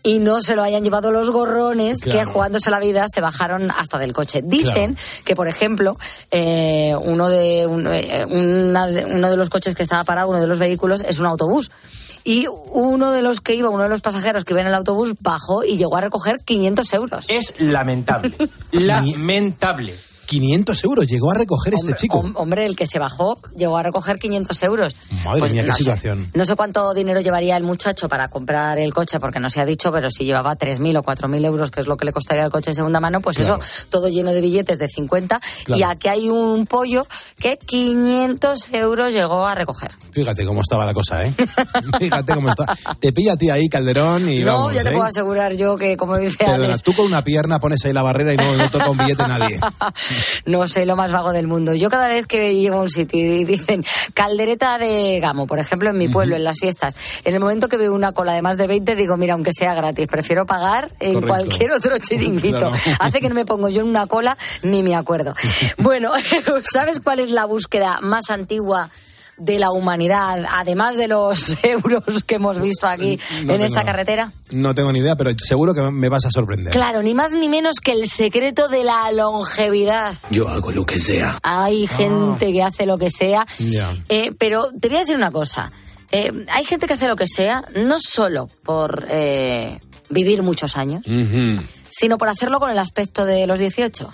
y 0.03 0.19
no 0.19 0.43
se 0.43 0.55
lo 0.57 0.63
hayan 0.63 0.83
llevado 0.85 1.11
los 1.11 1.31
gorrones 1.31 2.01
Claro. 2.03 2.19
que 2.19 2.33
jugándose 2.33 2.71
la 2.71 2.81
vida 2.81 3.07
se 3.13 3.21
bajaron 3.21 3.71
hasta 3.71 3.99
del 3.99 4.13
coche. 4.13 4.41
Dicen 4.45 4.97
que, 5.25 5.35
por 5.35 5.49
ejemplo, 5.49 5.97
eh, 6.31 6.95
uno, 7.01 7.29
de, 7.29 7.67
un- 7.67 7.87
eh, 7.93 8.25
una 8.29 8.87
de- 8.87 9.05
uno 9.05 9.31
de 9.31 9.37
los 9.37 9.49
coches 9.51 9.75
que 9.75 9.83
estaba 9.83 10.05
parado, 10.05 10.31
uno 10.31 10.41
de 10.41 10.47
los 10.47 10.59
vehículos, 10.59 11.03
es 11.03 11.19
un 11.21 11.27
autobús. 11.27 11.71
Y 12.25 12.47
uno 12.71 13.11
de 13.11 13.21
los 13.23 13.41
que 13.41 13.55
iba, 13.57 13.69
uno 13.69 13.83
de 13.83 13.89
los 13.89 14.01
pasajeros 14.01 14.45
que 14.45 14.53
iba 14.55 14.61
en 14.61 14.69
el 14.69 14.75
autobús, 14.75 15.15
bajó 15.21 15.65
y 15.65 15.77
llegó 15.77 15.97
a 15.97 16.01
recoger 16.03 16.37
500 16.45 16.93
euros. 16.93 17.25
Es 17.29 17.55
lamentable. 17.59 18.35
lamentable. 18.71 19.97
500 20.33 20.85
euros 20.85 21.07
llegó 21.07 21.31
a 21.31 21.35
recoger 21.35 21.75
este 21.75 21.93
chico. 21.95 22.23
Hom- 22.23 22.33
Hombre, 22.37 22.65
el 22.65 22.75
que 22.75 22.87
se 22.87 22.99
bajó 22.99 23.39
llegó 23.55 23.77
a 23.77 23.83
recoger 23.83 24.19
500 24.19 24.63
euros. 24.63 24.97
Madre 25.25 25.41
Pues 25.41 25.53
mía, 25.53 25.65
qué 25.65 25.73
sé. 25.73 25.79
situación. 25.79 26.31
No 26.33 26.47
sé 26.47 26.57
cuánto 26.57 26.95
dinero 26.95 27.21
llevaría 27.21 27.55
el 27.59 27.65
muchacho 27.65 28.09
para 28.09 28.29
comprar 28.29 28.79
el 28.79 28.95
coche, 28.95 29.21
porque 29.21 29.41
no 29.41 29.51
se 29.51 29.61
ha 29.61 29.67
dicho, 29.67 29.93
pero 29.93 30.11
si 30.11 30.25
llevaba 30.25 30.57
3.000 30.57 30.97
o 30.99 31.03
4.000 31.03 31.45
euros, 31.45 31.71
que 31.71 31.81
es 31.83 31.87
lo 31.87 31.99
que 31.99 32.07
le 32.07 32.13
costaría 32.15 32.45
el 32.45 32.51
coche 32.51 32.71
de 32.71 32.75
segunda 32.77 32.99
mano, 32.99 33.21
pues 33.21 33.37
Claro. 33.37 33.57
eso, 33.63 33.87
todo 33.91 34.09
lleno 34.09 34.31
de 34.33 34.41
billetes 34.41 34.79
de 34.79 34.89
50. 34.89 35.39
Y 35.69 35.83
aquí 35.83 36.09
hay 36.09 36.31
un 36.31 36.67
pollo 36.67 37.07
que 37.39 37.59
500 37.59 38.73
euros 38.73 39.13
llegó 39.13 39.47
a 39.47 39.55
recoger. 39.55 39.91
Fíjate 40.13 40.47
cómo 40.47 40.63
estaba 40.63 40.87
la 40.87 40.95
cosa, 40.95 41.27
¿eh? 41.27 41.35
Fíjate 42.01 42.35
cómo 42.35 42.49
está. 42.49 42.75
Te 42.99 43.13
pilla 43.13 43.35
a 43.35 43.37
ti 43.37 43.51
ahí, 43.51 43.69
Calderón, 43.69 44.29
y 44.31 44.41
no, 44.41 44.53
vamos, 44.55 44.75
ya 44.75 44.83
te 44.83 44.89
¿eh? 44.89 44.93
puedo 44.93 45.05
asegurar 45.05 45.53
yo 45.57 45.77
que, 45.77 45.97
como 45.99 46.17
dice 46.17 46.39
Perdona, 46.39 46.65
Alex, 46.65 46.83
tú 46.83 46.95
con 46.95 47.05
una 47.07 47.23
pierna 47.23 47.61
pones 47.61 47.85
ahí 47.85 47.93
la 47.93 48.03
barrera 48.03 48.33
y 48.33 48.37
no, 48.37 48.57
no 48.57 48.71
toca 48.71 48.89
un 48.91 48.97
billete 48.99 49.27
nadie. 49.29 49.61
no 50.47 50.67
soy 50.69 50.85
lo 50.85 50.97
más 50.97 51.13
vago 51.13 51.33
del 51.33 51.47
mundo. 51.47 51.75
Yo 51.75 51.91
cada 51.91 52.09
vez 52.09 52.27
que 52.27 52.55
llego 52.55 52.79
a 52.79 52.83
un 52.83 52.89
sitio 52.89 53.21
y 53.21 53.45
dicen 53.45 53.85
caldereta 54.15 54.79
de 54.79 55.21
gamo, 55.21 55.47
por 55.47 55.59
ejemplo, 55.59 55.91
en 55.91 55.99
mi 55.99 56.09
pueblo, 56.09 56.37
en 56.37 56.45
las 56.45 56.59
fiestas, 56.59 56.95
en 57.25 57.35
el 57.35 57.41
momento 57.41 57.69
que 57.69 57.77
veo 57.77 57.95
una 57.95 58.13
cola 58.13 58.33
de 58.33 58.43
más 58.43 58.57
de 58.57 58.67
20, 58.67 58.97
digo, 58.97 59.17
mira, 59.17 59.35
aunque 59.35 59.53
sea 59.53 59.75
gratis, 59.75 60.07
prefiero 60.07 60.47
pagar 60.47 60.91
en 61.01 61.15
Correcto. 61.15 61.27
cualquier 61.35 61.73
otro 61.73 61.99
chiringuito. 62.03 62.59
Claro. 62.59 62.73
Hace 62.99 63.21
que 63.21 63.29
no 63.29 63.35
me 63.35 63.45
pongo 63.45 63.69
yo 63.69 63.83
en 63.83 63.89
una 63.89 64.07
cola 64.07 64.37
ni 64.63 64.83
me 64.83 64.95
acuerdo. 64.95 65.35
Bueno, 65.79 66.13
¿sabes 66.73 67.01
cuál 67.01 67.21
es 67.21 67.31
la 67.31 67.45
búsqueda 67.45 67.99
más 68.03 68.31
antigua? 68.31 68.91
De 69.37 69.59
la 69.59 69.71
humanidad, 69.71 70.45
además 70.51 70.97
de 70.97 71.09
los 71.09 71.57
euros 71.63 72.23
que 72.27 72.37
hemos 72.37 72.61
visto 72.61 72.87
aquí 72.87 73.19
No 73.45 73.55
en 73.55 73.63
esta 73.63 73.85
carretera? 73.85 74.33
No 74.51 74.75
tengo 74.75 74.93
ni 74.93 75.01
idea, 75.01 75.17
pero 75.17 75.31
seguro 75.37 75.75
que 75.75 75.83
me 75.83 76.09
vas 76.09 76.25
a 76.27 76.31
sorprender. 76.31 76.73
Claro, 76.73 77.03
ni 77.03 77.15
más 77.15 77.33
ni 77.33 77.49
menos 77.49 77.77
que 77.81 77.93
el 77.93 78.09
secreto 78.09 78.69
de 78.69 78.85
la 78.85 79.11
longevidad. 79.13 80.15
Yo 80.31 80.49
hago 80.49 80.71
lo 80.73 80.85
que 80.85 80.99
sea. 80.99 81.39
Hay 81.43 81.87
gente 81.87 82.53
que 82.53 82.63
hace 82.63 82.87
lo 82.87 82.99
que 82.99 83.11
sea, 83.11 83.47
eh, 84.09 84.33
pero 84.39 84.71
te 84.81 84.89
voy 84.89 84.99
a 84.99 85.01
decir 85.01 85.17
una 85.17 85.31
cosa. 85.31 85.73
Eh, 86.11 86.31
hay 86.51 86.65
gente 86.65 86.87
que 86.87 86.93
hace 86.93 87.09
lo 87.09 87.17
que 87.17 87.27
sea 87.27 87.65
no 87.75 87.97
solo 87.99 88.47
por 88.65 89.07
eh, 89.09 89.81
vivir 90.11 90.43
muchos 90.43 90.77
años, 90.77 91.03
sino 92.03 92.19
por 92.19 92.29
hacerlo 92.29 92.59
con 92.59 92.69
el 92.69 92.79
aspecto 92.81 93.25
de 93.25 93.47
los 93.47 93.61
18. 93.61 94.13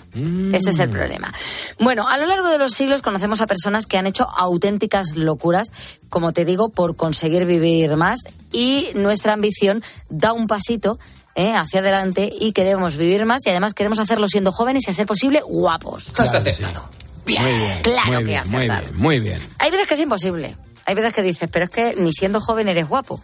Ese 0.53 0.69
es 0.69 0.77
el 0.77 0.89
problema. 0.91 1.33
Bueno, 1.79 2.07
a 2.07 2.19
lo 2.19 2.27
largo 2.27 2.47
de 2.49 2.59
los 2.59 2.73
siglos 2.73 3.01
conocemos 3.01 3.41
a 3.41 3.47
personas 3.47 3.87
que 3.87 3.97
han 3.97 4.05
hecho 4.05 4.29
auténticas 4.29 5.15
locuras, 5.15 5.69
como 6.09 6.31
te 6.31 6.45
digo, 6.45 6.69
por 6.69 6.95
conseguir 6.95 7.47
vivir 7.47 7.95
más 7.95 8.19
y 8.51 8.89
nuestra 8.93 9.33
ambición 9.33 9.83
da 10.07 10.33
un 10.33 10.45
pasito. 10.45 10.99
eh, 11.33 11.53
hacia 11.55 11.79
adelante 11.79 12.29
y 12.39 12.51
queremos 12.51 12.95
vivir 12.97 13.25
más 13.25 13.45
y 13.45 13.49
además 13.49 13.73
queremos 13.73 13.97
hacerlo 13.97 14.27
siendo 14.27 14.51
jóvenes 14.51 14.83
y 14.87 14.91
a 14.91 14.93
ser 14.93 15.07
posible 15.07 15.41
guapos. 15.41 16.11
Muy 17.25 17.53
bien. 17.53 17.81
Claro 17.81 18.07
muy 18.07 18.17
que 18.17 18.23
bien, 18.23 18.39
has 18.39 18.47
muy 18.49 18.65
bien, 18.67 18.81
muy 18.97 19.19
bien. 19.19 19.41
Hay 19.57 19.71
veces 19.71 19.87
que 19.87 19.93
es 19.95 19.99
imposible. 20.01 20.55
Hay 20.85 20.93
veces 20.95 21.13
que 21.13 21.21
dices, 21.23 21.49
pero 21.51 21.65
es 21.65 21.71
que 21.71 21.95
ni 21.97 22.11
siendo 22.13 22.39
joven 22.39 22.67
eres 22.67 22.87
guapo. 22.87 23.19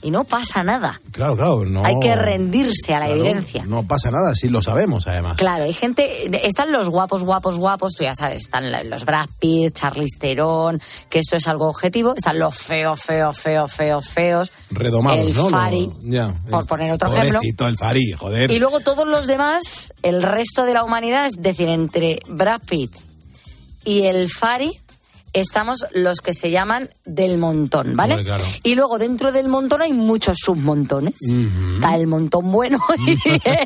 Y 0.00 0.10
no 0.12 0.22
pasa 0.24 0.62
nada. 0.62 1.00
Claro, 1.10 1.34
claro, 1.36 1.64
no. 1.66 1.84
Hay 1.84 1.98
que 2.00 2.14
rendirse 2.14 2.94
a 2.94 3.00
la 3.00 3.06
claro, 3.06 3.20
evidencia. 3.20 3.64
No 3.66 3.82
pasa 3.82 4.10
nada, 4.12 4.34
si 4.34 4.48
lo 4.48 4.62
sabemos 4.62 5.06
además. 5.08 5.36
Claro, 5.36 5.64
hay 5.64 5.72
gente, 5.72 6.46
están 6.46 6.70
los 6.70 6.88
guapos, 6.88 7.24
guapos, 7.24 7.58
guapos, 7.58 7.94
tú 7.94 8.04
ya 8.04 8.14
sabes, 8.14 8.42
están 8.42 8.70
los 8.88 9.04
Brad 9.04 9.28
Pitt, 9.40 9.74
Charlize 9.76 10.18
Theron, 10.20 10.80
que 11.10 11.18
esto 11.18 11.36
es 11.36 11.48
algo 11.48 11.68
objetivo, 11.68 12.14
están 12.16 12.38
los 12.38 12.54
feos, 12.56 13.00
feos, 13.02 13.36
feos, 13.38 13.72
feos, 13.72 14.08
feos, 14.08 14.52
Redomados, 14.70 15.26
el 15.26 15.34
¿no? 15.34 15.42
Lo- 15.44 15.48
Fari, 15.50 15.90
ya, 16.04 16.32
por 16.48 16.66
poner 16.66 16.92
otro 16.92 17.12
ejemplo. 17.12 17.40
El 17.66 17.76
Fari, 17.76 18.12
joder. 18.12 18.50
Y 18.52 18.58
luego 18.60 18.78
todos 18.80 19.06
los 19.06 19.26
demás, 19.26 19.92
el 20.02 20.22
resto 20.22 20.64
de 20.64 20.74
la 20.74 20.84
humanidad, 20.84 21.26
es 21.26 21.34
decir, 21.42 21.68
entre 21.68 22.20
Brad 22.28 22.60
Pitt 22.68 22.92
y 23.84 24.02
el 24.04 24.30
Fari, 24.30 24.78
estamos 25.32 25.86
los 25.92 26.18
que 26.20 26.34
se 26.34 26.50
llaman 26.50 26.88
del 27.04 27.38
montón, 27.38 27.96
¿vale? 27.96 28.22
Claro. 28.24 28.44
Y 28.62 28.74
luego 28.74 28.98
dentro 28.98 29.32
del 29.32 29.48
montón 29.48 29.82
hay 29.82 29.92
muchos 29.92 30.38
submontones. 30.40 31.14
Está 31.74 31.96
el 31.96 32.06
montón 32.06 32.50
bueno 32.50 32.78
y 33.06 33.16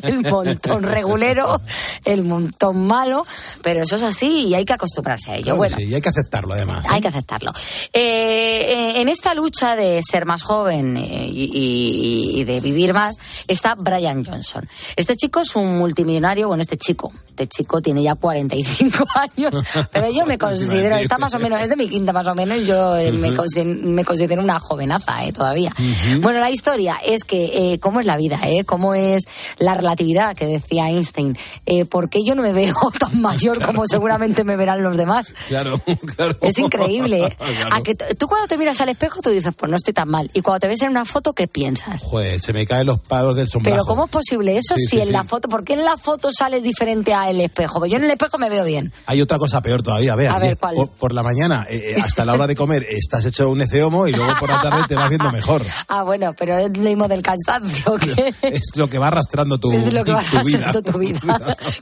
el 0.03 0.21
montón 0.21 0.83
regulero, 0.83 1.61
el 2.05 2.23
montón 2.23 2.85
malo, 2.87 3.25
pero 3.61 3.83
eso 3.83 3.95
es 3.95 4.03
así 4.03 4.47
y 4.47 4.53
hay 4.55 4.65
que 4.65 4.73
acostumbrarse 4.73 5.31
a 5.31 5.35
ello. 5.35 5.43
Claro 5.43 5.57
bueno, 5.57 5.77
sí, 5.77 5.83
y 5.85 5.93
hay 5.93 6.01
que 6.01 6.09
aceptarlo 6.09 6.53
además. 6.53 6.85
hay 6.89 7.01
que 7.01 7.07
aceptarlo. 7.07 7.51
Eh, 7.93 8.95
eh, 8.95 9.01
en 9.01 9.09
esta 9.09 9.33
lucha 9.33 9.75
de 9.75 10.01
ser 10.09 10.25
más 10.25 10.43
joven 10.43 10.97
y, 10.97 11.05
y- 11.53 12.39
y 12.39 12.43
de 12.45 12.59
vivir 12.59 12.93
más 12.93 13.15
está 13.47 13.75
Brian 13.75 14.23
Johnson. 14.25 14.67
Este 14.95 15.15
chico 15.15 15.41
es 15.41 15.55
un 15.55 15.77
multimillonario, 15.77 16.47
bueno, 16.47 16.61
este 16.61 16.77
chico, 16.77 17.11
este 17.29 17.47
chico 17.47 17.81
tiene 17.81 18.03
ya 18.03 18.15
45 18.15 19.05
años, 19.15 19.53
pero 19.91 20.09
yo 20.11 20.25
me 20.25 20.37
considero, 20.37 20.95
está 20.95 21.17
más 21.17 21.33
o 21.33 21.39
menos, 21.39 21.52
es 21.57 21.69
de 21.69 21.75
mi 21.75 21.87
quinta 21.89 22.13
más 22.13 22.27
o 22.27 22.35
menos, 22.35 22.65
yo 22.65 22.97
eh, 22.97 23.11
me, 23.11 23.31
consi- 23.31 23.65
me 23.65 24.03
considero 24.05 24.41
una 24.41 24.59
jovenaza 24.59 25.25
eh, 25.25 25.33
todavía. 25.33 25.73
Bueno, 26.21 26.39
la 26.39 26.49
historia 26.51 26.97
es 27.03 27.23
que, 27.23 27.73
eh, 27.73 27.79
¿cómo 27.79 27.99
es 27.99 28.05
la 28.05 28.17
vida? 28.17 28.39
Eh? 28.45 28.63
¿Cómo 28.65 28.93
es 28.95 29.23
la 29.57 29.73
relatividad 29.75 30.35
que 30.35 30.45
decía 30.47 30.89
Einstein? 30.89 31.37
Eh, 31.65 31.85
¿Por 31.85 32.09
qué 32.09 32.19
yo 32.25 32.35
no 32.35 32.41
me 32.41 32.53
veo 32.53 32.75
tan 32.99 33.21
mayor 33.21 33.63
como 33.65 33.87
seguramente 33.87 34.43
me 34.43 34.55
verán 34.55 34.83
los 34.83 34.97
demás? 34.97 35.33
Claro, 35.47 35.81
claro. 36.15 36.37
Es 36.41 36.57
increíble. 36.59 37.25
¿eh? 37.25 37.37
Claro. 37.63 37.75
A 37.75 37.83
que 37.83 37.93
t- 37.95 38.15
tú 38.15 38.27
cuando 38.27 38.47
te 38.47 38.57
miras 38.57 38.79
al 38.81 38.89
espejo 38.89 39.21
tú 39.21 39.29
dices, 39.29 39.53
pues 39.55 39.69
no 39.69 39.77
estoy 39.77 39.93
tan 39.93 40.09
mal. 40.09 40.29
Y 40.33 40.41
cuando 40.41 40.61
te 40.61 40.67
ves 40.67 40.81
en 40.81 40.89
una 40.89 41.05
foto, 41.05 41.33
¿qué 41.33 41.47
piensas? 41.47 42.01
Joder, 42.03 42.39
se 42.39 42.51
me 42.53 42.65
caen 42.65 42.87
los 42.87 42.99
palos 43.01 43.35
del 43.35 43.47
sombrajo. 43.47 43.75
Pero 43.75 43.85
¿cómo 43.85 44.05
es 44.05 44.09
posible 44.11 44.57
eso 44.57 44.75
Sí, 44.75 44.81
si 44.83 44.87
sí, 44.87 44.99
en 44.99 45.05
sí. 45.07 45.11
la 45.11 45.23
foto, 45.23 45.49
por 45.49 45.63
qué 45.63 45.73
en 45.73 45.85
la 45.85 45.95
foto 45.97 46.31
sales 46.31 46.63
diferente 46.63 47.13
al 47.13 47.39
espejo? 47.39 47.79
Pues 47.79 47.91
yo 47.91 47.97
en 47.97 48.05
el 48.05 48.11
espejo 48.11 48.37
me 48.37 48.49
veo 48.49 48.63
bien. 48.65 48.91
Hay 49.05 49.21
otra 49.21 49.37
cosa 49.37 49.61
peor 49.61 49.83
todavía, 49.83 50.15
vea. 50.15 50.33
A 50.35 50.39
ver, 50.39 50.57
¿cuál? 50.57 50.75
Por, 50.75 50.89
por 50.89 51.13
la 51.13 51.21
mañana, 51.23 51.33
eh, 51.51 51.65
eh, 51.69 52.01
hasta 52.01 52.23
la 52.25 52.33
hora 52.33 52.47
de 52.47 52.55
comer, 52.55 52.85
estás 52.89 53.25
hecho 53.25 53.49
un 53.49 53.61
eceomo 53.61 54.07
y 54.07 54.13
luego 54.13 54.33
por 54.39 54.49
la 54.49 54.61
tarde 54.61 54.83
te 54.87 54.95
vas 54.95 55.09
viendo 55.09 55.29
mejor. 55.31 55.63
Ah, 55.87 56.01
bueno, 56.03 56.33
pero 56.33 56.57
es 56.57 56.75
lo 56.75 56.83
mismo 56.83 57.07
del 57.07 57.21
cansancio 57.21 57.95
que 57.99 58.33
Es 58.41 58.75
lo 58.75 58.89
que 58.89 58.97
va 58.97 59.07
arrastrando 59.07 59.57
tu, 59.59 59.71
es 59.73 59.93
lo 59.93 60.03
que 60.03 60.13
va 60.13 60.23
tu 60.23 60.43
vida. 60.43 60.71
tu 60.71 60.97
vida. 60.97 61.19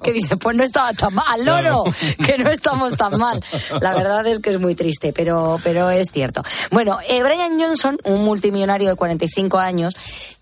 que 0.04 0.12
dices, 0.12 0.38
pues 0.40 0.56
no 0.56 0.64
estaba 0.64 0.92
tan 0.94 1.14
mal, 1.14 1.26
al 1.30 1.46
loro, 1.46 1.84
que 2.26 2.38
no 2.38 2.50
estamos 2.50 2.94
tan 2.94 3.18
mal. 3.18 3.42
La 3.80 3.94
verdad 3.94 4.26
es 4.28 4.40
que 4.40 4.50
es 4.50 4.60
muy 4.60 4.76
triste, 4.76 5.14
pero, 5.14 5.60
pero 5.64 5.90
es 5.90 6.10
cierto. 6.12 6.44
Bueno, 6.72 7.00
eh, 7.08 7.24
Brian 7.24 7.60
Johnson, 7.60 7.98
un 8.04 8.24
multimillonario 8.24 8.90
de 8.90 8.96
45 8.96 9.58
años, 9.60 9.96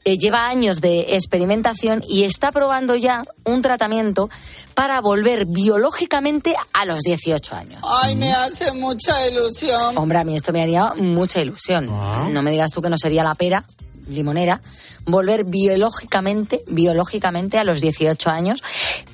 eh, 0.06 0.18
lleva 0.18 0.48
años 0.48 0.82
de 0.82 1.16
experimentación 1.16 2.04
y 2.08 2.24
está 2.24 2.52
probando 2.52 2.96
ya 2.96 3.26
un 3.44 3.62
tratamiento 3.62 4.30
para 4.74 5.02
volver 5.02 5.46
biológicamente 5.46 6.56
a 6.74 6.86
los 6.86 7.02
18 7.02 7.56
años. 7.56 7.82
Ay, 8.02 8.16
me 8.16 8.32
hace 8.32 8.72
mucha 8.74 9.28
ilusión. 9.28 9.98
Hombre, 9.98 10.20
a 10.20 10.24
mí 10.24 10.36
esto 10.36 10.54
me 10.54 10.62
haría 10.62 10.94
mucha 10.96 11.42
ilusión. 11.42 11.88
No 11.88 12.42
me 12.42 12.52
digas 12.52 12.72
tú 12.72 12.82
que 12.82 12.90
no 12.90 12.98
sería 12.98 13.24
la 13.24 13.36
pera 13.36 13.66
limonera, 14.08 14.62
volver 15.06 15.44
biológicamente, 15.44 16.64
biológicamente 16.68 17.58
a 17.58 17.64
los 17.64 17.82
18 17.82 18.30
años, 18.30 18.64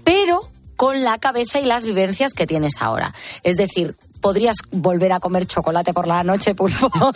pero 0.04 0.41
con 0.76 1.04
la 1.04 1.17
cabeza 1.19 1.60
y 1.60 1.65
las 1.65 1.86
vivencias 1.86 2.34
que 2.34 2.48
tienes 2.48 2.82
ahora. 2.82 3.13
Es 3.43 3.58
decir, 3.58 3.95
podrías 4.25 4.57
volver 4.71 5.13
a 5.13 5.19
comer 5.19 5.45
chocolate 5.45 5.93
por 5.93 6.07
la 6.07 6.23
noche, 6.23 6.55
pulpo. 6.55 6.89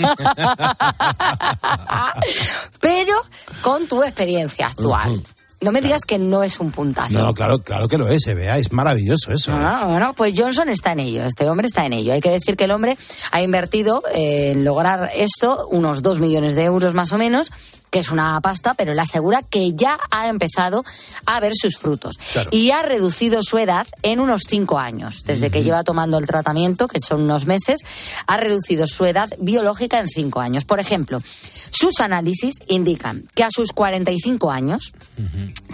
pero 2.80 3.16
con 3.64 3.88
tu 3.88 4.04
experiencia 4.04 4.68
actual. 4.68 5.20
No 5.62 5.72
me 5.72 5.82
digas 5.82 6.06
que 6.06 6.20
no 6.20 6.44
es 6.44 6.60
un 6.60 6.70
puntazo. 6.70 7.12
No, 7.12 7.24
no, 7.24 7.34
claro, 7.34 7.64
claro 7.64 7.88
que 7.88 7.98
lo 7.98 8.08
es, 8.08 8.22
se 8.22 8.36
vea, 8.36 8.60
es 8.60 8.72
maravilloso 8.72 9.32
eso. 9.32 9.52
¿eh? 9.52 9.56
Ah, 9.58 9.88
bueno, 9.90 10.14
pues 10.16 10.34
Johnson 10.38 10.70
está 10.70 10.92
en 10.92 11.00
ello, 11.00 11.26
este 11.26 11.50
hombre 11.50 11.66
está 11.66 11.84
en 11.84 11.94
ello. 11.94 12.14
Hay 12.14 12.22
que 12.22 12.30
decir 12.30 12.56
que 12.56 12.66
el 12.66 12.72
hombre 12.72 12.96
ha 13.32 13.42
invertido 13.42 14.04
en 14.14 14.64
lograr 14.64 15.10
esto 15.16 15.68
unos 15.72 16.04
2 16.04 16.20
millones 16.20 16.54
de 16.54 16.66
euros 16.66 16.94
más 16.94 17.12
o 17.12 17.18
menos, 17.18 17.52
que 17.90 18.00
es 18.00 18.10
una 18.10 18.40
pasta, 18.42 18.74
pero 18.74 18.92
él 18.92 19.00
asegura 19.00 19.42
que 19.42 19.74
ya 19.74 20.00
ha 20.12 20.28
empezado 20.28 20.84
a 21.26 21.40
ver 21.40 21.54
sus 21.56 21.78
frutos. 21.78 22.18
Claro. 22.34 22.50
Y 22.52 22.72
ha 22.72 22.82
reducido 22.82 23.42
su 23.42 23.58
edad 23.58 23.88
en 24.04 24.20
unos 24.20 24.44
5 24.48 24.78
años. 24.78 25.24
Desde 25.26 25.50
que 25.50 25.64
lleva 25.64 25.84
tomando 25.84 26.18
el 26.18 26.28
tratamiento, 26.28 26.88
que 26.88 27.00
son 27.00 27.22
unos 27.22 27.46
meses, 27.46 27.80
ha 28.28 28.38
reducido 28.38 28.88
su 28.88 29.06
edad 29.06 29.30
biológica 29.40 30.00
en 30.00 30.08
5 30.08 30.40
años. 30.40 30.66
Por 30.66 30.80
ejemplo, 30.80 31.22
sus 31.70 32.00
análisis 32.00 32.56
indican 32.68 33.26
que 33.36 33.44
a 33.44 33.50
sus 33.52 33.72
45 33.72 34.52
años 34.52 34.94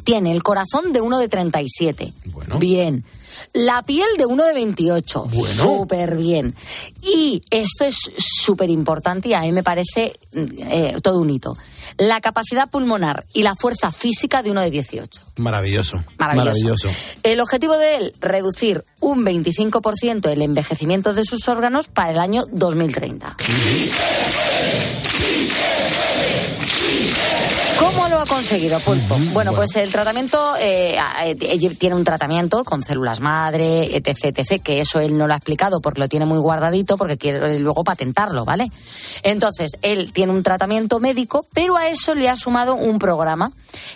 tiene 0.04 0.32
el 0.32 0.44
corazón 0.44 0.94
de 0.94 1.02
uno 1.02 1.20
de 1.20 1.28
37. 1.28 2.14
Bien. 2.60 3.04
La 3.54 3.84
piel 3.84 4.08
de 4.18 4.26
uno 4.26 4.46
de 4.46 4.54
28. 4.54 5.28
Súper 5.58 6.16
bien. 6.16 6.56
Y 7.02 7.42
esto 7.50 7.86
es 7.86 7.98
súper 8.18 8.70
importante 8.70 9.30
y 9.30 9.34
a 9.34 9.42
mí 9.42 9.52
me 9.52 9.64
parece 9.64 10.14
eh, 10.34 10.96
todo 11.02 11.20
un 11.20 11.30
hito. 11.30 11.58
La 11.98 12.22
capacidad 12.22 12.70
pulmonar 12.70 13.26
y 13.34 13.44
la 13.44 13.56
fuerza 13.56 13.92
física 13.92 14.44
de 14.44 14.52
uno 14.52 14.62
de 14.62 14.72
18. 14.72 15.22
Maravilloso. 15.38 16.04
Maravilloso. 16.18 16.90
El 17.24 17.40
objetivo 17.40 17.78
de 17.78 17.96
él, 17.98 18.14
reducir 18.20 18.84
un 19.00 19.26
25% 19.26 20.30
el 20.30 20.42
envejecimiento 20.42 21.14
de 21.14 21.24
sus 21.26 21.48
órganos 21.48 21.88
para 21.88 22.12
el 22.12 22.20
año 22.20 22.46
2030. 22.52 23.38
Lo 28.26 28.36
conseguido, 28.36 28.80
Pulpo? 28.80 29.18
Bueno, 29.34 29.54
pues 29.54 29.76
el 29.76 29.92
tratamiento 29.92 30.56
eh, 30.60 30.98
eh, 31.24 31.76
tiene 31.78 31.96
un 31.96 32.04
tratamiento 32.04 32.64
con 32.64 32.84
células 32.84 33.20
madre, 33.20 33.96
etc, 33.96 34.38
etc, 34.38 34.62
que 34.62 34.82
eso 34.82 35.00
él 35.00 35.18
no 35.18 35.28
lo 35.28 35.34
ha 35.34 35.38
explicado 35.38 35.82
porque 35.82 36.02
lo 36.02 36.08
tiene 36.08 36.26
muy 36.26 36.40
guardadito 36.40 36.98
porque 36.98 37.18
quiere 37.18 37.60
luego 37.60 37.84
patentarlo, 37.84 38.46
¿vale? 38.46 38.72
Entonces, 39.24 39.78
él 39.82 40.12
tiene 40.14 40.34
un 40.34 40.44
tratamiento 40.44 41.00
médico, 41.00 41.46
pero 41.54 41.78
a 41.78 41.88
eso 41.88 42.16
le 42.16 42.30
ha 42.30 42.36
sumado 42.36 42.76
un 42.76 43.00
programa 43.00 43.52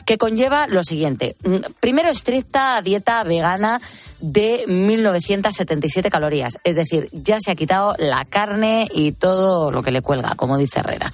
que 0.06 0.18
conlleva 0.18 0.68
lo 0.68 0.84
siguiente. 0.84 1.36
Mm, 1.44 1.58
Primero, 1.80 2.10
estricta 2.10 2.82
dieta 2.82 3.24
vegana 3.24 3.80
de 4.20 4.66
1977 4.68 6.10
calorías. 6.10 6.58
Es 6.64 6.76
decir, 6.76 7.08
ya 7.12 7.38
se 7.40 7.52
ha 7.52 7.56
quitado 7.56 7.96
la 7.98 8.26
carne 8.26 8.88
y 8.94 9.14
todo 9.14 9.72
lo 9.72 9.82
que 9.82 9.92
le 9.92 10.02
cuelga, 10.02 10.36
como 10.36 10.58
dice 10.58 10.80
Herrera. 10.80 11.12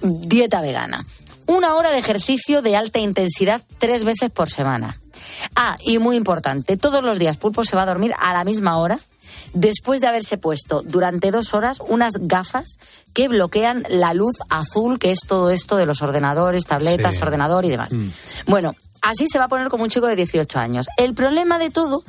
Dieta 0.00 0.60
vegana. 0.60 1.04
Una 1.46 1.74
hora 1.74 1.90
de 1.90 1.98
ejercicio 1.98 2.62
de 2.62 2.76
alta 2.76 2.98
intensidad 2.98 3.62
tres 3.78 4.04
veces 4.04 4.30
por 4.30 4.50
semana. 4.50 4.98
Ah, 5.56 5.76
y 5.84 5.98
muy 5.98 6.16
importante, 6.16 6.76
todos 6.76 7.02
los 7.02 7.18
días 7.18 7.36
Pulpo 7.36 7.64
se 7.64 7.76
va 7.76 7.82
a 7.82 7.86
dormir 7.86 8.14
a 8.18 8.32
la 8.32 8.44
misma 8.44 8.78
hora 8.78 8.98
después 9.54 10.00
de 10.00 10.06
haberse 10.06 10.38
puesto 10.38 10.82
durante 10.82 11.30
dos 11.30 11.52
horas 11.52 11.78
unas 11.88 12.12
gafas 12.20 12.78
que 13.12 13.28
bloquean 13.28 13.84
la 13.88 14.14
luz 14.14 14.34
azul, 14.48 14.98
que 14.98 15.10
es 15.12 15.20
todo 15.26 15.50
esto 15.50 15.76
de 15.76 15.86
los 15.86 16.00
ordenadores, 16.02 16.64
tabletas, 16.64 17.16
Sí. 17.16 17.22
ordenador 17.22 17.64
y 17.64 17.70
demás. 17.70 17.90
Bueno, 18.46 18.74
así 19.02 19.26
se 19.28 19.38
va 19.38 19.44
a 19.44 19.48
poner 19.48 19.68
como 19.68 19.84
un 19.84 19.90
chico 19.90 20.06
de 20.06 20.16
18 20.16 20.58
años. 20.58 20.86
El 20.96 21.14
problema 21.14 21.58
de 21.58 21.70
todo 21.70 22.02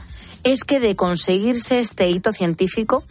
es 0.44 0.64
que 0.64 0.80
de 0.80 0.96
conseguirse 0.96 1.80
este 1.80 2.10
hito 2.10 2.34
científico, 2.34 3.04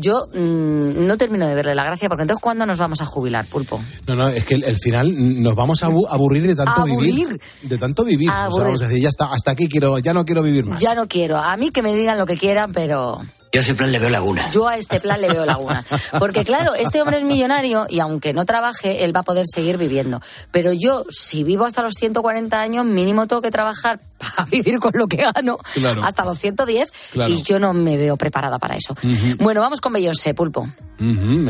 yo 0.00 0.26
mm, 0.32 1.06
no 1.06 1.16
termino 1.16 1.46
de 1.46 1.54
verle 1.54 1.74
la 1.74 1.84
gracia, 1.84 2.08
porque 2.08 2.22
entonces 2.22 2.42
¿cuándo 2.42 2.66
nos 2.66 2.78
vamos 2.78 3.00
a 3.00 3.06
jubilar, 3.06 3.46
Pulpo? 3.46 3.80
No, 4.06 4.14
no, 4.14 4.28
es 4.28 4.44
que 4.44 4.54
el, 4.54 4.64
el 4.64 4.76
final 4.78 5.42
nos 5.42 5.54
vamos 5.54 5.82
a 5.82 5.86
abu- 5.86 6.06
aburrir 6.08 6.46
de 6.46 6.56
tanto 6.56 6.82
Aburrir. 6.82 7.14
vivir. 7.14 7.40
De 7.62 7.78
tanto 7.78 8.04
vivir. 8.04 8.30
O 8.30 8.52
sea, 8.52 8.64
vamos 8.64 8.82
a 8.82 8.86
decir, 8.88 9.02
ya 9.02 9.08
está, 9.08 9.26
hasta 9.32 9.50
aquí 9.52 9.68
quiero, 9.68 9.98
ya 9.98 10.12
no 10.14 10.24
quiero 10.24 10.42
vivir 10.42 10.64
más. 10.64 10.80
Ya 10.82 10.94
no 10.94 11.06
quiero. 11.06 11.38
A 11.38 11.56
mí 11.56 11.70
que 11.70 11.82
me 11.82 11.94
digan 11.94 12.18
lo 12.18 12.26
que 12.26 12.36
quieran, 12.38 12.72
pero 12.72 13.20
Yo 13.52 13.60
a 13.60 13.62
ese 13.62 13.74
plan 13.74 13.90
le 13.92 13.98
veo 13.98 14.08
laguna. 14.10 14.50
yo 14.52 14.68
a 14.68 14.76
este 14.76 15.00
plan 15.00 15.20
le 15.20 15.28
veo 15.28 15.44
laguna. 15.44 15.84
Porque 16.18 16.44
claro, 16.44 16.74
este 16.74 17.00
hombre 17.02 17.18
es 17.18 17.24
millonario 17.24 17.86
y 17.88 18.00
aunque 18.00 18.32
no 18.32 18.44
trabaje, 18.44 19.04
él 19.04 19.14
va 19.14 19.20
a 19.20 19.24
poder 19.24 19.44
seguir 19.52 19.76
viviendo. 19.76 20.20
Pero 20.52 20.72
yo, 20.72 21.04
si 21.10 21.44
vivo 21.44 21.64
hasta 21.64 21.82
los 21.82 21.94
140 21.94 22.60
años, 22.60 22.84
mínimo 22.86 23.26
tengo 23.26 23.42
que 23.42 23.50
trabajar 23.50 24.00
para 24.20 24.44
vivir 24.50 24.78
con 24.78 24.92
lo 24.94 25.06
que 25.08 25.16
gano 25.16 25.58
Claro. 25.74 26.04
hasta 26.04 26.24
los 26.24 26.38
110 26.38 26.92
Claro. 27.12 27.32
y 27.32 27.42
yo 27.42 27.58
no 27.58 27.72
me 27.72 27.96
veo 27.96 28.16
preparada 28.16 28.58
para 28.58 28.76
eso. 28.76 28.94
Bueno, 29.38 29.60
vamos 29.60 29.80
con 29.80 29.92
Beyoncé, 29.92 30.34
Pulpo. 30.34 30.68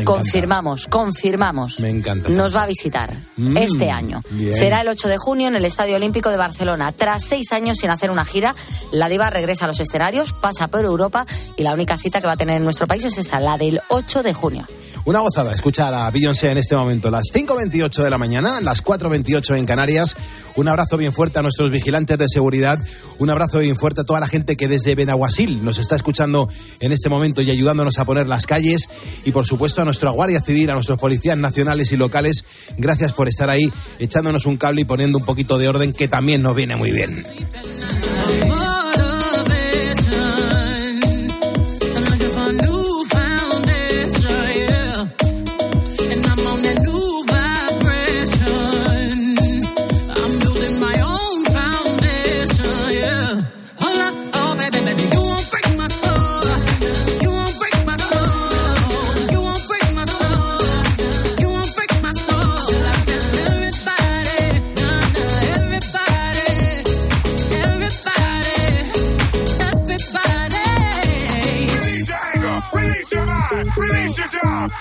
Confirmamos, 0.05 0.87
confirmamos. 0.87 1.79
Me 1.79 1.89
encanta. 1.89 2.29
Nos 2.29 2.55
va 2.55 2.63
a 2.63 2.67
visitar 2.67 3.13
Mm, 3.37 3.57
este 3.57 3.91
año. 3.91 4.21
bien. 4.29 4.53
Será 4.53 4.81
el 4.81 4.87
8 4.87 5.07
de 5.07 5.17
junio 5.17 5.47
en 5.47 5.55
el 5.55 5.65
Estadio 5.65 5.95
Olímpico 5.97 6.29
de 6.29 6.37
Barcelona. 6.37 6.91
Tras 6.91 7.23
seis 7.25 7.51
años 7.51 7.77
sin 7.77 7.89
hacer 7.89 8.11
una 8.11 8.23
gira, 8.25 8.55
la 8.91 9.09
diva 9.09 9.29
regresa 9.29 9.65
a 9.65 9.67
los 9.67 9.79
escenarios, 9.79 10.33
pasa 10.33 10.67
por 10.67 10.85
Europa 10.85 11.25
y 11.57 11.63
la 11.63 11.73
única 11.73 11.97
cita 11.97 12.21
que 12.21 12.27
va 12.27 12.33
a 12.33 12.37
tener 12.37 12.57
en 12.57 12.63
nuestro 12.63 12.87
país 12.87 13.03
es 13.05 13.17
esa, 13.17 13.39
la 13.39 13.57
del 13.57 13.81
8 13.89 14.23
de 14.23 14.33
junio. 14.33 14.65
Una 15.03 15.19
gozada 15.19 15.53
escuchar 15.53 15.95
a 15.95 16.11
Beyoncé 16.11 16.51
en 16.51 16.59
este 16.59 16.75
momento, 16.75 17.09
las 17.09 17.25
5.28 17.33 18.03
de 18.03 18.09
la 18.11 18.19
mañana, 18.19 18.61
las 18.61 18.83
4.28 18.83 19.57
en 19.57 19.65
Canarias. 19.65 20.15
Un 20.55 20.67
abrazo 20.67 20.95
bien 20.95 21.11
fuerte 21.11 21.39
a 21.39 21.41
nuestros 21.41 21.71
vigilantes 21.71 22.19
de 22.19 22.27
seguridad, 22.27 22.77
un 23.17 23.29
abrazo 23.29 23.59
bien 23.59 23.77
fuerte 23.77 24.01
a 24.01 24.03
toda 24.03 24.19
la 24.19 24.27
gente 24.27 24.55
que 24.55 24.67
desde 24.67 24.93
Benaguasil 24.93 25.63
nos 25.63 25.79
está 25.79 25.95
escuchando 25.95 26.49
en 26.81 26.91
este 26.91 27.09
momento 27.09 27.41
y 27.41 27.49
ayudándonos 27.49 27.97
a 27.97 28.05
poner 28.05 28.27
las 28.27 28.45
calles. 28.45 28.89
Y 29.25 29.31
por 29.31 29.47
supuesto 29.47 29.81
a 29.81 29.85
nuestra 29.85 30.11
Guardia 30.11 30.41
Civil, 30.41 30.69
a 30.69 30.73
nuestros 30.73 30.99
policías 30.99 31.37
nacionales 31.37 31.91
y 31.93 31.97
locales. 31.97 32.45
Gracias 32.77 33.11
por 33.13 33.27
estar 33.27 33.49
ahí 33.49 33.71
echándonos 33.97 34.45
un 34.45 34.57
cable 34.57 34.81
y 34.81 34.85
poniendo 34.85 35.17
un 35.17 35.25
poquito 35.25 35.57
de 35.57 35.67
orden 35.67 35.93
que 35.93 36.09
también 36.09 36.43
nos 36.43 36.55
viene 36.55 36.75
muy 36.75 36.91
bien. 36.91 37.25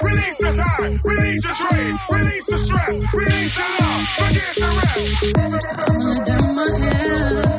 Release 0.03 0.39
the 0.39 0.53
time, 0.53 1.01
release 1.05 1.43
the 1.43 1.53
train, 1.69 1.99
release 2.11 2.47
the 2.47 2.59
stress, 2.59 3.15
release 3.15 3.57
the 3.57 3.63
love, 3.81 4.09
forget 4.17 4.55
the 4.57 4.67
rest. 4.81 6.31
My. 7.47 7.50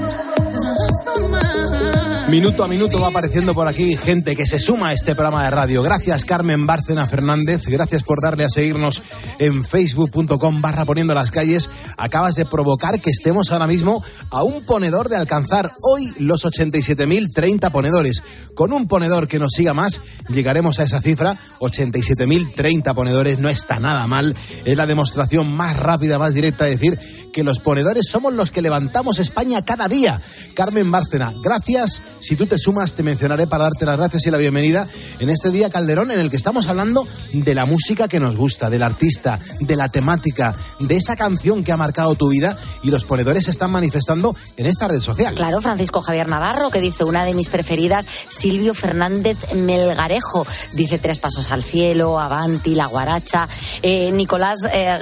Minuto 2.31 2.63
a 2.63 2.69
minuto 2.69 3.01
va 3.01 3.09
apareciendo 3.09 3.53
por 3.53 3.67
aquí 3.67 3.97
gente 3.97 4.37
que 4.37 4.45
se 4.45 4.57
suma 4.57 4.87
a 4.87 4.93
este 4.93 5.15
programa 5.15 5.43
de 5.43 5.49
radio. 5.49 5.83
Gracias 5.83 6.23
Carmen 6.23 6.65
Bárcena 6.65 7.05
Fernández, 7.05 7.63
gracias 7.65 8.03
por 8.03 8.21
darle 8.21 8.45
a 8.45 8.49
seguirnos 8.49 9.03
en 9.37 9.65
facebook.com 9.65 10.61
barra 10.61 10.85
poniendo 10.85 11.13
las 11.13 11.29
calles. 11.29 11.69
Acabas 11.97 12.35
de 12.35 12.45
provocar 12.45 13.01
que 13.01 13.09
estemos 13.09 13.51
ahora 13.51 13.67
mismo 13.67 14.01
a 14.29 14.43
un 14.43 14.65
ponedor 14.65 15.09
de 15.09 15.17
alcanzar 15.17 15.73
hoy 15.83 16.13
los 16.19 16.45
87.030 16.45 17.69
ponedores. 17.69 18.23
Con 18.55 18.71
un 18.71 18.87
ponedor 18.87 19.27
que 19.27 19.37
nos 19.37 19.51
siga 19.51 19.73
más, 19.73 19.99
llegaremos 20.29 20.79
a 20.79 20.83
esa 20.83 21.01
cifra. 21.01 21.37
87.030 21.59 22.93
ponedores 22.93 23.39
no 23.39 23.49
está 23.49 23.77
nada 23.81 24.07
mal. 24.07 24.33
Es 24.63 24.77
la 24.77 24.87
demostración 24.87 25.53
más 25.53 25.75
rápida, 25.75 26.17
más 26.17 26.33
directa 26.33 26.63
de 26.63 26.71
decir 26.71 26.97
que 27.31 27.43
los 27.43 27.59
ponedores 27.59 28.07
somos 28.07 28.33
los 28.33 28.51
que 28.51 28.61
levantamos 28.61 29.19
España 29.19 29.63
cada 29.65 29.87
día. 29.87 30.21
Carmen 30.53 30.91
Bárcena, 30.91 31.33
gracias. 31.43 32.01
Si 32.21 32.35
tú 32.35 32.45
te 32.45 32.59
sumas, 32.59 32.93
te 32.93 33.01
mencionaré 33.01 33.47
para 33.47 33.63
darte 33.63 33.83
las 33.83 33.97
gracias 33.97 34.27
y 34.27 34.31
la 34.31 34.37
bienvenida 34.37 34.87
en 35.19 35.29
este 35.29 35.49
día 35.49 35.71
Calderón 35.71 36.11
en 36.11 36.19
el 36.19 36.29
que 36.29 36.37
estamos 36.37 36.67
hablando 36.69 37.07
de 37.33 37.55
la 37.55 37.65
música 37.65 38.07
que 38.07 38.19
nos 38.19 38.37
gusta, 38.37 38.69
del 38.69 38.83
artista, 38.83 39.39
de 39.59 39.75
la 39.75 39.89
temática, 39.89 40.55
de 40.79 40.95
esa 40.97 41.15
canción 41.15 41.63
que 41.63 41.71
ha 41.71 41.77
marcado 41.77 42.13
tu 42.13 42.29
vida 42.29 42.55
y 42.83 42.91
los 42.91 43.05
ponedores 43.05 43.45
se 43.45 43.51
están 43.51 43.71
manifestando 43.71 44.35
en 44.55 44.67
esta 44.67 44.87
red 44.87 44.99
social. 44.99 45.33
Claro, 45.33 45.61
Francisco 45.61 46.03
Javier 46.03 46.29
Navarro, 46.29 46.69
que 46.69 46.79
dice 46.79 47.03
una 47.03 47.23
de 47.23 47.33
mis 47.33 47.49
preferidas, 47.49 48.05
Silvio 48.27 48.75
Fernández 48.75 49.37
Melgarejo, 49.55 50.45
dice 50.73 50.99
Tres 50.99 51.17
Pasos 51.17 51.51
al 51.51 51.63
Cielo, 51.63 52.19
Avanti, 52.19 52.75
La 52.75 52.85
Guaracha. 52.85 53.49
Eh, 53.81 54.11
Nicolás 54.11 54.59
eh, 54.71 54.99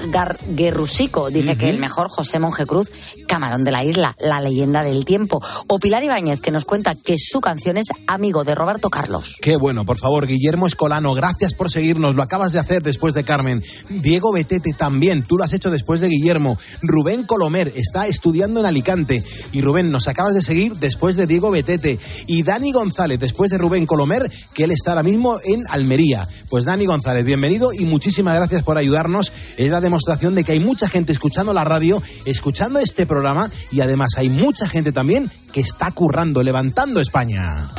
Guerrusico 0.48 1.30
dice 1.30 1.58
que 1.58 1.70
el 1.70 1.80
mejor 1.80 2.08
José 2.10 2.40
Monje 2.40 2.66
Cruz, 2.66 2.90
Camarón 3.28 3.66
de 3.66 3.72
la 3.72 3.84
Isla, 3.84 4.16
La 4.20 4.40
leyenda 4.40 4.84
del 4.84 5.04
tiempo. 5.04 5.44
O 5.68 5.80
Pilar 5.80 6.02
Ibáñez, 6.02 6.40
que 6.40 6.52
nos 6.52 6.64
cuenta 6.64 6.96
que 7.10 7.18
su 7.18 7.42
canción 7.42 7.76
es 7.78 7.88
Amigo 8.06 8.44
de 8.44 8.54
Roberto 8.54 8.92
Carlos. 8.92 9.38
Qué 9.42 9.58
bueno, 9.58 9.84
por 9.84 9.98
favor, 9.98 10.28
Guillermo 10.28 10.68
Escolano, 10.68 11.16
gracias 11.16 11.56
por 11.56 11.72
seguirnos, 11.72 12.14
lo 12.14 12.22
acabas 12.22 12.52
de 12.52 12.60
hacer 12.60 12.84
después 12.84 13.16
de 13.16 13.24
Carmen. 13.24 13.64
Diego 13.90 14.32
Betete 14.32 14.74
también, 14.74 15.24
tú 15.24 15.36
lo 15.36 15.44
has 15.44 15.54
hecho 15.54 15.72
después 15.72 16.02
de 16.02 16.08
Guillermo. 16.08 16.56
Rubén 16.84 17.24
Colomer 17.24 17.74
está 17.76 18.06
estudiando 18.06 18.60
en 18.60 18.68
Alicante 18.68 19.24
y 19.52 19.62
Rubén, 19.62 19.90
nos 19.90 20.08
acabas 20.08 20.36
de 20.36 20.44
seguir 20.44 20.76
después 20.76 21.16
de 21.16 21.26
Diego 21.26 21.50
Betete. 21.50 21.98
Y 22.28 22.44
Dani 22.44 22.72
González, 22.74 23.18
después 23.18 23.50
de 23.50 23.58
Rubén 23.58 23.88
Colomer, 23.88 24.32
que 24.54 24.66
él 24.66 24.70
está 24.70 24.92
ahora 24.92 25.02
mismo 25.02 25.40
en 25.44 25.64
Almería. 25.68 26.28
Pues 26.48 26.66
Dani 26.66 26.86
González, 26.86 27.26
bienvenido 27.26 27.74
y 27.74 27.86
muchísimas 27.86 28.36
gracias 28.36 28.62
por 28.62 28.78
ayudarnos. 28.78 29.34
Es 29.58 29.72
la 29.72 29.82
demostración 29.82 30.36
de 30.36 30.44
que 30.44 30.52
hay 30.52 30.60
mucha 30.60 30.88
gente 30.88 31.12
escuchando 31.12 31.54
la 31.54 31.64
radio, 31.64 32.04
escuchando 32.26 32.78
este 32.78 33.08
programa 33.08 33.50
y 33.72 33.82
además 33.82 34.10
hay 34.16 34.30
mucha 34.30 34.68
gente 34.68 34.92
también 34.92 35.32
que 35.52 35.62
está 35.62 35.92
currando, 35.92 36.44
levantando 36.44 37.00
España. 37.00 37.70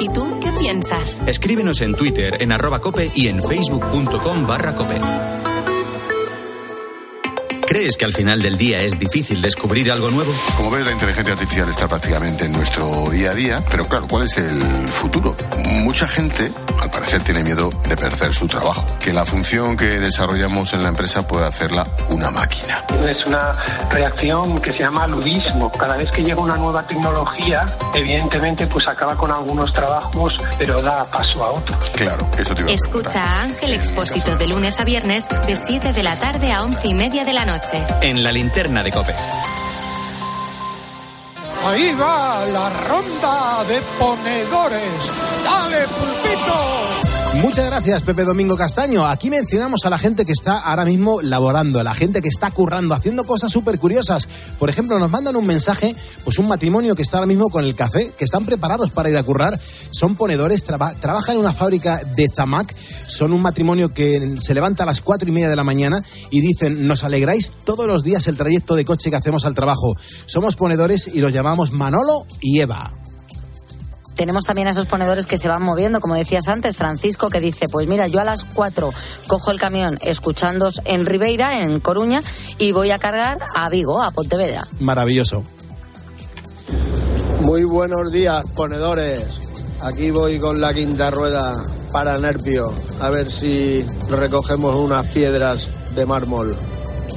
¿Y 0.00 0.08
tú 0.08 0.38
qué 0.40 0.50
piensas? 0.58 1.20
Escríbenos 1.26 1.80
en 1.80 1.94
Twitter, 1.94 2.36
en 2.40 2.52
arroba 2.52 2.80
cope 2.80 3.10
y 3.14 3.28
en 3.28 3.42
facebook.com 3.42 4.46
barra 4.46 4.74
cope. 4.74 4.96
¿Crees 7.66 7.96
que 7.96 8.04
al 8.04 8.12
final 8.12 8.40
del 8.40 8.56
día 8.56 8.80
es 8.80 8.96
difícil 8.96 9.42
descubrir 9.42 9.90
algo 9.90 10.08
nuevo? 10.12 10.32
Como 10.56 10.70
ves, 10.70 10.86
la 10.86 10.92
inteligencia 10.92 11.32
artificial 11.32 11.68
está 11.68 11.88
prácticamente 11.88 12.44
en 12.44 12.52
nuestro 12.52 13.10
día 13.10 13.32
a 13.32 13.34
día, 13.34 13.64
pero 13.68 13.84
claro, 13.86 14.06
¿cuál 14.08 14.22
es 14.22 14.38
el 14.38 14.88
futuro? 14.88 15.34
Mucha 15.82 16.06
gente, 16.06 16.52
al 16.80 16.90
parecer, 16.90 17.24
tiene 17.24 17.42
miedo 17.42 17.68
de 17.88 17.96
perder 17.96 18.32
su 18.32 18.46
trabajo, 18.46 18.84
que 19.00 19.12
la 19.12 19.26
función 19.26 19.76
que 19.76 19.98
desarrollamos 19.98 20.74
en 20.74 20.84
la 20.84 20.90
empresa 20.90 21.26
pueda 21.26 21.48
hacerla 21.48 21.84
una 22.10 22.30
máquina. 22.30 22.84
Es 23.04 23.26
una 23.26 23.50
reacción 23.90 24.60
que 24.60 24.70
se 24.70 24.78
llama 24.78 25.08
ludismo. 25.08 25.70
Cada 25.72 25.96
vez 25.96 26.08
que 26.12 26.22
llega 26.22 26.40
una 26.40 26.56
nueva 26.56 26.86
tecnología, 26.86 27.66
evidentemente 27.94 28.66
pues 28.68 28.86
acaba 28.86 29.16
con 29.16 29.32
algunos 29.32 29.72
trabajos, 29.72 30.36
pero 30.56 30.80
da 30.80 31.02
paso 31.10 31.42
a 31.42 31.50
otros. 31.50 31.90
Claro, 31.90 32.28
eso 32.38 32.54
te 32.54 32.62
iba 32.62 32.70
a 32.70 32.74
Escucha 32.74 33.24
a 33.24 33.42
Ángel 33.42 33.74
Expósito 33.74 34.36
de 34.36 34.46
lunes 34.46 34.78
a 34.78 34.84
viernes 34.84 35.26
de 35.48 35.56
7 35.56 35.92
de 35.92 36.02
la 36.04 36.16
tarde 36.16 36.52
a 36.52 36.62
11 36.62 36.86
y 36.86 36.94
media 36.94 37.24
de 37.24 37.32
la 37.32 37.44
noche. 37.44 37.55
En 38.02 38.22
la 38.22 38.32
linterna 38.32 38.82
de 38.82 38.90
cope. 38.90 39.14
Ahí 41.66 41.92
va 41.94 42.44
la 42.46 42.70
ronda 42.70 43.64
de 43.64 43.80
ponedores. 43.98 44.82
¡Dale, 45.44 45.86
pulpito! 45.88 47.05
Muchas 47.42 47.66
gracias, 47.66 48.02
Pepe 48.02 48.24
Domingo 48.24 48.56
Castaño. 48.56 49.06
Aquí 49.06 49.30
mencionamos 49.30 49.84
a 49.84 49.90
la 49.90 49.98
gente 49.98 50.24
que 50.24 50.32
está 50.32 50.58
ahora 50.58 50.84
mismo 50.84 51.20
laborando, 51.22 51.78
a 51.78 51.84
la 51.84 51.94
gente 51.94 52.20
que 52.20 52.28
está 52.28 52.50
currando, 52.50 52.92
haciendo 52.94 53.24
cosas 53.24 53.52
súper 53.52 53.78
curiosas. 53.78 54.26
Por 54.58 54.68
ejemplo, 54.68 54.98
nos 54.98 55.10
mandan 55.10 55.36
un 55.36 55.46
mensaje, 55.46 55.94
pues 56.24 56.38
un 56.38 56.48
matrimonio 56.48 56.96
que 56.96 57.02
está 57.02 57.18
ahora 57.18 57.26
mismo 57.28 57.48
con 57.48 57.64
el 57.64 57.74
café, 57.76 58.10
que 58.18 58.24
están 58.24 58.44
preparados 58.46 58.90
para 58.90 59.10
ir 59.10 59.16
a 59.16 59.22
currar. 59.22 59.60
Son 59.92 60.16
ponedores, 60.16 60.64
traba- 60.64 60.94
trabajan 60.94 61.36
en 61.36 61.40
una 61.42 61.52
fábrica 61.52 62.00
de 62.16 62.26
Zamac. 62.28 62.74
Son 62.74 63.32
un 63.32 63.42
matrimonio 63.42 63.92
que 63.94 64.36
se 64.40 64.54
levanta 64.54 64.82
a 64.82 64.86
las 64.86 65.00
cuatro 65.00 65.28
y 65.28 65.32
media 65.32 65.48
de 65.48 65.56
la 65.56 65.64
mañana 65.64 66.02
y 66.30 66.40
dicen, 66.40 66.86
nos 66.88 67.04
alegráis 67.04 67.52
todos 67.64 67.86
los 67.86 68.02
días 68.02 68.26
el 68.26 68.36
trayecto 68.36 68.74
de 68.74 68.84
coche 68.84 69.10
que 69.10 69.16
hacemos 69.16 69.44
al 69.44 69.54
trabajo. 69.54 69.94
Somos 70.26 70.56
ponedores 70.56 71.08
y 71.14 71.20
los 71.20 71.32
llamamos 71.32 71.70
Manolo 71.70 72.26
y 72.40 72.60
Eva. 72.60 72.90
Tenemos 74.16 74.46
también 74.46 74.66
a 74.66 74.70
esos 74.70 74.86
ponedores 74.86 75.26
que 75.26 75.36
se 75.36 75.48
van 75.48 75.62
moviendo, 75.62 76.00
como 76.00 76.14
decías 76.14 76.48
antes, 76.48 76.76
Francisco, 76.76 77.28
que 77.28 77.38
dice, 77.38 77.68
pues 77.70 77.86
mira, 77.86 78.06
yo 78.08 78.20
a 78.20 78.24
las 78.24 78.44
4 78.44 78.90
cojo 79.26 79.50
el 79.50 79.60
camión 79.60 79.98
escuchándos 80.00 80.80
en 80.84 81.04
Ribeira, 81.04 81.62
en 81.62 81.80
Coruña, 81.80 82.22
y 82.58 82.72
voy 82.72 82.90
a 82.90 82.98
cargar 82.98 83.38
a 83.54 83.68
Vigo, 83.68 84.02
a 84.02 84.10
Pontevedra. 84.10 84.66
Maravilloso. 84.80 85.44
Muy 87.42 87.64
buenos 87.64 88.10
días, 88.10 88.44
ponedores. 88.54 89.26
Aquí 89.82 90.10
voy 90.10 90.38
con 90.38 90.60
la 90.60 90.72
quinta 90.72 91.10
rueda 91.10 91.52
para 91.92 92.18
Nerpio, 92.18 92.72
a 93.00 93.10
ver 93.10 93.30
si 93.30 93.84
recogemos 94.08 94.74
unas 94.76 95.06
piedras 95.08 95.68
de 95.94 96.06
mármol. 96.06 96.56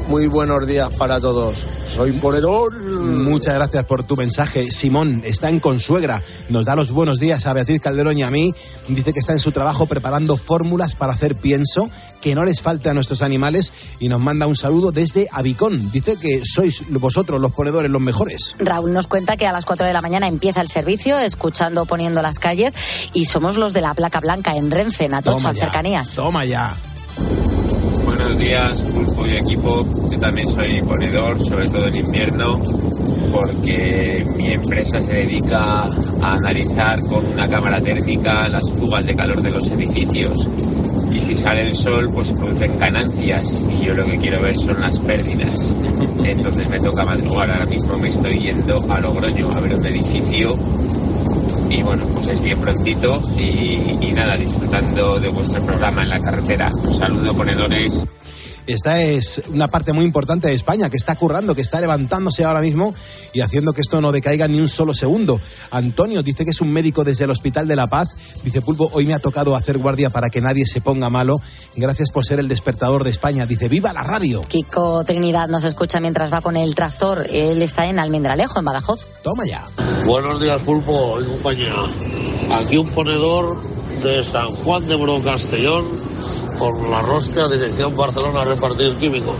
Muy 0.09 0.25
buenos 0.25 0.65
días 0.65 0.89
para 0.95 1.19
todos. 1.19 1.63
Soy 1.87 2.13
ponedor. 2.13 2.75
Muchas 2.81 3.53
gracias 3.53 3.85
por 3.85 4.03
tu 4.03 4.15
mensaje. 4.17 4.71
Simón 4.71 5.21
está 5.23 5.49
en 5.49 5.59
Consuegra. 5.59 6.23
Nos 6.49 6.65
da 6.65 6.75
los 6.75 6.91
buenos 6.91 7.19
días 7.19 7.45
a 7.45 7.53
Beatriz 7.53 7.79
Calderón 7.79 8.17
y 8.17 8.23
a 8.23 8.31
mí. 8.31 8.55
Dice 8.87 9.13
que 9.13 9.19
está 9.19 9.33
en 9.33 9.39
su 9.39 9.51
trabajo 9.51 9.85
preparando 9.85 10.35
fórmulas 10.35 10.95
para 10.95 11.13
hacer 11.13 11.35
pienso, 11.35 11.91
que 12.21 12.33
no 12.33 12.43
les 12.43 12.59
falte 12.63 12.89
a 12.89 12.95
nuestros 12.95 13.21
animales 13.21 13.71
y 13.99 14.09
nos 14.09 14.19
manda 14.19 14.47
un 14.47 14.55
saludo 14.55 14.91
desde 14.91 15.27
Avicón. 15.31 15.91
Dice 15.91 16.17
que 16.17 16.41
sois 16.43 16.81
vosotros 16.89 17.39
los 17.39 17.51
ponedores 17.51 17.91
los 17.91 18.01
mejores. 18.01 18.55
Raúl 18.57 18.91
nos 18.91 19.05
cuenta 19.05 19.37
que 19.37 19.45
a 19.45 19.51
las 19.51 19.65
4 19.65 19.85
de 19.85 19.93
la 19.93 20.01
mañana 20.01 20.27
empieza 20.27 20.61
el 20.61 20.69
servicio, 20.69 21.19
escuchando 21.19 21.85
Poniendo 21.85 22.23
las 22.23 22.39
calles, 22.39 22.73
y 23.13 23.25
somos 23.25 23.57
los 23.57 23.73
de 23.73 23.81
la 23.81 23.93
placa 23.93 24.19
blanca 24.21 24.55
en 24.55 24.71
Renfe, 24.71 25.05
en 25.05 25.13
Atocha, 25.13 25.37
Toma 25.37 25.49
en 25.51 25.55
ya. 25.55 25.61
cercanías. 25.61 26.15
Toma 26.15 26.45
ya. 26.45 26.73
Buenos 28.29 28.45
días, 28.45 28.83
Pulpo 28.83 29.25
y 29.25 29.37
equipo. 29.37 29.87
Yo 30.11 30.19
también 30.19 30.47
soy 30.47 30.83
ponedor, 30.83 31.39
sobre 31.39 31.67
todo 31.67 31.87
en 31.87 31.95
invierno, 31.95 32.61
porque 33.33 34.23
mi 34.37 34.53
empresa 34.53 35.01
se 35.01 35.13
dedica 35.13 35.87
a 36.21 36.33
analizar 36.35 36.99
con 37.07 37.25
una 37.25 37.49
cámara 37.49 37.81
térmica 37.81 38.47
las 38.47 38.69
fugas 38.69 39.07
de 39.07 39.15
calor 39.15 39.41
de 39.41 39.49
los 39.49 39.71
edificios. 39.71 40.47
Y 41.11 41.19
si 41.19 41.35
sale 41.35 41.63
el 41.63 41.73
sol, 41.73 42.11
pues 42.13 42.27
se 42.27 42.35
producen 42.35 42.77
ganancias. 42.77 43.65
Y 43.67 43.85
yo 43.85 43.95
lo 43.95 44.05
que 44.05 44.17
quiero 44.17 44.43
ver 44.43 44.55
son 44.55 44.79
las 44.79 44.99
pérdidas. 44.99 45.73
Entonces 46.23 46.69
me 46.69 46.79
toca 46.79 47.03
madrugar. 47.03 47.49
Ahora 47.49 47.65
mismo 47.65 47.97
me 47.97 48.09
estoy 48.09 48.37
yendo 48.37 48.85
a 48.91 48.99
Logroño 48.99 49.51
a 49.51 49.59
ver 49.59 49.73
un 49.73 49.85
edificio 49.87 50.55
y 51.67 51.83
bueno, 51.83 52.03
pues 52.13 52.27
es 52.27 52.41
bien 52.41 52.59
prontito 52.59 53.21
y, 53.37 53.79
y 54.01 54.11
nada, 54.13 54.35
disfrutando 54.35 55.19
de 55.19 55.29
vuestro 55.29 55.63
programa 55.63 56.03
en 56.03 56.09
la 56.09 56.19
carretera. 56.19 56.69
Un 56.73 56.93
saludo, 56.93 57.33
ponedores. 57.33 58.05
Esta 58.69 59.01
es 59.01 59.41
una 59.47 59.67
parte 59.67 59.93
muy 59.93 60.05
importante 60.05 60.47
de 60.47 60.53
España 60.53 60.91
que 60.91 60.97
está 60.97 61.15
currando, 61.15 61.55
que 61.55 61.61
está 61.61 61.81
levantándose 61.81 62.43
ahora 62.43 62.61
mismo 62.61 62.93
y 63.33 63.41
haciendo 63.41 63.73
que 63.73 63.81
esto 63.81 63.99
no 63.99 64.11
decaiga 64.11 64.47
ni 64.47 64.59
un 64.59 64.67
solo 64.67 64.93
segundo. 64.93 65.41
Antonio 65.71 66.21
dice 66.21 66.45
que 66.45 66.51
es 66.51 66.61
un 66.61 66.71
médico 66.71 67.03
desde 67.03 67.23
el 67.23 67.31
Hospital 67.31 67.67
de 67.67 67.75
la 67.75 67.87
Paz. 67.87 68.09
Dice 68.43 68.61
Pulpo, 68.61 68.87
hoy 68.93 69.07
me 69.07 69.15
ha 69.15 69.19
tocado 69.19 69.55
hacer 69.55 69.79
guardia 69.79 70.11
para 70.11 70.29
que 70.29 70.39
nadie 70.39 70.67
se 70.67 70.81
ponga 70.81 71.09
malo. 71.09 71.41
Gracias 71.77 72.11
por 72.11 72.27
ser 72.27 72.37
el 72.39 72.47
despertador 72.47 73.03
de 73.03 73.09
España. 73.09 73.47
Dice, 73.47 73.69
viva 73.69 73.91
la 73.91 74.03
radio. 74.03 74.41
Kiko 74.41 75.03
Trinidad 75.03 75.47
nos 75.47 75.63
escucha 75.63 75.99
mientras 75.99 76.31
va 76.31 76.41
con 76.41 76.55
el 76.55 76.75
tractor. 76.75 77.25
Él 77.27 77.63
está 77.63 77.87
en 77.87 77.97
Almendralejo, 77.97 78.59
en 78.59 78.65
Badajoz. 78.65 79.01
Toma 79.23 79.47
ya. 79.47 79.65
Buenos 80.05 80.39
días, 80.39 80.61
Pulpo 80.61 81.19
y 81.19 81.25
compañía. 81.25 81.73
Aquí 82.61 82.77
un 82.77 82.87
ponedor 82.89 83.59
de 84.03 84.23
San 84.23 84.49
Juan 84.57 84.87
de 84.87 84.95
Bro 84.95 85.23
Castellón 85.23 85.85
con 86.59 86.91
la 86.91 87.01
rosca 87.01 87.47
dirección 87.47 87.95
Barcelona 87.95 88.41
a 88.41 88.45
repartir 88.45 88.93
químico. 88.95 89.33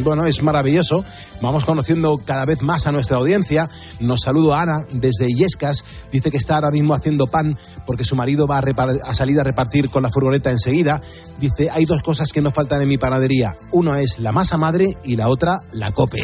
Bueno, 0.00 0.26
es 0.26 0.42
maravilloso. 0.42 1.04
Vamos 1.40 1.64
conociendo 1.64 2.16
cada 2.24 2.44
vez 2.44 2.62
más 2.62 2.86
a 2.86 2.92
nuestra 2.92 3.18
audiencia. 3.18 3.68
Nos 4.00 4.22
saludo 4.22 4.54
a 4.54 4.62
Ana 4.62 4.78
desde 4.92 5.30
Illescas. 5.30 5.84
Dice 6.10 6.30
que 6.30 6.36
está 6.36 6.56
ahora 6.56 6.70
mismo 6.70 6.94
haciendo 6.94 7.26
pan 7.26 7.56
porque 7.86 8.04
su 8.04 8.16
marido 8.16 8.46
va 8.46 8.58
a, 8.58 9.10
a 9.10 9.14
salir 9.14 9.38
a 9.38 9.44
repartir 9.44 9.90
con 9.90 10.02
la 10.02 10.10
furgoneta 10.10 10.50
enseguida. 10.50 11.00
Dice, 11.38 11.68
hay 11.70 11.84
dos 11.84 12.02
cosas 12.02 12.32
que 12.32 12.40
no 12.40 12.50
faltan 12.50 12.80
en 12.80 12.88
mi 12.88 12.96
panadería. 12.96 13.56
Uno 13.70 13.94
es 13.94 14.18
la 14.18 14.32
masa 14.32 14.56
madre 14.56 14.96
y 15.04 15.16
la 15.16 15.28
otra 15.28 15.60
la 15.72 15.92
cope. 15.92 16.22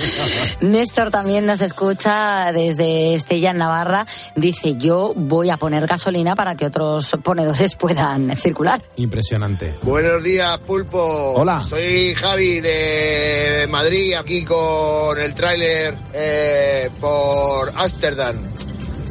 Néstor 0.60 1.10
también 1.10 1.46
nos 1.46 1.62
escucha 1.62 2.52
desde 2.52 3.14
Estella, 3.14 3.52
en 3.52 3.58
Navarra. 3.58 4.06
Dice, 4.36 4.76
yo 4.76 5.14
voy 5.16 5.50
a 5.50 5.56
poner 5.56 5.86
gasolina 5.86 6.36
para 6.36 6.54
que 6.54 6.66
otros 6.66 7.12
ponedores 7.24 7.76
puedan 7.76 8.36
circular. 8.36 8.82
Impresionante. 8.96 9.78
Buenos 9.82 10.22
días, 10.22 10.58
Pulpo. 10.58 11.32
Hola. 11.34 11.60
Soy 11.60 12.14
Javi 12.14 12.60
de 12.60 13.66
Madrid, 13.70 14.14
aquí 14.14 14.41
con 14.44 15.18
el 15.20 15.34
tráiler 15.34 15.96
eh, 16.12 16.90
por 17.00 17.72
Ámsterdam. 17.76 18.36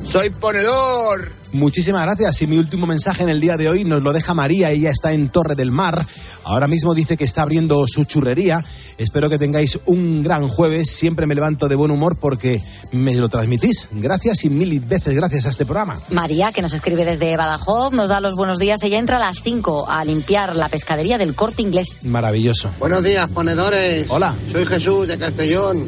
Soy 0.03 0.29
ponedor. 0.29 1.31
Muchísimas 1.53 2.03
gracias. 2.03 2.41
Y 2.41 2.47
mi 2.47 2.57
último 2.57 2.87
mensaje 2.87 3.23
en 3.23 3.29
el 3.29 3.39
día 3.39 3.57
de 3.57 3.69
hoy 3.69 3.83
nos 3.83 4.01
lo 4.01 4.13
deja 4.13 4.33
María. 4.33 4.71
Ella 4.71 4.89
está 4.89 5.13
en 5.13 5.29
Torre 5.29 5.55
del 5.55 5.71
Mar. 5.71 6.05
Ahora 6.43 6.67
mismo 6.67 6.93
dice 6.93 7.17
que 7.17 7.25
está 7.25 7.43
abriendo 7.43 7.85
su 7.87 8.05
churrería. 8.05 8.63
Espero 9.01 9.29
que 9.29 9.39
tengáis 9.39 9.79
un 9.85 10.21
gran 10.21 10.47
jueves. 10.47 10.91
Siempre 10.91 11.25
me 11.25 11.33
levanto 11.33 11.67
de 11.67 11.75
buen 11.75 11.89
humor 11.89 12.17
porque 12.17 12.61
me 12.91 13.15
lo 13.15 13.29
transmitís. 13.29 13.87
Gracias 13.93 14.45
y 14.45 14.49
mil 14.49 14.79
veces 14.79 15.15
gracias 15.15 15.47
a 15.47 15.49
este 15.49 15.65
programa. 15.65 15.97
María, 16.09 16.51
que 16.51 16.61
nos 16.61 16.73
escribe 16.73 17.03
desde 17.03 17.35
Badajoz, 17.35 17.93
nos 17.93 18.09
da 18.09 18.21
los 18.21 18.35
buenos 18.35 18.59
días. 18.59 18.83
Ella 18.83 18.99
entra 18.99 19.17
a 19.17 19.19
las 19.19 19.41
5 19.41 19.89
a 19.89 20.05
limpiar 20.05 20.55
la 20.55 20.69
pescadería 20.69 21.17
del 21.17 21.33
corte 21.33 21.63
inglés. 21.63 21.97
Maravilloso. 22.03 22.71
Buenos 22.79 23.03
días, 23.03 23.27
ponedores. 23.29 24.05
Hola. 24.09 24.35
Soy 24.51 24.67
Jesús 24.67 25.07
de 25.07 25.17
Castellón, 25.17 25.83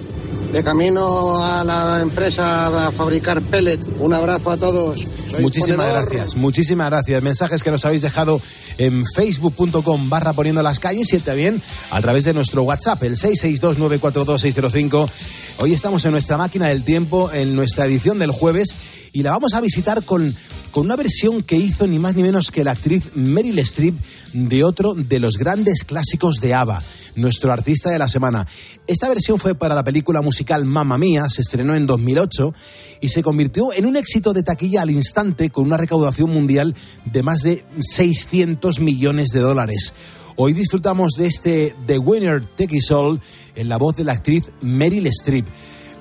de 0.53 0.63
camino 0.63 1.43
a 1.43 1.63
la 1.63 1.99
empresa 2.01 2.87
a 2.87 2.91
fabricar 2.91 3.41
pellet. 3.41 3.79
Un 3.97 4.13
abrazo 4.13 4.51
a 4.51 4.57
todos. 4.57 4.99
Soy 5.31 5.41
Muchísimas 5.41 5.87
ponedor. 5.87 6.07
gracias, 6.09 6.35
muchísimas 6.35 6.91
gracias. 6.91 7.23
Mensajes 7.23 7.63
que 7.63 7.71
nos 7.71 7.83
habéis 7.85 8.03
dejado 8.03 8.39
en 8.77 9.03
facebook.com 9.15 10.09
barra 10.11 10.33
poniendo 10.33 10.61
las 10.61 10.79
calles 10.79 11.11
y 11.11 11.17
también 11.17 11.59
a 11.89 11.99
través 12.01 12.25
de 12.25 12.35
nuestro 12.35 12.61
WhatsApp, 12.61 13.01
el 13.01 13.17
662-942-605. 13.17 15.09
Hoy 15.57 15.73
estamos 15.73 16.05
en 16.05 16.11
nuestra 16.11 16.37
máquina 16.37 16.67
del 16.67 16.83
tiempo, 16.83 17.31
en 17.33 17.55
nuestra 17.55 17.85
edición 17.85 18.19
del 18.19 18.29
jueves, 18.29 18.75
y 19.11 19.23
la 19.23 19.31
vamos 19.31 19.55
a 19.55 19.61
visitar 19.61 20.03
con, 20.03 20.35
con 20.69 20.85
una 20.85 20.95
versión 20.95 21.41
que 21.41 21.55
hizo 21.55 21.87
ni 21.87 21.97
más 21.97 22.13
ni 22.13 22.21
menos 22.21 22.51
que 22.51 22.63
la 22.63 22.73
actriz 22.73 23.05
Meryl 23.15 23.57
Streep 23.57 23.95
de 24.33 24.63
otro 24.63 24.93
de 24.93 25.17
los 25.19 25.37
grandes 25.37 25.83
clásicos 25.83 26.35
de 26.41 26.53
ABBA 26.53 26.83
nuestro 27.15 27.51
artista 27.51 27.89
de 27.89 27.99
la 27.99 28.07
semana. 28.07 28.47
Esta 28.87 29.09
versión 29.09 29.39
fue 29.39 29.55
para 29.55 29.75
la 29.75 29.83
película 29.83 30.21
musical 30.21 30.65
Mamma 30.65 30.97
Mía, 30.97 31.25
se 31.29 31.41
estrenó 31.41 31.75
en 31.75 31.87
2008 31.87 32.53
y 33.01 33.09
se 33.09 33.23
convirtió 33.23 33.73
en 33.73 33.85
un 33.85 33.97
éxito 33.97 34.33
de 34.33 34.43
taquilla 34.43 34.81
al 34.81 34.91
instante 34.91 35.49
con 35.49 35.65
una 35.65 35.77
recaudación 35.77 36.31
mundial 36.31 36.75
de 37.05 37.23
más 37.23 37.41
de 37.41 37.65
600 37.79 38.79
millones 38.79 39.29
de 39.29 39.39
dólares. 39.39 39.93
Hoy 40.35 40.53
disfrutamos 40.53 41.13
de 41.13 41.27
este 41.27 41.75
The 41.85 41.99
Winner 41.99 42.43
Take 42.43 42.77
It 42.77 42.91
All 42.91 43.21
en 43.55 43.69
la 43.69 43.77
voz 43.77 43.95
de 43.95 44.03
la 44.03 44.13
actriz 44.13 44.51
Meryl 44.61 45.05
Streep, 45.07 45.45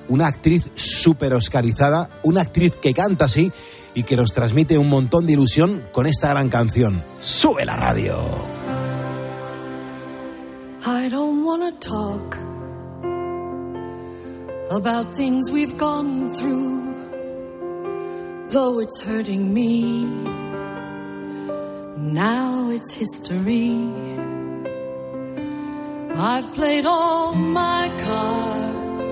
una 0.07 0.27
actriz 0.27 0.71
súper 0.73 1.33
oscarizada, 1.33 2.09
una 2.23 2.41
actriz 2.41 2.73
que 2.81 2.93
canta 2.93 3.25
así 3.25 3.51
y 3.93 4.03
que 4.03 4.17
nos 4.17 4.33
transmite 4.33 4.77
un 4.77 4.89
montón 4.89 5.25
de 5.25 5.33
ilusión 5.33 5.83
con 5.91 6.07
esta 6.07 6.29
gran 6.29 6.49
canción. 6.49 7.03
¡Sube 7.21 7.65
la 7.65 7.75
radio! 7.75 8.62
I 10.85 11.07
don't 11.07 11.45
want 11.45 11.63
to 11.63 11.89
talk 11.89 12.35
about 14.69 15.15
things 15.15 15.49
we've 15.49 15.77
gone 15.77 16.33
through, 16.33 16.93
though 18.49 18.79
it's 18.79 18.99
hurting 18.99 19.53
me. 19.53 20.03
Now 21.95 22.69
it's 22.69 22.93
history. 22.93 23.89
I've 26.17 26.53
played 26.53 26.85
all 26.85 27.33
my 27.33 27.89
cards, 28.03 29.05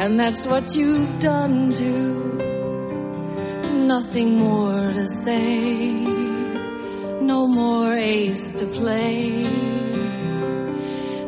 and 0.00 0.18
that's 0.18 0.46
what 0.46 0.74
you've 0.74 1.20
done 1.20 1.74
too. 1.74 2.38
Nothing 3.86 4.38
more 4.38 4.92
to 4.94 5.06
say, 5.06 5.92
no 7.20 7.48
more 7.48 7.92
ace 7.92 8.54
to 8.60 8.66
play. 8.66 9.73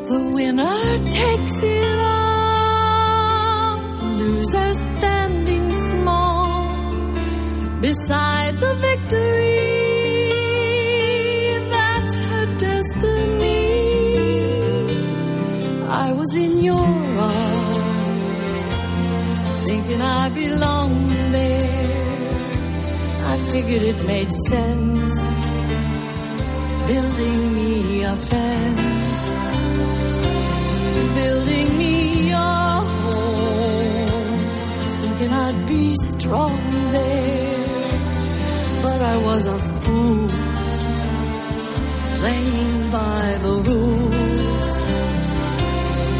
The 0.09 0.21
winner 0.33 0.97
takes 1.03 1.63
it 1.63 1.99
all, 1.99 3.77
loser 4.19 4.73
standing 4.73 5.73
small 5.73 6.71
beside 7.81 8.53
the 8.53 8.73
victory. 8.87 9.67
That's 11.75 12.21
her 12.29 12.45
destiny. 12.57 13.65
I 15.89 16.13
was 16.13 16.33
in 16.37 16.63
your 16.63 16.87
arms, 17.19 18.53
thinking 19.67 20.01
I 20.01 20.29
belonged 20.29 21.11
there. 21.35 22.31
I 23.25 23.37
figured 23.51 23.83
it 23.83 24.07
made 24.07 24.31
sense, 24.31 25.15
building 26.87 27.53
me 27.53 28.03
a 28.03 28.15
fence 28.15 28.76
building 31.17 31.69
me 31.81 31.95
a 32.31 32.35
home, 32.93 34.39
thinking 35.01 35.33
I'd 35.45 35.59
be 35.67 35.85
strong 35.95 36.55
there. 36.95 37.89
But 38.85 38.99
I 39.13 39.15
was 39.29 39.43
a 39.57 39.59
fool, 39.81 40.29
playing 42.19 42.77
by 42.99 43.23
the 43.45 43.55
rules. 43.69 44.75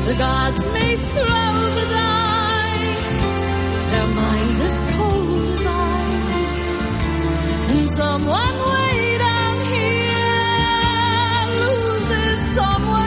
The 0.07 0.15
gods 0.25 0.61
may 0.75 0.93
throw 1.11 1.51
the 1.79 1.85
dice, 1.97 3.13
their 3.91 4.09
minds 4.23 4.57
as 4.67 4.75
cold 4.95 5.47
as 5.55 5.63
ice, 6.41 6.61
and 7.71 7.83
someone 8.01 8.55
way 8.71 8.97
down 9.27 9.55
here 9.73 11.43
loses 11.63 12.39
someone 12.59 13.06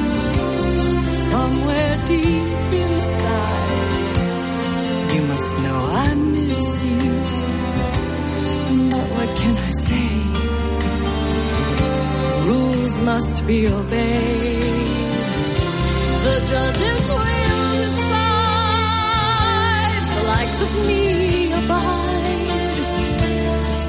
somewhere 1.41 1.93
deep 2.11 2.71
inside. 2.85 4.13
You 5.13 5.21
must 5.31 5.51
know 5.63 5.79
I 6.05 6.07
miss 6.35 6.69
you. 6.89 7.11
But 8.93 9.07
what 9.15 9.29
can 9.41 9.55
I 9.69 9.71
say? 9.87 10.09
Rules 12.49 12.95
must 13.09 13.35
be 13.49 13.59
obeyed. 13.79 14.89
The 16.27 16.37
judges 16.51 17.01
will 17.17 17.65
decide. 17.81 18.81
The 20.15 20.23
likes 20.33 20.59
of 20.65 20.71
me 20.87 21.03
abide. 21.59 22.73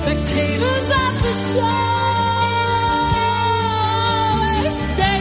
Spectators 0.01 0.87
at 1.05 1.15
the 1.25 1.35
show. 1.49 1.91
Stay 4.87 5.12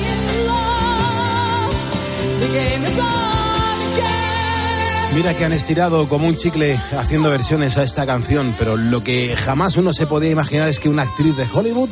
Mira 5.14 5.38
que 5.38 5.43
han 5.43 5.52
estirado 5.52 6.08
como 6.08 6.28
un 6.28 6.36
chicle 6.36 6.80
haciendo 6.97 7.30
versiones 7.30 7.78
a 7.78 7.84
esta 7.84 8.06
canción, 8.06 8.56
pero 8.58 8.78
lo 8.78 9.04
que 9.04 9.36
jamás 9.36 9.76
uno 9.76 9.93
se 9.93 10.08
podía 10.08 10.30
imaginar 10.30 10.70
es 10.70 10.80
que 10.80 10.88
una 10.88 11.02
actriz 11.04 11.36
de 11.36 11.45
Hollywood 11.54 11.89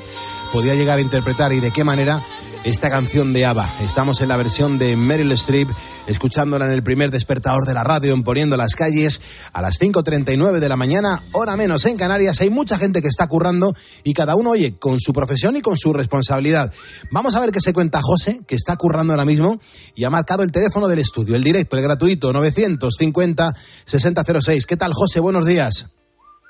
podía 0.54 0.74
llegar 0.76 1.00
a 1.00 1.02
interpretar 1.02 1.52
y 1.52 1.60
de 1.60 1.72
qué 1.72 1.84
manera 1.84 2.24
esta 2.64 2.90
canción 2.90 3.34
de 3.34 3.46
ABBA. 3.46 3.70
Estamos 3.82 4.22
en 4.22 4.30
la 4.30 4.38
versión 4.38 4.80
de 4.80 4.96
Meryl 4.96 5.32
Streep, 5.34 5.68
escuchándola 6.08 6.66
en 6.66 6.72
el 6.72 6.82
primer 6.84 7.12
despertador 7.12 7.66
de 7.66 7.74
la 7.74 7.84
radio, 7.84 8.14
en 8.14 8.24
Poniendo 8.24 8.56
las 8.58 8.76
calles, 8.76 9.22
a 9.54 9.62
las 9.62 9.80
5.39 9.80 10.60
de 10.60 10.70
la 10.70 10.76
mañana, 10.76 11.20
hora 11.34 11.56
menos 11.56 11.86
en 11.86 11.98
Canarias. 11.98 12.42
Hay 12.42 12.50
mucha 12.50 12.78
gente 12.78 13.02
que 13.02 13.08
está 13.08 13.28
currando 13.28 13.74
y 14.04 14.14
cada 14.14 14.36
uno, 14.36 14.52
oye, 14.52 14.76
con 14.78 15.00
su 15.00 15.14
profesión 15.14 15.56
y 15.58 15.62
con 15.62 15.78
su 15.78 15.94
responsabilidad. 15.94 16.74
Vamos 17.12 17.36
a 17.36 17.40
ver 17.40 17.52
qué 17.52 17.62
se 17.62 17.74
cuenta 17.74 18.02
José, 18.02 18.42
que 18.48 18.56
está 18.56 18.76
currando 18.78 19.14
ahora 19.14 19.26
mismo 19.26 19.60
y 19.96 20.04
ha 20.04 20.10
marcado 20.10 20.42
el 20.44 20.52
teléfono 20.52 20.88
del 20.88 21.00
estudio, 21.00 21.36
el 21.36 21.44
directo, 21.44 21.78
el 21.78 21.84
gratuito, 21.84 22.34
950-6006. 22.34 24.66
¿Qué 24.66 24.78
tal, 24.78 24.94
José? 24.94 25.20
Buenos 25.20 25.46
días. 25.46 25.90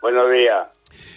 Buenos 0.02 0.32
días. 0.32 0.68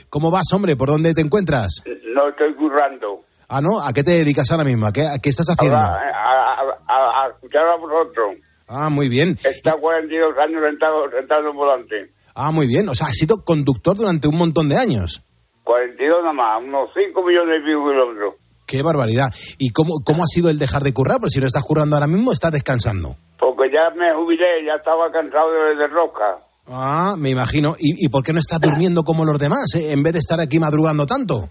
¿Cómo 0.08 0.30
vas, 0.30 0.52
hombre? 0.52 0.76
¿Por 0.76 0.90
dónde 0.90 1.14
te 1.14 1.20
encuentras? 1.20 1.82
No 2.14 2.28
estoy 2.28 2.54
currando. 2.54 3.24
Ah, 3.54 3.60
¿no? 3.60 3.80
¿A 3.84 3.92
qué 3.92 4.02
te 4.02 4.12
dedicas 4.12 4.50
ahora 4.50 4.64
mismo? 4.64 4.86
¿A 4.86 4.92
qué, 4.92 5.06
a 5.06 5.18
qué 5.18 5.28
estás 5.28 5.46
haciendo? 5.50 5.76
A, 5.76 5.92
a- 5.92 6.54
a- 6.88 7.28
escuchar 7.34 7.64
a 7.68 7.76
vosotros. 7.76 8.36
Ah, 8.66 8.88
muy 8.88 9.08
bien. 9.10 9.38
Está 9.44 9.72
42 9.74 10.38
años 10.38 10.62
sentado, 10.64 11.10
sentado 11.10 11.50
en 11.50 11.56
volante. 11.56 12.10
Ah, 12.34 12.50
muy 12.50 12.66
bien. 12.66 12.88
O 12.88 12.94
sea, 12.94 13.08
has 13.08 13.14
sido 13.16 13.44
conductor 13.44 13.94
durante 13.94 14.26
un 14.26 14.38
montón 14.38 14.70
de 14.70 14.78
años. 14.78 15.22
42 15.64 16.22
nada 16.22 16.32
más, 16.32 16.62
unos 16.62 16.88
5 16.96 17.22
millones 17.22 17.60
y 17.60 17.66
pico 17.66 17.90
kilómetros. 17.90 18.34
Qué 18.66 18.80
barbaridad. 18.82 19.28
¿Y 19.58 19.70
cómo, 19.70 20.00
cómo 20.02 20.22
ha 20.24 20.26
sido 20.26 20.48
el 20.48 20.58
dejar 20.58 20.82
de 20.82 20.94
currar? 20.94 21.18
Porque 21.18 21.32
si 21.34 21.40
no 21.40 21.46
estás 21.46 21.62
currando 21.62 21.94
ahora 21.96 22.06
mismo, 22.06 22.32
estás 22.32 22.52
descansando. 22.52 23.16
Porque 23.38 23.70
ya 23.70 23.90
me 23.94 24.14
jubilé, 24.14 24.64
ya 24.66 24.76
estaba 24.76 25.12
cansado 25.12 25.52
de, 25.52 25.76
de 25.76 25.88
rosca. 25.88 26.38
Ah, 26.68 27.16
me 27.18 27.28
imagino. 27.28 27.74
¿Y, 27.78 28.06
y 28.06 28.08
por 28.08 28.22
qué 28.22 28.32
no 28.32 28.38
estás 28.38 28.60
durmiendo 28.60 29.02
como 29.02 29.26
los 29.26 29.38
demás, 29.38 29.74
eh, 29.74 29.92
en 29.92 30.02
vez 30.02 30.14
de 30.14 30.20
estar 30.20 30.40
aquí 30.40 30.58
madrugando 30.58 31.04
tanto? 31.06 31.50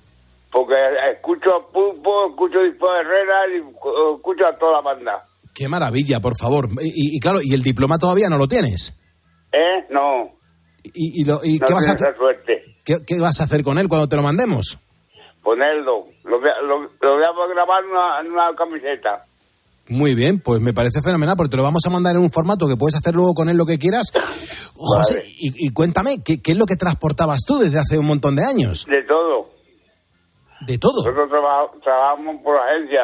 Porque 0.51 0.75
escucho 1.13 1.55
a 1.55 1.71
Pulpo, 1.71 2.29
escucho 2.29 2.59
a 2.59 2.63
Dispo 2.63 2.93
Herrera 2.93 3.39
y 3.55 3.61
uh, 3.61 4.15
escucho 4.17 4.45
a 4.45 4.57
toda 4.57 4.73
la 4.73 4.81
banda. 4.81 5.19
Qué 5.53 5.67
maravilla, 5.67 6.19
por 6.19 6.37
favor. 6.37 6.67
Y, 6.81 7.15
y 7.15 7.19
claro, 7.19 7.39
¿y 7.41 7.53
el 7.53 7.63
diploma 7.63 7.97
todavía 7.97 8.29
no 8.29 8.37
lo 8.37 8.47
tienes? 8.47 8.93
¿Eh? 9.51 9.85
No. 9.89 10.31
¿Y, 10.83 11.21
y 11.21 11.25
lo- 11.25 11.41
y 11.43 11.57
no 11.59 11.67
qué, 11.67 11.73
vas 11.73 11.83
a 11.87 11.95
tienes 11.95 12.01
hacer, 12.03 12.17
suerte. 12.17 12.63
qué, 12.83 12.97
qué 13.05 13.19
vas 13.19 13.39
a 13.39 13.43
hacer 13.43 13.63
con 13.63 13.77
él 13.77 13.87
cuando 13.87 14.09
te 14.09 14.15
lo 14.15 14.23
mandemos? 14.23 14.77
Ponerlo. 15.43 16.05
Lo, 16.23 16.39
lo, 16.39 16.81
lo 17.01 17.15
voy 17.17 17.23
a 17.23 17.53
grabar 17.53 17.83
en 17.83 17.89
una, 17.91 18.19
en 18.19 18.31
una 18.31 18.55
camiseta. 18.55 19.25
Muy 19.89 20.15
bien, 20.15 20.39
pues 20.39 20.61
me 20.61 20.73
parece 20.73 21.01
fenomenal, 21.01 21.35
porque 21.35 21.49
te 21.51 21.57
lo 21.57 21.63
vamos 21.63 21.85
a 21.85 21.89
mandar 21.89 22.15
en 22.15 22.21
un 22.21 22.29
formato 22.31 22.67
que 22.67 22.77
puedes 22.77 22.95
hacer 22.97 23.13
luego 23.15 23.33
con 23.33 23.49
él 23.49 23.57
lo 23.57 23.65
que 23.65 23.77
quieras. 23.79 24.11
José, 24.75 25.23
y, 25.27 25.67
y 25.67 25.69
cuéntame, 25.71 26.23
¿qué, 26.23 26.41
¿qué 26.41 26.51
es 26.53 26.57
lo 26.57 26.65
que 26.65 26.75
transportabas 26.77 27.39
tú 27.45 27.57
desde 27.59 27.79
hace 27.79 27.97
un 27.97 28.05
montón 28.05 28.35
de 28.35 28.43
años? 28.45 28.85
De 28.89 29.03
todo. 29.03 29.49
De 30.65 30.77
todo. 30.77 31.03
Nosotros 31.03 31.29
traba- 31.29 31.71
trabajamos 31.83 32.41
por 32.43 32.57
agencia. 32.57 33.01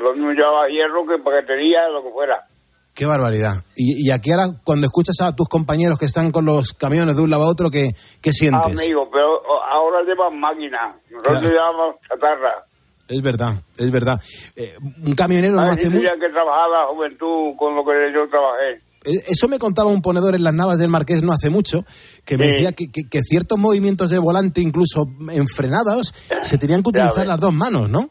Lo 0.00 0.12
mismo 0.14 0.32
llevaba 0.32 0.68
hierro 0.68 1.04
que 1.06 1.18
paquetería, 1.18 1.88
lo 1.88 2.02
que 2.02 2.10
fuera. 2.10 2.46
Qué 2.94 3.06
barbaridad. 3.06 3.54
Y, 3.74 4.06
y 4.06 4.10
aquí 4.10 4.30
ahora, 4.32 4.48
cuando 4.64 4.86
escuchas 4.86 5.16
a 5.22 5.34
tus 5.34 5.48
compañeros 5.48 5.98
que 5.98 6.04
están 6.04 6.30
con 6.30 6.44
los 6.44 6.72
camiones 6.74 7.16
de 7.16 7.22
un 7.22 7.30
lado 7.30 7.44
a 7.44 7.50
otro, 7.50 7.70
¿qué, 7.70 7.88
qué 8.20 8.32
sientes? 8.32 8.70
Amigo, 8.72 9.08
pero 9.10 9.40
ahora 9.64 10.02
llevan 10.04 10.38
máquinas. 10.38 10.94
Nosotros 11.10 11.38
Claro. 11.40 11.48
llevamos 11.48 11.96
chatarra. 12.08 12.64
Es 13.08 13.20
verdad, 13.22 13.54
es 13.78 13.90
verdad. 13.90 14.20
Eh, 14.56 14.76
un 15.04 15.14
camionero 15.14 15.54
no 15.54 15.62
hace 15.62 15.88
mucho. 15.90 16.08
que 16.20 16.28
trabajar 16.28 16.68
la 16.70 16.86
juventud 16.86 17.56
con 17.58 17.74
lo 17.74 17.84
que 17.84 18.12
yo 18.14 18.28
trabajé. 18.28 18.80
Eh, 19.04 19.10
Eso 19.26 19.48
me 19.48 19.58
contaba 19.58 19.88
un 19.90 20.02
ponedor 20.02 20.34
en 20.34 20.44
las 20.44 20.54
Navas 20.54 20.78
del 20.78 20.88
Marqués 20.88 21.22
no 21.22 21.32
hace 21.32 21.50
mucho, 21.50 21.84
que 22.24 22.38
me 22.38 22.46
Sí. 22.46 22.52
decía 22.54 22.72
que, 22.72 22.86
que- 22.92 23.08
que 23.10 23.20
ciertos 23.22 23.58
movimientos 23.58 24.10
de 24.10 24.18
volante, 24.18 24.60
incluso 24.60 25.06
en 25.30 25.48
frenados, 25.48 26.12
se 26.42 26.58
tenían 26.58 26.82
que 26.82 26.90
utilizar 26.90 27.26
las 27.26 27.40
dos 27.40 27.52
manos, 27.52 27.88
¿no? 27.90 28.10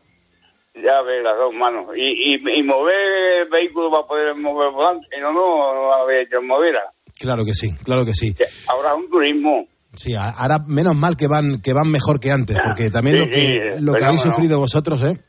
Ya 0.75 1.01
ves, 1.01 1.23
las 1.23 1.37
dos 1.37 1.53
manos. 1.53 1.87
Y, 1.95 2.33
y, 2.35 2.59
y 2.59 2.63
mover 2.63 3.47
vehículos 3.51 3.91
para 3.91 4.07
poder 4.07 4.35
mover 4.35 4.71
volante. 4.71 5.05
Y 5.17 5.21
no, 5.21 5.31
no, 5.33 5.73
no 5.73 5.93
había 5.93 6.21
hecho 6.21 6.41
movera. 6.41 6.81
Claro 7.19 7.45
que 7.45 7.53
sí, 7.53 7.71
claro 7.83 8.03
que 8.05 8.13
sí. 8.13 8.33
Ahora 8.69 8.95
un 8.95 9.09
turismo. 9.09 9.67
Sí, 9.95 10.13
ahora 10.15 10.59
menos 10.65 10.95
mal 10.95 11.17
que 11.17 11.27
van 11.27 11.61
que 11.61 11.73
van 11.73 11.91
mejor 11.91 12.19
que 12.19 12.31
antes, 12.31 12.55
porque 12.63 12.89
también 12.89 13.17
Sí, 13.17 13.19
lo 13.25 13.29
que 13.29 13.75
sí, 13.77 13.83
lo 13.83 13.93
que 13.93 14.05
habéis 14.05 14.21
sufrido 14.21 14.57
vosotros, 14.59 15.03
¿eh? 15.03 15.19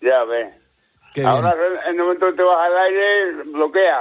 Ya. 0.00 0.24
Qué 1.14 1.22
Ahora 1.22 1.54
en 1.88 1.94
el 1.96 2.02
momento 2.02 2.26
que 2.30 2.32
te 2.32 2.42
baja 2.42 2.66
el 2.68 2.76
aire, 2.78 3.42
bloquea. 3.52 3.98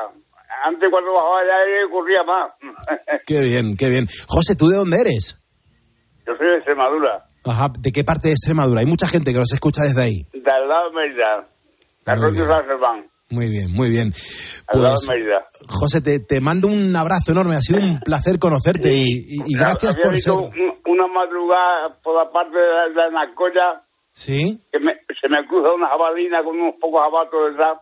Antes 0.63 0.89
cuando 0.89 1.13
bajaba 1.13 1.41
el 1.43 1.49
aire 1.49 1.89
corría 1.91 2.23
más. 2.23 2.51
Qué 3.25 3.41
bien, 3.41 3.75
qué 3.77 3.89
bien. 3.89 4.07
José, 4.27 4.55
¿tú 4.55 4.67
de 4.67 4.77
dónde 4.77 4.99
eres? 5.01 5.37
Yo 6.25 6.35
soy 6.37 6.47
de 6.47 6.55
Extremadura, 6.57 7.25
Ajá, 7.43 7.69
¿de 7.79 7.91
qué 7.91 8.03
parte 8.03 8.27
de 8.27 8.33
Extremadura? 8.35 8.81
Hay 8.81 8.85
mucha 8.85 9.07
gente 9.07 9.33
que 9.33 9.39
nos 9.39 9.51
escucha 9.51 9.81
desde 9.83 10.01
ahí. 10.01 10.21
de 10.33 10.51
al 10.51 10.67
lado 10.69 10.89
de 10.91 10.95
Mérida. 10.95 11.47
Germán, 12.05 13.05
Muy 13.29 13.47
bien, 13.49 13.71
muy 13.71 13.89
bien. 13.89 14.13
Pues. 14.71 15.07
José, 15.67 16.01
te, 16.01 16.19
te 16.19 16.39
mando 16.41 16.67
un 16.67 16.95
abrazo 16.95 17.31
enorme. 17.31 17.55
Ha 17.55 17.61
sido 17.61 17.79
un 17.79 17.99
placer 17.99 18.37
conocerte 18.39 18.93
y, 18.93 19.03
y- 19.05 19.43
y 19.47 19.53
gracias 19.57 19.93
Había 19.95 20.03
por 20.03 20.19
ser. 20.19 20.33
un- 20.33 20.79
una 20.85 21.07
madrugada 21.07 21.97
por 22.03 22.15
la 22.15 22.31
parte 22.31 22.57
de 22.57 22.71
la, 22.71 22.87
de 22.89 22.95
la 22.95 23.09
Narcoya 23.09 23.81
Sí, 24.13 24.61
que 24.71 24.79
me- 24.79 24.99
se 25.21 25.29
me 25.29 25.47
cruza 25.47 25.71
una 25.73 25.87
jabalina 25.87 26.43
con 26.43 26.59
unos 26.59 26.75
pocos 26.81 27.01
jabatos 27.01 27.51
detrás. 27.51 27.77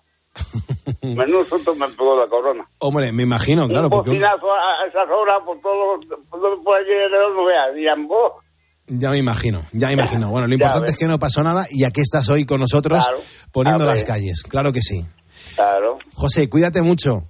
Menudo 1.16 1.44
susto 1.46 1.74
me 1.76 1.88
pegó 1.90 2.20
la 2.20 2.28
corona. 2.28 2.68
hombre, 2.80 3.12
me 3.12 3.24
imagino, 3.24 3.68
claro, 3.68 3.86
un 3.86 3.90
porque 3.92 4.10
bocinazo 4.12 4.52
a, 4.54 4.86
esas 4.88 5.10
horas 5.10 5.40
por 5.46 5.60
todo, 5.62 6.00
por, 6.30 6.40
todo- 6.42 6.64
por 6.64 6.78
allí 6.78 6.90
no 7.36 7.46
veas. 7.46 7.74
Dirán, 7.74 8.08
vos, 8.08 8.34
ya 8.88 9.12
me 9.12 9.18
imagino, 9.20 9.62
ya 9.72 9.88
me 9.88 9.94
imagino. 9.94 10.30
Bueno, 10.30 10.48
lo 10.48 10.54
importante 10.54 10.92
es 10.92 10.98
que 10.98 11.08
no 11.08 11.20
pasó 11.20 11.44
nada 11.44 11.66
y 11.70 11.84
aquí 11.84 12.02
estás 12.02 12.28
hoy 12.30 12.46
con 12.46 12.60
nosotros 12.60 13.04
Claro. 13.06 13.22
poniendo 13.52 13.86
las 13.86 14.04
calles. 14.04 14.44
Claro 14.44 14.72
que 14.74 14.82
sí. 14.82 15.06
claro, 15.56 16.00
José, 16.16 16.50
cuídate 16.50 16.82
mucho. 16.82 17.24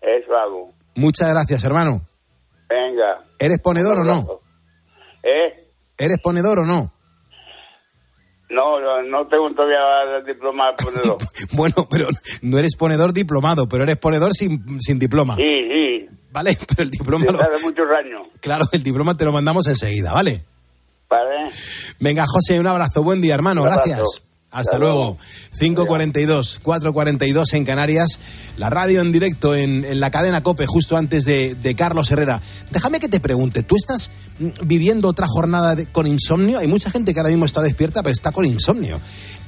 eso 0.00 0.36
hago. 0.36 0.70
Muchas 0.94 1.28
gracias, 1.30 1.64
hermano. 1.64 2.02
Venga. 2.68 3.24
¿Eres 3.38 3.58
ponedor 3.60 3.98
o 3.98 4.04
no? 4.04 4.40
¿Eh? 5.22 5.68
¿Eres 5.98 6.18
ponedor 6.22 6.60
o 6.60 6.64
no? 6.64 6.92
No, 8.52 9.02
no, 9.02 9.26
tengo 9.26 9.50
todavía 9.52 9.78
el 10.18 10.24
diploma 10.26 10.68
de 10.72 10.84
ponedor. 10.84 11.18
Bueno, 11.52 11.86
pero 11.90 12.08
no 12.42 12.58
eres 12.58 12.76
ponedor 12.76 13.12
diplomado, 13.12 13.68
pero 13.68 13.82
eres 13.84 13.96
ponedor 13.96 14.32
sin, 14.32 14.80
sin 14.80 14.98
diploma. 14.98 15.36
sí, 15.36 15.42
sí. 15.68 16.08
¿Vale? 16.30 16.56
Pero 16.68 16.82
el 16.84 16.90
diploma, 16.90 17.26
lo- 17.26 17.60
muchos 17.62 17.86
años. 17.94 18.22
claro, 18.40 18.64
el 18.72 18.82
diploma 18.82 19.14
te 19.14 19.26
lo 19.26 19.32
mandamos 19.32 19.66
enseguida, 19.66 20.14
¿vale? 20.14 20.42
¿Vale? 21.10 21.50
Venga, 22.00 22.24
José, 22.26 22.58
un 22.58 22.66
abrazo. 22.66 23.02
Buen 23.02 23.20
día, 23.20 23.34
hermano. 23.34 23.60
Un. 23.62 23.68
Gracias. 23.68 24.22
Hasta 24.52 24.78
luego. 24.78 25.16
5.42, 25.58 26.60
4.42 26.62 27.54
en 27.54 27.64
Canarias. 27.64 28.18
La 28.58 28.68
radio 28.70 29.00
en 29.00 29.10
directo 29.12 29.54
en, 29.54 29.84
en 29.84 29.98
la 30.00 30.10
cadena 30.10 30.42
COPE, 30.42 30.66
justo 30.66 30.96
antes 30.96 31.24
de, 31.24 31.54
de 31.54 31.74
Carlos 31.74 32.10
Herrera. 32.10 32.40
Déjame 32.70 33.00
que 33.00 33.08
te 33.08 33.18
pregunte, 33.20 33.62
¿tú 33.62 33.76
estás 33.76 34.10
mm, 34.38 34.66
viviendo 34.66 35.08
otra 35.08 35.26
jornada 35.26 35.74
de- 35.74 35.86
con 35.86 36.06
insomnio? 36.06 36.58
Hay 36.58 36.66
mucha 36.66 36.90
gente 36.90 37.14
que 37.14 37.20
ahora 37.20 37.30
mismo 37.30 37.46
está 37.46 37.62
despierta, 37.62 38.02
pero 38.02 38.12
está 38.12 38.30
con 38.32 38.44
insomnio. 38.44 39.00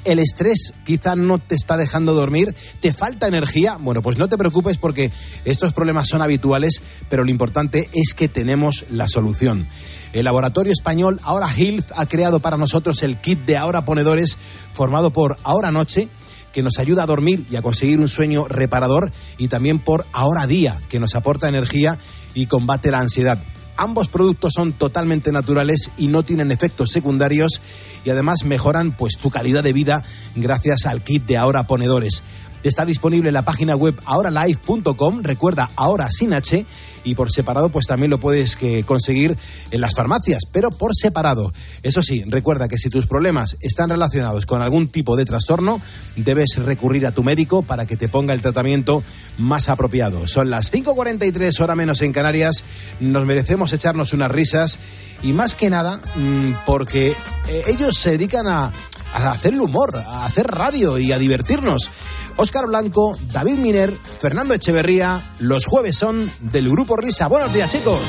El 0.05 0.19
estrés 0.19 0.75
quizá 0.85 1.17
no 1.17 1.39
te 1.39 1.55
está 1.55 1.77
dejando 1.77 2.13
dormir, 2.13 2.55
te 2.81 2.93
falta 2.93 3.27
energía. 3.27 3.79
Bueno, 3.81 4.03
pues 4.03 4.19
no 4.19 4.29
te 4.29 4.37
preocupes 4.37 4.77
porque 4.77 5.11
estos 5.45 5.73
problemas 5.73 6.09
son 6.09 6.21
habituales, 6.21 6.83
pero 7.09 7.25
lo 7.25 7.31
importante 7.31 7.89
es 7.93 8.13
que 8.15 8.29
tenemos 8.29 8.85
la 8.91 9.09
solución. 9.09 9.67
El 10.13 10.27
laboratorio 10.27 10.73
español 10.73 11.21
Ahora 11.25 11.49
Health 11.53 11.91
ha 11.97 12.07
creado 12.07 12.41
para 12.41 12.57
nosotros 12.57 13.03
el 13.03 13.21
kit 13.21 13.41
de 13.47 13.57
Ahora 13.57 13.85
Ponedores 13.85 14.37
formado 14.73 15.13
por 15.13 15.37
Ahora 15.43 15.73
Noche 15.73 16.09
que 16.53 16.63
nos 16.63 16.79
ayuda 16.79 17.03
a 17.03 17.07
dormir 17.07 17.45
y 17.51 17.57
a 17.57 17.63
conseguir 17.63 17.99
un 17.99 18.09
sueño 18.09 18.47
reparador 18.47 19.11
y 19.39 19.49
también 19.49 19.81
por 19.81 20.07
Ahora 20.13 20.47
Día 20.47 20.79
que 20.89 21.01
nos 21.01 21.17
aporta 21.17 21.49
energía 21.49 21.99
y 22.33 22.47
combate 22.47 22.93
la 22.93 23.01
ansiedad. 23.01 23.43
Ambos 23.77 24.09
productos 24.09 24.53
son 24.55 24.73
totalmente 24.73 25.33
naturales 25.33 25.91
y 25.97 26.09
no 26.09 26.23
tienen 26.23 26.53
efectos 26.53 26.91
secundarios 26.91 27.61
y 28.05 28.11
además 28.11 28.45
mejoran 28.45 28.97
pues 28.97 29.17
tu 29.19 29.31
calidad 29.31 29.65
de 29.65 29.73
vida 29.73 30.03
gracias 30.37 30.87
al 30.87 31.03
kit 31.03 31.25
de 31.25 31.37
Ahora 31.37 31.67
Ponedores. 31.67 32.23
Está 32.65 32.87
disponible 32.87 33.29
en 33.29 33.35
la 33.35 33.45
página 33.45 33.77
web 33.77 33.95
ahoralife.com, 34.07 35.23
recuerda 35.23 35.71
ahora 35.77 36.09
sin 36.11 36.33
H, 36.33 36.65
y 37.05 37.15
por 37.15 37.31
separado 37.31 37.69
pues 37.69 37.87
también 37.87 38.11
lo 38.11 38.19
puedes 38.19 38.57
que, 38.57 38.85
conseguir 38.85 39.37
en 39.71 39.81
las 39.83 39.95
farmacias, 39.95 40.45
pero 40.51 40.71
por 40.71 40.97
separado. 40.97 41.53
Eso 41.83 42.03
sí, 42.03 42.25
recuerda 42.27 42.67
que 42.67 42.79
si 42.79 42.89
tus 42.89 43.07
problemas 43.07 43.59
están 43.61 43.91
relacionados 43.91 44.47
con 44.47 44.63
algún 44.63 44.89
tipo 44.89 45.15
de 45.15 45.27
trastorno, 45.27 45.79
debes 46.17 46.57
recurrir 46.57 47.07
a 47.07 47.13
tu 47.13 47.23
médico 47.23 47.61
para 47.61 47.85
que 47.85 47.99
te 47.99 48.09
ponga 48.09 48.33
el 48.33 48.41
tratamiento 48.41 49.05
más 49.37 49.69
apropiado. 49.69 50.27
Son 50.27 50.49
las 50.49 50.73
5.43 50.73 51.61
hora 51.61 51.75
menos 51.75 52.01
en 52.01 52.13
Canarias, 52.13 52.65
nos 52.99 53.27
merecemos 53.27 53.75
echarnos 53.75 54.15
unas 54.15 54.33
risas 54.33 54.79
y 55.23 55.35
más 55.35 55.55
que 55.55 55.69
nada 55.69 56.01
mm, 56.17 56.65
porque 56.65 57.11
eh, 57.11 57.65
ellos 57.67 57.97
se 57.99 58.13
dedican 58.13 58.47
a, 58.49 58.73
a 59.15 59.31
hacer 59.31 59.55
el 59.55 59.61
humor, 59.61 59.97
a 59.97 60.25
hacer 60.25 60.47
radio 60.47 60.99
y 60.99 61.13
a 61.13 61.19
divertirnos. 61.19 61.91
Óscar 62.37 62.67
Blanco, 62.67 63.17
David 63.33 63.59
Miner, 63.59 63.93
Fernando 63.93 64.55
Echeverría, 64.55 65.21
los 65.41 65.65
jueves 65.67 65.97
son 65.97 66.31
del 66.41 66.69
Grupo 66.69 66.97
Risa. 66.97 67.29
Buenos 67.29 67.53
días, 67.53 67.71
chicos. 67.71 68.01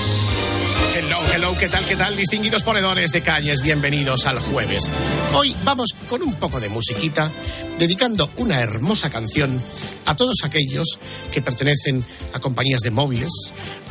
Hello, 0.95 1.17
hello, 1.33 1.55
¿qué 1.59 1.67
tal, 1.67 1.85
qué 1.85 1.95
tal? 1.95 2.15
Distinguidos 2.15 2.63
ponedores 2.63 3.11
de 3.11 3.21
calles, 3.21 3.61
bienvenidos 3.61 4.25
al 4.25 4.39
jueves. 4.39 4.91
Hoy 5.33 5.55
vamos 5.63 5.95
con 6.09 6.23
un 6.23 6.33
poco 6.35 6.59
de 6.59 6.69
musiquita 6.69 7.29
dedicando 7.77 8.29
una 8.37 8.59
hermosa 8.61 9.09
canción 9.09 9.61
a 10.05 10.15
todos 10.15 10.37
aquellos 10.43 10.99
que 11.31 11.41
pertenecen 11.41 12.03
a 12.33 12.39
compañías 12.39 12.81
de 12.81 12.91
móviles, 12.91 13.31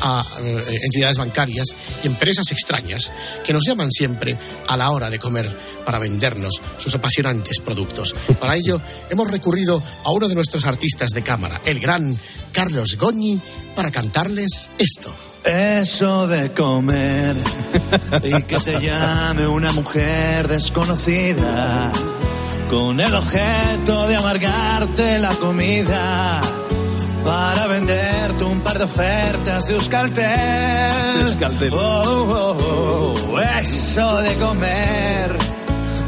a 0.00 0.26
eh, 0.40 0.80
entidades 0.82 1.18
bancarias 1.18 1.68
y 2.02 2.06
empresas 2.06 2.50
extrañas 2.50 3.12
que 3.44 3.52
nos 3.52 3.64
llaman 3.66 3.90
siempre 3.90 4.38
a 4.66 4.76
la 4.76 4.90
hora 4.90 5.10
de 5.10 5.18
comer 5.18 5.50
para 5.84 5.98
vendernos 5.98 6.60
sus 6.78 6.94
apasionantes 6.94 7.60
productos. 7.60 8.14
Para 8.40 8.56
ello 8.56 8.80
hemos 9.10 9.30
recurrido 9.30 9.82
a 10.04 10.12
uno 10.12 10.28
de 10.28 10.34
nuestros 10.34 10.64
artistas 10.64 11.10
de 11.10 11.22
cámara, 11.22 11.60
el 11.64 11.80
gran 11.80 12.18
Carlos 12.52 12.96
Goñi, 12.96 13.40
para 13.74 13.90
cantarles 13.90 14.70
esto. 14.78 15.14
Eso 15.44 16.26
de 16.26 16.52
comer 16.52 17.36
y 18.24 18.42
que 18.44 18.56
te 18.56 18.80
llame 18.80 19.46
una 19.46 19.72
mujer 19.72 20.48
desconocida 20.48 21.92
con 22.74 22.98
el 22.98 23.14
objeto 23.14 24.08
de 24.08 24.16
amargarte 24.16 25.20
la 25.20 25.32
comida 25.36 26.40
para 27.24 27.68
venderte 27.68 28.42
un 28.42 28.60
par 28.62 28.78
de 28.78 28.84
ofertas 28.84 29.68
de 29.68 29.74
Euskaltel. 29.74 31.72
Oh, 31.72 31.76
oh, 31.78 33.14
oh, 33.30 33.40
eso 33.60 34.22
de 34.22 34.34
comer 34.34 35.38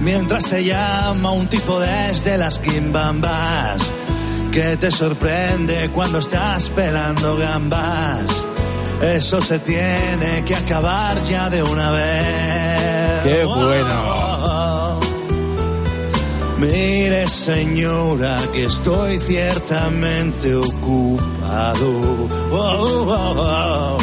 mientras 0.01 0.47
te 0.47 0.64
llama 0.64 1.31
un 1.31 1.47
tipo 1.47 1.79
desde 1.79 2.37
las 2.37 2.59
quimbambas 2.59 3.93
que 4.51 4.77
te 4.77 4.91
sorprende 4.91 5.89
cuando 5.95 6.19
estás 6.19 6.71
pelando 6.71 7.37
gambas. 7.37 8.45
Eso 9.03 9.41
se 9.41 9.61
tiene 9.61 10.43
que 10.45 10.57
acabar 10.57 11.23
ya 11.23 11.49
de 11.49 11.62
una 11.62 11.93
vez. 11.93 13.23
Qué 13.23 13.45
bueno. 13.45 14.26
Mire 16.59 17.28
señora 17.28 18.38
que 18.54 18.64
estoy 18.64 19.18
ciertamente 19.18 20.54
ocupado. 20.54 21.90
Oh, 22.50 23.04
oh, 23.09 23.34
oh. 23.38 23.98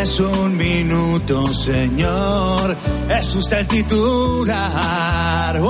Es 0.00 0.18
un 0.18 0.56
minuto, 0.56 1.46
señor. 1.46 2.76
Es 3.08 3.34
usted 3.34 3.58
el 3.58 3.66
titular. 3.68 5.60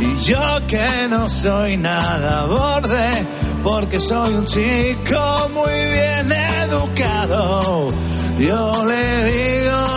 Y 0.00 0.20
yo 0.24 0.66
que 0.66 1.08
no 1.10 1.28
soy 1.28 1.76
nada 1.76 2.46
borde, 2.46 3.26
porque 3.62 4.00
soy 4.00 4.32
un 4.34 4.46
chico 4.46 5.50
muy 5.54 5.72
bien 5.92 6.32
educado. 6.32 7.92
Yo 8.38 8.84
le 8.86 9.24
digo 9.32 9.93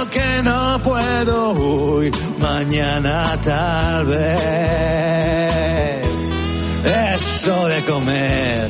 puedo 0.88 1.52
hoy, 1.52 2.12
mañana 2.40 3.38
tal 3.44 4.06
vez. 4.06 4.18
Eso 7.16 7.68
de 7.68 7.84
comer 7.84 8.68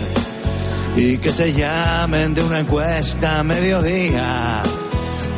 y 0.96 1.18
que 1.18 1.32
te 1.32 1.54
llamen 1.54 2.34
de 2.34 2.42
una 2.42 2.60
encuesta 2.60 3.40
a 3.40 3.44
mediodía 3.44 4.64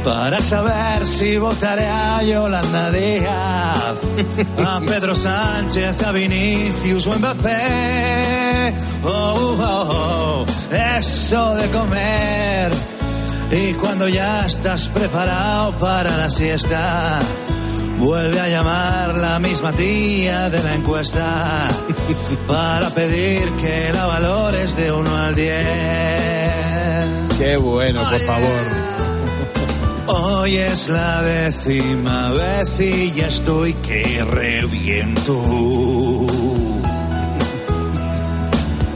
para 0.05 0.39
saber 0.39 1.05
si 1.05 1.37
votaré 1.37 1.85
a 1.85 2.23
Yolanda 2.23 2.91
Díaz, 2.91 3.97
a 4.65 4.79
Pedro 4.85 5.15
Sánchez, 5.15 6.01
a 6.03 6.11
Vinicius 6.13 7.07
o 7.07 7.19
Mbappé. 7.19 8.73
Oh, 9.03 9.55
oh, 9.59 10.45
oh, 10.45 10.45
eso 10.97 11.55
de 11.55 11.67
comer. 11.69 12.98
Y 13.51 13.73
cuando 13.73 14.07
ya 14.07 14.45
estás 14.45 14.89
preparado 14.89 15.71
para 15.79 16.15
la 16.17 16.29
siesta, 16.29 17.19
vuelve 17.99 18.39
a 18.39 18.47
llamar 18.47 19.15
la 19.15 19.39
misma 19.39 19.71
tía 19.73 20.49
de 20.49 20.61
la 20.61 20.75
encuesta 20.75 21.67
para 22.47 22.89
pedir 22.91 23.51
que 23.53 23.91
la 23.93 24.05
valores 24.05 24.75
de 24.75 24.91
1 24.91 25.17
al 25.17 25.35
10. 25.35 25.57
Qué 27.39 27.57
bueno, 27.57 28.01
por 28.01 28.19
favor. 28.19 28.89
Hoy 30.11 30.57
es 30.57 30.87
la 30.89 31.21
décima 31.21 32.31
vez 32.31 32.79
y 32.79 33.11
ya 33.11 33.27
estoy 33.27 33.73
que 33.73 34.23
reviento. 34.25 35.33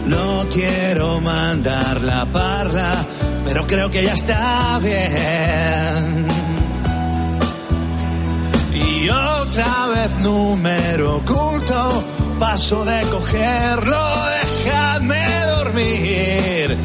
No 0.08 0.46
quiero 0.52 1.22
mandar 1.22 2.02
la 2.02 2.26
parla, 2.26 3.06
pero 3.46 3.66
creo 3.68 3.90
que 3.92 4.04
ya 4.04 4.14
está 4.14 4.80
bien. 4.80 6.28
Y 8.74 9.10
otra 9.10 9.88
vez 9.88 10.20
número 10.22 11.18
oculto, 11.18 12.04
paso 12.40 12.86
de 12.86 13.02
cogerlo, 13.04 14.02
dejadme 14.42 15.46
dormir. 15.58 16.78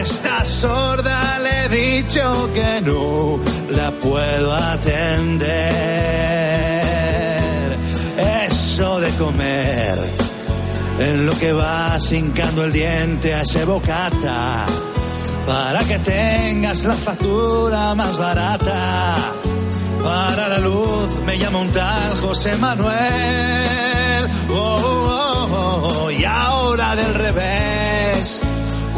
Esta 0.00 0.44
sorda 0.44 1.38
le 1.40 1.64
he 1.64 1.68
dicho 1.68 2.50
que 2.52 2.80
no 2.82 3.38
la 3.70 3.90
puedo 3.92 4.52
atender. 4.52 5.52
Eso 8.46 9.00
de 9.00 9.10
comer, 9.12 9.98
en 11.00 11.26
lo 11.26 11.38
que 11.38 11.52
vas 11.52 12.12
hincando 12.12 12.64
el 12.64 12.72
diente 12.72 13.34
a 13.34 13.42
ese 13.42 13.64
bocata, 13.64 14.66
para 15.46 15.84
que 15.84 15.98
tengas 15.98 16.84
la 16.84 16.94
factura 16.94 17.94
más 17.94 18.16
barata. 18.18 19.16
Para 20.02 20.48
la 20.48 20.58
luz 20.58 21.08
me 21.26 21.38
llama 21.38 21.60
un 21.60 21.68
tal 21.68 22.20
José 22.20 22.56
Manuel. 22.56 24.30
Oh, 24.50 24.54
oh, 24.54 25.48
oh, 25.52 26.04
oh, 26.04 26.10
y 26.10 26.24
ahora 26.24 26.96
del 26.96 27.14
revés, 27.14 28.40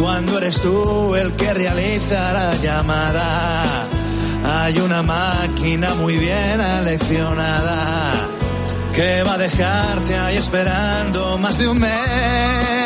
cuando 0.01 0.39
eres 0.39 0.61
tú 0.61 1.15
el 1.15 1.33
que 1.33 1.53
realiza 1.55 2.33
la 2.33 2.55
llamada, 2.57 3.63
hay 4.45 4.79
una 4.79 5.03
máquina 5.03 5.95
muy 5.95 6.17
bien 6.17 6.61
aleccionada 6.61 8.13
que 8.95 9.23
va 9.25 9.35
a 9.35 9.39
dejarte 9.39 10.17
ahí 10.17 10.37
esperando 10.37 11.39
más 11.39 11.59
de 11.59 11.69
un 11.69 11.79
mes. 11.79 12.84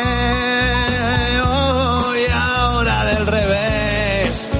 Revés, 3.30 4.50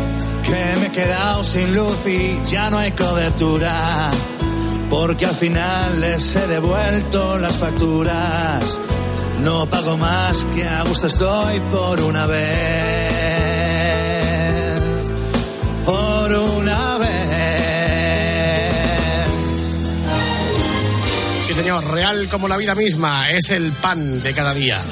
que 0.45 0.77
me 0.81 0.87
he 0.87 0.91
quedado 0.91 1.45
sin 1.45 1.75
luz 1.75 2.07
y 2.07 2.41
ya 2.47 2.71
no 2.71 2.79
hay 2.79 2.93
cobertura, 2.93 4.11
porque 4.91 5.27
al 5.27 5.35
final 5.35 6.01
les 6.01 6.37
he 6.37 6.47
devuelto 6.47 7.39
las 7.39 7.57
facturas. 7.57 8.81
No 9.43 9.66
pago 9.66 9.97
más 9.97 10.45
que 10.55 10.64
a 10.64 10.83
gusto 10.83 11.07
estoy 11.07 11.61
por 11.71 12.01
una 12.01 12.27
vez. 12.27 12.49
Por 15.85 16.33
una 16.33 16.99
vez. 16.99 17.09
Sí, 21.47 21.55
señor, 21.55 21.85
real 21.93 22.29
como 22.29 22.49
la 22.49 22.57
vida 22.57 22.75
misma, 22.75 23.31
es 23.31 23.51
el 23.51 23.73
pan 23.73 24.23
de 24.23 24.35
cada 24.35 24.53
día. 24.53 24.83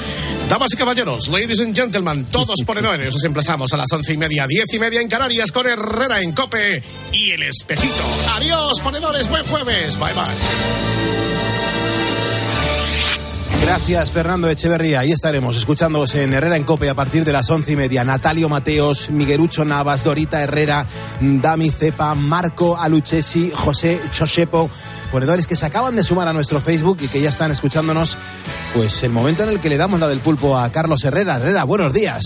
Damas 0.49 0.73
y 0.73 0.77
caballeros, 0.77 1.29
ladies 1.29 1.61
and 1.61 1.75
gentlemen, 1.75 2.25
todos 2.27 2.63
ponedores, 2.65 3.13
os 3.15 3.25
emplazamos 3.25 3.73
a 3.73 3.77
las 3.77 3.93
once 3.93 4.13
y 4.13 4.17
media, 4.17 4.47
diez 4.49 4.73
y 4.73 4.79
media 4.79 5.01
en 5.01 5.09
Canarias 5.09 5.51
con 5.51 5.67
Herrera 5.67 6.21
en 6.21 6.33
Cope 6.33 6.83
y 7.13 7.33
el 7.33 7.43
espejito. 7.43 8.05
Adiós, 8.37 8.81
ponedores, 8.81 9.29
buen 9.29 9.45
jueves, 9.45 9.99
bye 9.99 10.13
bye. 10.13 10.96
Gracias, 13.67 14.13
Fernando 14.13 14.49
Echeverría. 14.49 15.01
Ahí 15.01 15.11
estaremos 15.11 15.57
escuchándoos 15.57 16.15
en 16.15 16.33
Herrera 16.33 16.57
en 16.57 16.63
Cope 16.63 16.89
a 16.89 16.95
partir 16.95 17.25
de 17.25 17.33
las 17.33 17.51
once 17.51 17.73
y 17.73 17.77
media. 17.77 18.05
Natalio 18.05 18.49
Mateos, 18.49 19.11
Miguelucho 19.11 19.65
Navas, 19.65 20.05
Dorita 20.05 20.41
Herrera, 20.41 20.87
Dami 21.21 21.71
Cepa, 21.71 22.15
Marco 22.15 22.77
Aluchesi, 22.79 23.51
José 23.53 24.01
Chosepo, 24.13 24.71
ponedores 25.11 25.49
que 25.49 25.57
se 25.57 25.67
acaban 25.67 25.97
de 25.97 26.05
sumar 26.05 26.29
a 26.29 26.33
nuestro 26.33 26.61
Facebook 26.61 26.99
y 27.01 27.09
que 27.09 27.21
ya 27.21 27.31
están 27.31 27.51
escuchándonos. 27.51 28.17
Pues 28.73 29.03
el 29.03 29.11
momento 29.11 29.43
en 29.43 29.49
el 29.49 29.59
que 29.59 29.69
le 29.69 29.77
damos 29.77 29.99
la 29.99 30.07
del 30.07 30.21
pulpo 30.21 30.57
a 30.57 30.71
Carlos 30.71 31.03
Herrera. 31.03 31.39
Herrera, 31.39 31.65
buenos 31.65 31.93
días. 31.93 32.23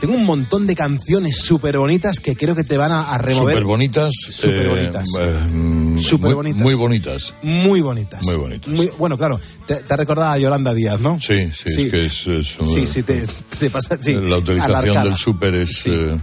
Tengo 0.00 0.14
un 0.14 0.24
montón 0.24 0.66
de 0.68 0.76
canciones 0.76 1.38
súper 1.38 1.76
bonitas 1.78 2.20
que 2.20 2.36
creo 2.36 2.54
que 2.54 2.62
te 2.62 2.76
van 2.76 2.92
a, 2.92 3.10
a 3.14 3.18
remover. 3.18 3.54
Súper 3.54 3.64
bonitas. 3.64 4.12
Súper 4.30 4.68
bonitas. 4.68 5.04
muy, 5.50 6.02
Superbonitas. 6.04 6.60
muy 6.62 6.74
bonitas. 6.74 7.34
Muy 7.42 7.80
bonitas. 7.80 8.22
Muy 8.22 8.36
bonitas. 8.36 8.68
Muy- 8.72 8.90
bueno, 8.96 9.18
claro, 9.18 9.40
te, 9.66 9.74
te 9.82 9.94
ha 9.94 9.96
recordado 9.96 10.30
a 10.30 10.38
Yolanda 10.38 10.72
Díaz, 10.72 11.00
¿no? 11.00 11.18
Sí, 11.20 11.50
sí, 11.52 11.70
Sí. 11.70 11.82
es 11.82 11.90
que 11.90 12.06
es, 12.06 12.26
es 12.28 12.58
un- 12.60 12.70
Sí, 12.70 12.86
sí, 12.86 13.02
te, 13.02 13.26
te 13.58 13.70
pasa. 13.70 13.96
Sí, 14.00 14.14
la 14.14 14.36
utilización 14.38 15.02
del 15.02 15.16
súper 15.16 15.54
es... 15.56 15.84
eh, 15.86 16.16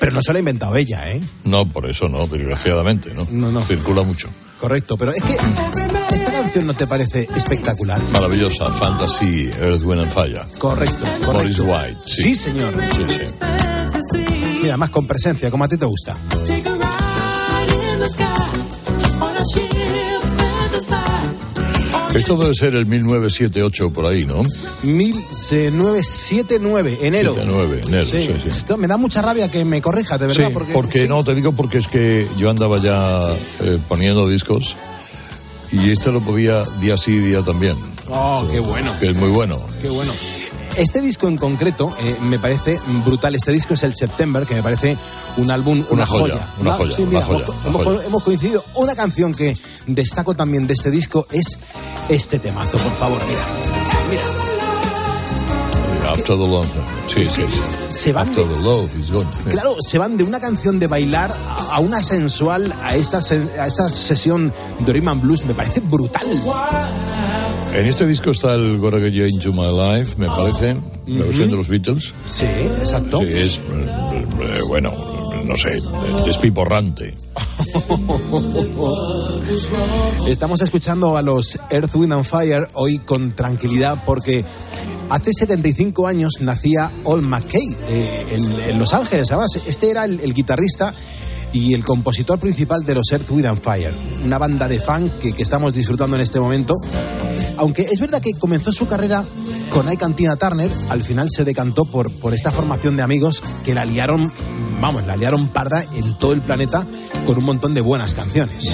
Pero 0.00 0.12
no 0.12 0.20
se 0.22 0.32
lo 0.32 0.36
ha 0.36 0.40
inventado 0.40 0.74
ella, 0.74 1.12
¿eh? 1.12 1.20
no, 1.44 1.70
por 1.70 1.88
eso 1.88 2.08
no, 2.08 2.26
desgraciadamente, 2.26 3.14
¿no? 3.14 3.26
No, 3.30 3.52
no. 3.52 3.64
Circula 3.64 4.02
mucho. 4.02 4.28
Correcto, 4.60 4.96
pero 4.96 5.12
es 5.12 5.22
que 5.22 5.32
esta 5.34 6.32
canción 6.32 6.66
no 6.66 6.74
te 6.74 6.86
parece 6.86 7.28
espectacular. 7.36 8.02
Maravillosa, 8.10 8.70
Fantasy, 8.72 9.50
Earth, 9.60 9.82
Wind 9.82 10.02
and 10.02 10.12
Fire. 10.12 10.40
Correcto, 10.58 11.04
Morris 11.26 11.58
correcto. 11.58 11.64
White, 11.64 12.00
sí. 12.06 12.22
Sí, 12.22 12.34
señor. 12.34 12.74
Sí, 12.92 13.06
sí. 14.12 14.24
Mira, 14.62 14.76
más 14.76 14.90
con 14.90 15.06
presencia, 15.06 15.50
como 15.50 15.64
a 15.64 15.68
ti 15.68 15.76
te 15.76 15.86
gusta. 15.86 16.16
Esto 22.14 22.36
debe 22.36 22.54
ser 22.54 22.74
el 22.74 22.86
1978 22.86 23.90
por 23.90 24.06
ahí, 24.06 24.24
¿no? 24.24 24.42
1979, 24.82 26.98
enero. 27.02 27.34
79, 27.34 27.82
enero, 27.86 28.06
sí, 28.06 28.22
sí. 28.22 28.34
Esto 28.48 28.76
me 28.76 28.86
da 28.86 28.96
mucha 28.96 29.20
rabia 29.22 29.50
que 29.50 29.64
me 29.64 29.82
corrijas, 29.82 30.18
de 30.18 30.26
verdad. 30.26 30.46
Sí, 30.46 30.52
porque, 30.52 30.72
porque 30.72 31.00
sí. 31.00 31.08
no, 31.08 31.22
te 31.24 31.34
digo 31.34 31.52
porque 31.52 31.78
es 31.78 31.88
que 31.88 32.26
yo 32.38 32.50
andaba 32.50 32.78
ya 32.78 33.20
eh, 33.62 33.78
poniendo 33.88 34.28
discos 34.28 34.76
y 35.70 35.90
este 35.90 36.12
lo 36.12 36.20
podía 36.20 36.64
día 36.80 36.96
sí, 36.96 37.18
día 37.18 37.42
también. 37.42 37.76
Oh, 38.08 38.46
qué 38.50 38.60
bueno. 38.60 38.92
Que 38.98 39.10
es 39.10 39.16
muy 39.16 39.30
bueno. 39.30 39.60
Qué 39.82 39.88
bueno. 39.88 40.12
Este 40.78 41.00
disco 41.00 41.26
en 41.28 41.36
concreto 41.36 41.92
eh, 42.00 42.16
me 42.22 42.38
parece 42.38 42.80
brutal. 43.04 43.34
Este 43.34 43.50
disco 43.52 43.74
es 43.74 43.82
el 43.82 43.94
September, 43.96 44.46
que 44.46 44.54
me 44.54 44.62
parece 44.62 44.96
un 45.36 45.50
álbum, 45.50 45.78
una, 45.90 46.04
Una 46.04 46.06
joya, 46.06 46.48
una 46.60 46.72
joya, 46.72 46.94
sí, 46.96 47.02
una 47.02 47.10
mira, 47.10 47.24
joya, 47.26 47.44
hemos, 47.66 47.74
una 47.82 47.84
joya. 47.84 48.06
hemos 48.06 48.22
coincidido. 48.22 48.64
Una 48.76 48.94
canción 48.94 49.34
que 49.34 49.56
destaco 49.86 50.34
también 50.34 50.66
de 50.68 50.74
este 50.74 50.90
disco 50.90 51.26
es 51.32 51.58
este 52.08 52.38
temazo, 52.38 52.78
por 52.78 52.92
favor, 52.92 53.20
mira. 53.26 53.44
After 56.10 56.24
the 56.36 56.46
love. 56.46 56.66
Sí, 57.06 57.24
sí, 57.24 57.42
sí. 57.50 57.60
Se 57.88 58.12
van 58.12 58.28
After 58.28 58.44
the 58.46 58.62
love 58.62 58.88
is 58.98 59.10
gone. 59.12 59.28
Claro, 59.50 59.74
se 59.80 59.98
van 59.98 60.16
de 60.16 60.24
una 60.24 60.40
canción 60.40 60.78
de 60.78 60.86
bailar 60.86 61.30
a- 61.72 61.80
una 61.80 62.02
sensual, 62.02 62.72
a 62.82 62.94
esta, 62.94 63.18
a 63.18 63.66
esta 63.66 63.90
sesión 63.92 64.52
de 64.86 64.92
Rhythm 64.92 65.08
and 65.08 65.22
Blues. 65.22 65.44
Me 65.44 65.54
parece 65.54 65.80
brutal. 65.80 66.24
En 67.78 67.86
este 67.86 68.06
disco 68.08 68.32
está 68.32 68.56
el 68.56 68.78
Gotta 68.78 68.98
Get 68.98 69.12
You 69.12 69.26
Into 69.26 69.52
My 69.52 69.70
Life, 69.70 70.16
me 70.18 70.26
parece, 70.26 70.76
la 71.06 71.26
versión 71.26 71.48
de 71.48 71.56
los 71.56 71.68
Beatles. 71.68 72.12
Sí, 72.26 72.44
exacto. 72.44 73.20
Sí, 73.20 73.28
es, 73.30 73.58
eh, 73.58 74.60
bueno, 74.66 74.92
no 75.44 75.56
sé, 75.56 75.78
despiporrante. 76.26 77.14
Estamos 80.26 80.60
escuchando 80.60 81.16
a 81.16 81.22
los 81.22 81.56
Earth, 81.70 81.94
Wind 81.94 82.14
and 82.14 82.24
Fire 82.24 82.66
hoy 82.74 82.98
con 82.98 83.36
tranquilidad 83.36 84.02
porque 84.04 84.44
hace 85.08 85.32
75 85.32 86.08
años 86.08 86.32
nacía 86.40 86.90
Ol 87.04 87.22
McKay 87.22 87.68
eh, 87.90 88.26
en, 88.32 88.60
en 88.70 88.78
Los 88.80 88.92
Ángeles. 88.92 89.30
Además, 89.30 89.56
este 89.68 89.88
era 89.88 90.04
el, 90.04 90.18
el 90.18 90.34
guitarrista 90.34 90.92
y 91.52 91.74
el 91.74 91.84
compositor 91.84 92.38
principal 92.38 92.84
de 92.84 92.94
los 92.94 93.10
Earth, 93.10 93.30
Wind 93.30 93.46
and 93.46 93.62
Fire, 93.62 93.92
una 94.24 94.38
banda 94.38 94.68
de 94.68 94.80
funk 94.80 95.12
que, 95.18 95.42
estamos 95.42 95.72
disfrutando 95.74 96.16
en 96.16 96.22
este 96.22 96.40
momento. 96.40 96.74
Aunque 97.56 97.82
es 97.82 98.00
verdad 98.00 98.20
que 98.20 98.32
comenzó 98.34 98.72
su 98.72 98.86
carrera 98.86 99.24
con 99.72 99.88
Ike 99.88 100.04
and 100.04 100.16
Tina 100.16 100.36
Turner, 100.36 100.70
al 100.90 101.02
final 101.02 101.28
se 101.30 101.44
decantó 101.44 101.84
por, 101.84 102.12
por 102.12 102.34
esta 102.34 102.52
formación 102.52 102.96
de 102.96 103.02
amigos 103.02 103.42
que 103.64 103.74
la 103.74 103.84
liaron, 103.84 104.30
vamos, 104.80 105.06
la 105.06 105.16
liaron 105.16 105.48
parda 105.48 105.84
en 105.94 106.16
todo 106.18 106.32
el 106.32 106.40
planeta 106.40 106.86
con 107.26 107.38
un 107.38 107.44
montón 107.44 107.74
de 107.74 107.80
buenas 107.80 108.14
canciones. 108.14 108.64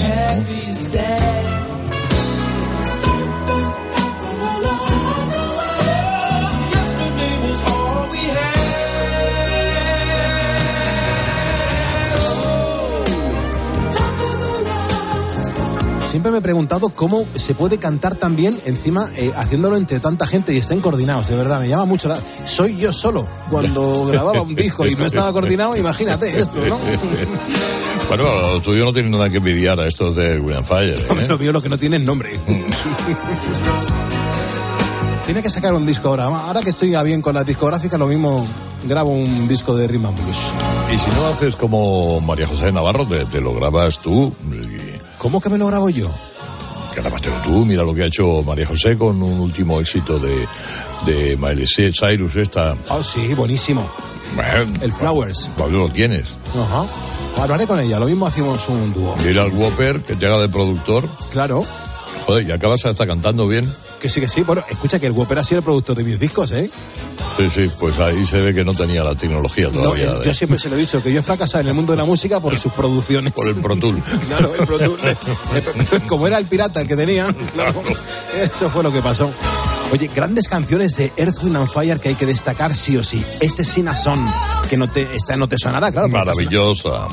Siempre 16.15 16.31
me 16.31 16.37
he 16.37 16.41
preguntado 16.41 16.87
cómo 16.87 17.27
se 17.35 17.55
puede 17.55 17.77
cantar 17.77 18.15
tan 18.15 18.37
bien 18.37 18.57
encima 18.63 19.05
eh, 19.17 19.33
haciéndolo 19.35 19.75
entre 19.75 19.99
tanta 19.99 20.25
gente 20.25 20.53
y 20.53 20.57
estén 20.59 20.79
coordinados, 20.79 21.27
de 21.27 21.35
verdad, 21.35 21.59
me 21.59 21.67
llama 21.67 21.83
mucho 21.83 22.07
la... 22.07 22.17
Soy 22.45 22.77
yo 22.77 22.93
solo 22.93 23.27
cuando 23.51 24.05
grababa 24.13 24.41
un 24.41 24.55
disco 24.55 24.87
y 24.87 24.95
no 24.95 25.05
estaba 25.05 25.33
coordinado, 25.33 25.75
imagínate 25.75 26.39
esto, 26.39 26.57
¿no? 26.69 26.79
Bueno, 28.07 28.23
lo 28.39 28.61
tuyo 28.61 28.85
no 28.85 28.93
tiene 28.93 29.09
nada 29.09 29.29
que 29.29 29.37
envidiar 29.37 29.77
a 29.77 29.87
estos 29.87 30.15
de 30.15 30.39
William 30.39 30.63
Fire. 30.63 30.97
¿eh? 30.97 31.27
Lo 31.27 31.37
mío 31.37 31.51
lo 31.51 31.61
que 31.61 31.67
no 31.67 31.77
tiene 31.77 31.97
es 31.97 32.03
nombre. 32.03 32.29
Tiene 35.25 35.41
que 35.41 35.49
sacar 35.49 35.73
un 35.73 35.85
disco 35.85 36.07
ahora. 36.07 36.25
Ahora 36.25 36.61
que 36.61 36.69
estoy 36.69 36.95
bien 37.03 37.21
con 37.21 37.35
las 37.35 37.45
discográficas, 37.45 37.99
lo 37.99 38.07
mismo 38.07 38.47
grabo 38.87 39.09
un 39.09 39.47
disco 39.49 39.75
de 39.75 39.87
Rhythm 39.87 40.05
and 40.05 40.17
Blues. 40.17 40.37
Y 40.93 40.97
si 40.97 41.09
no 41.19 41.25
haces 41.25 41.55
como 41.57 42.21
María 42.21 42.47
José 42.47 42.71
Navarro, 42.71 43.05
te, 43.05 43.25
te 43.25 43.41
lo 43.41 43.53
grabas 43.53 43.99
tú. 43.99 44.31
¿Cómo 45.25 45.41
que 45.41 45.49
me 45.49 45.57
lo 45.57 45.65
grabo 45.65 45.89
yo? 45.89 46.07
Grabátelo 46.95 47.35
tú, 47.43 47.65
mira 47.65 47.81
lo 47.81 47.95
que 47.95 48.03
ha 48.03 48.05
hecho 48.05 48.43
María 48.43 48.67
José 48.67 48.95
con 48.95 49.23
un 49.23 49.39
último 49.39 49.81
éxito 49.81 50.19
de, 50.19 50.47
de 51.07 51.35
Miley 51.35 51.65
Cyrus, 51.65 52.35
esta. 52.35 52.75
Oh, 52.89 53.01
sí, 53.01 53.33
buenísimo. 53.33 53.89
Bueno, 54.35 54.71
El 54.81 54.93
Flowers. 54.93 55.49
Pablo 55.57 55.79
lo 55.79 55.89
tienes. 55.89 56.37
Ajá. 56.55 56.85
Hablaré 57.41 57.65
con 57.65 57.79
ella, 57.79 57.97
lo 57.97 58.05
mismo 58.05 58.27
hacemos 58.27 58.69
un 58.69 58.93
dúo. 58.93 59.15
Mira 59.25 59.41
al 59.41 59.49
Whopper, 59.51 60.01
que 60.01 60.13
llega 60.13 60.37
de 60.37 60.47
productor. 60.47 61.09
Claro. 61.31 61.65
Joder, 62.27 62.47
y 62.47 62.51
acabas 62.51 62.85
hasta 62.85 63.07
cantando 63.07 63.47
bien. 63.47 63.67
Que 64.01 64.09
sí, 64.09 64.19
que 64.21 64.27
sí. 64.29 64.41
Bueno, 64.43 64.63
escucha 64.69 64.99
que 64.99 65.07
el 65.07 65.11
Whopper 65.13 65.39
ha 65.39 65.43
sido 65.43 65.59
el 65.59 65.63
productor 65.63 65.95
de 65.97 66.03
mis 66.03 66.19
discos, 66.19 66.51
¿eh? 66.51 66.69
Sí, 67.37 67.49
sí, 67.53 67.71
pues 67.79 67.97
ahí 67.99 68.25
se 68.25 68.39
ve 68.41 68.53
que 68.53 68.63
no 68.63 68.73
tenía 68.73 69.03
la 69.03 69.15
tecnología 69.15 69.65
No, 69.71 69.81
todavía. 69.81 70.11
eh, 70.11 70.21
yo 70.25 70.33
siempre 70.33 70.59
se 70.59 70.69
lo 70.69 70.75
he 70.75 70.79
dicho, 70.79 71.01
que 71.01 71.11
yo 71.11 71.19
he 71.19 71.23
fracasado 71.23 71.61
en 71.61 71.67
el 71.69 71.73
mundo 71.73 71.91
de 71.93 71.97
la 71.97 72.05
música 72.05 72.39
por 72.39 72.57
sus 72.57 72.71
producciones. 72.73 73.33
Por 73.33 73.47
el 73.47 73.55
Pro 73.55 73.75
Tool. 73.77 74.01
Claro, 74.27 74.53
el 74.57 74.65
Pro 74.65 74.77
Tool. 74.79 74.99
Eh, 75.03 75.15
Como 76.07 76.27
era 76.27 76.37
el 76.37 76.45
pirata 76.45 76.81
el 76.81 76.87
que 76.87 76.95
tenía, 76.95 77.27
claro, 77.53 77.81
eso 78.39 78.69
fue 78.69 78.83
lo 78.83 78.91
que 78.91 79.01
pasó. 79.01 79.29
Oye, 79.91 80.09
grandes 80.15 80.47
canciones 80.47 80.95
de 80.97 81.11
Earth, 81.17 81.43
Wind 81.43 81.57
and 81.57 81.69
Fire 81.69 81.99
que 81.99 82.09
hay 82.09 82.15
que 82.15 82.25
destacar 82.25 82.75
sí 82.75 82.95
o 82.97 83.03
sí. 83.03 83.23
Este 83.39 83.63
es 83.63 83.67
Sina 83.69 83.95
Son, 83.95 84.19
que 84.69 84.77
no 84.77 84.87
te, 84.89 85.01
esta 85.15 85.35
no 85.35 85.47
te 85.47 85.57
sonará, 85.57 85.91
claro. 85.91 86.07
Maravillosa. 86.09 87.07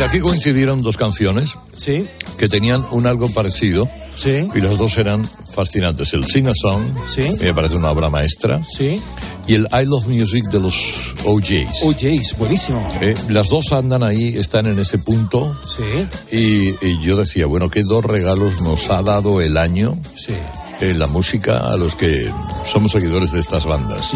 Mira, 0.00 0.08
aquí 0.08 0.20
coincidieron 0.20 0.80
dos 0.80 0.96
canciones 0.96 1.50
sí. 1.74 2.08
que 2.38 2.48
tenían 2.48 2.82
un 2.90 3.06
algo 3.06 3.28
parecido 3.34 3.86
Sí. 4.16 4.48
y 4.54 4.60
las 4.62 4.78
dos 4.78 4.96
eran 4.96 5.28
fascinantes. 5.52 6.14
El 6.14 6.24
Sing 6.24 6.46
a 6.48 6.54
Song, 6.54 6.82
Sí. 7.04 7.20
que 7.38 7.44
me 7.44 7.52
parece 7.54 7.76
una 7.76 7.90
obra 7.90 8.08
maestra, 8.08 8.62
Sí. 8.64 8.98
y 9.46 9.56
el 9.56 9.68
I 9.70 9.84
Love 9.84 10.06
Music 10.06 10.46
de 10.50 10.58
los 10.58 10.74
OJs. 11.26 11.82
OJs, 11.82 12.34
buenísimo. 12.38 12.82
Eh, 13.02 13.14
las 13.28 13.50
dos 13.50 13.72
andan 13.72 14.02
ahí, 14.02 14.38
están 14.38 14.64
en 14.64 14.78
ese 14.78 14.96
punto. 14.96 15.54
Sí. 15.68 16.34
Y, 16.34 16.86
y 16.86 17.02
yo 17.02 17.18
decía, 17.18 17.44
bueno, 17.44 17.68
qué 17.68 17.82
dos 17.82 18.02
regalos 18.02 18.58
nos 18.62 18.88
ha 18.88 19.02
dado 19.02 19.42
el 19.42 19.58
año 19.58 19.98
Sí. 20.16 20.32
Eh, 20.80 20.94
la 20.94 21.06
música 21.06 21.58
a 21.58 21.76
los 21.76 21.94
que 21.94 22.32
somos 22.72 22.92
seguidores 22.92 23.32
de 23.32 23.40
estas 23.40 23.64
bandas. 23.66 24.12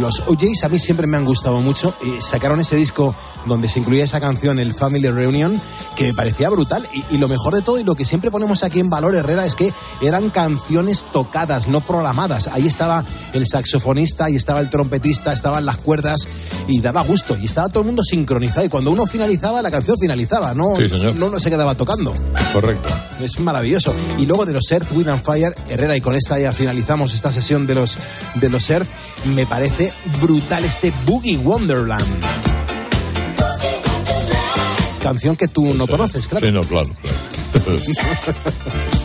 Los 0.00 0.20
OJs 0.26 0.64
a 0.64 0.68
mí 0.68 0.78
siempre 0.78 1.06
me 1.06 1.16
han 1.16 1.24
gustado 1.24 1.60
mucho 1.60 1.94
y 2.02 2.20
sacaron 2.22 2.60
ese 2.60 2.76
disco 2.76 3.14
donde 3.46 3.68
se 3.68 3.78
incluía 3.80 4.04
esa 4.04 4.20
canción, 4.20 4.58
el 4.58 4.74
Family 4.74 5.08
Reunion, 5.10 5.60
que 5.96 6.04
me 6.04 6.14
parecía 6.14 6.50
brutal. 6.50 6.86
Y, 6.92 7.14
y 7.14 7.18
lo 7.18 7.28
mejor 7.28 7.54
de 7.54 7.62
todo 7.62 7.78
y 7.78 7.84
lo 7.84 7.94
que 7.94 8.04
siempre 8.04 8.30
ponemos 8.30 8.62
aquí 8.62 8.80
en 8.80 8.90
Valor 8.90 9.14
Herrera 9.14 9.46
es 9.46 9.54
que 9.54 9.72
eran 10.02 10.30
canciones 10.30 11.04
tocadas, 11.12 11.66
no 11.68 11.80
programadas. 11.80 12.46
Ahí 12.48 12.66
estaba 12.66 13.04
el 13.32 13.46
saxofonista, 13.46 14.26
ahí 14.26 14.36
estaba 14.36 14.60
el 14.60 14.70
trompetista, 14.70 15.32
estaban 15.32 15.64
las 15.66 15.78
cuerdas 15.78 16.28
y 16.68 16.80
daba 16.80 17.02
gusto. 17.02 17.36
Y 17.36 17.46
estaba 17.46 17.68
todo 17.68 17.80
el 17.80 17.86
mundo 17.86 18.02
sincronizado. 18.04 18.66
Y 18.66 18.68
cuando 18.68 18.90
uno 18.90 19.06
finalizaba, 19.06 19.62
la 19.62 19.70
canción 19.70 19.96
finalizaba, 20.00 20.54
no, 20.54 20.76
Sí, 20.76 20.88
señor. 20.88 21.16
no, 21.16 21.28
no 21.30 21.40
se 21.40 21.50
quedaba 21.50 21.74
tocando. 21.74 22.14
Correcto. 22.52 22.88
Es 23.20 23.38
maravilloso. 23.40 23.94
Y 24.18 24.26
luego 24.26 24.44
de 24.46 24.52
los 24.52 24.70
Earth, 24.70 24.92
Wind 24.92 25.08
and 25.08 25.22
Fire, 25.24 25.54
Herrera, 25.68 25.96
y 25.96 26.00
con 26.00 26.14
esta 26.14 26.38
ya 26.38 26.52
finalizamos 26.52 27.14
esta 27.14 27.32
sesión 27.32 27.66
de 27.66 27.74
los, 27.74 27.98
de 28.34 28.50
los 28.50 28.68
Earth, 28.70 28.88
me 29.34 29.46
parece 29.46 29.92
brutal 30.20 30.64
este 30.64 30.92
Boogie 31.06 31.38
Wonderland. 31.38 32.06
Canción 35.02 35.36
que 35.36 35.48
tú 35.48 35.74
no 35.74 35.86
conoces, 35.86 36.26
claro. 36.26 36.46
Sí, 36.46 36.52
no, 36.52 36.62
claro. 36.62 36.90
claro. 37.64 37.78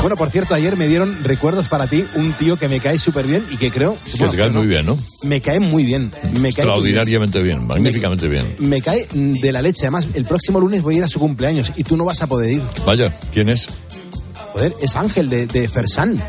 Bueno, 0.00 0.16
por 0.16 0.30
cierto, 0.30 0.54
ayer 0.54 0.78
me 0.78 0.88
dieron 0.88 1.24
recuerdos 1.24 1.68
para 1.68 1.86
ti, 1.86 2.06
un 2.14 2.32
tío 2.32 2.56
que 2.56 2.68
me 2.68 2.80
cae 2.80 2.98
súper 2.98 3.26
bien 3.26 3.44
y 3.50 3.58
que 3.58 3.70
creo... 3.70 3.98
que 4.10 4.16
bueno, 4.16 4.32
te 4.32 4.38
cae 4.38 4.48
muy 4.48 4.66
bien, 4.66 4.86
¿no? 4.86 4.96
Me 5.24 5.42
cae 5.42 5.60
muy 5.60 5.84
bien. 5.84 6.10
Me 6.10 6.20
cae 6.22 6.30
muy 6.30 6.40
bien. 6.40 6.46
Extraordinariamente 6.46 7.42
bien, 7.42 7.66
magníficamente 7.66 8.26
bien. 8.26 8.56
Me 8.60 8.80
cae 8.80 9.06
de 9.12 9.52
la 9.52 9.60
leche. 9.60 9.82
Además, 9.82 10.08
el 10.14 10.24
próximo 10.24 10.58
lunes 10.58 10.80
voy 10.80 10.94
a 10.94 10.98
ir 10.98 11.04
a 11.04 11.08
su 11.08 11.18
cumpleaños 11.18 11.72
y 11.76 11.82
tú 11.82 11.98
no 11.98 12.06
vas 12.06 12.22
a 12.22 12.26
poder 12.26 12.50
ir. 12.50 12.62
Vaya, 12.86 13.14
¿quién 13.34 13.50
es? 13.50 13.66
Joder, 14.52 14.74
es 14.80 14.96
Ángel 14.96 15.30
de, 15.30 15.46
de 15.46 15.68
Fersan. 15.68 16.22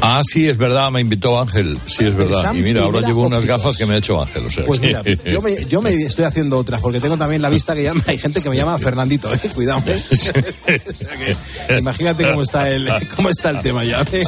Ah, 0.00 0.22
sí, 0.24 0.48
es 0.48 0.56
verdad, 0.56 0.90
me 0.90 1.00
invitó 1.00 1.40
Ángel. 1.40 1.76
Sí, 1.86 2.04
es 2.04 2.14
verdad. 2.14 2.54
Y 2.54 2.58
mira, 2.58 2.82
ahora 2.82 3.00
llevo 3.00 3.26
unas 3.26 3.44
gafas 3.44 3.76
que 3.76 3.86
me 3.86 3.94
ha 3.94 3.98
hecho 3.98 4.20
Ángel. 4.20 4.46
O 4.46 4.50
sea, 4.50 4.64
Pues 4.64 4.80
mira, 4.80 5.02
yo 5.24 5.42
me, 5.42 5.64
yo 5.66 5.82
me 5.82 5.90
estoy 5.90 6.24
haciendo 6.24 6.58
otras, 6.58 6.80
porque 6.80 7.00
tengo 7.00 7.16
también 7.16 7.42
la 7.42 7.48
vista 7.48 7.74
que 7.74 7.82
llama, 7.82 8.02
hay 8.06 8.18
gente 8.18 8.42
que 8.42 8.50
me 8.50 8.56
llama 8.56 8.78
Fernandito, 8.78 9.32
¿eh? 9.32 9.40
cuidado. 9.54 9.82
¿eh? 9.86 10.02
O 10.12 10.16
sea 10.16 10.32
que 10.34 11.78
imagínate 11.78 12.28
cómo 12.28 12.42
está 12.42 12.68
el, 12.68 12.88
cómo 13.14 13.30
está 13.30 13.50
el 13.50 13.60
tema 13.60 13.84
ya. 13.84 14.02
¿eh? 14.12 14.22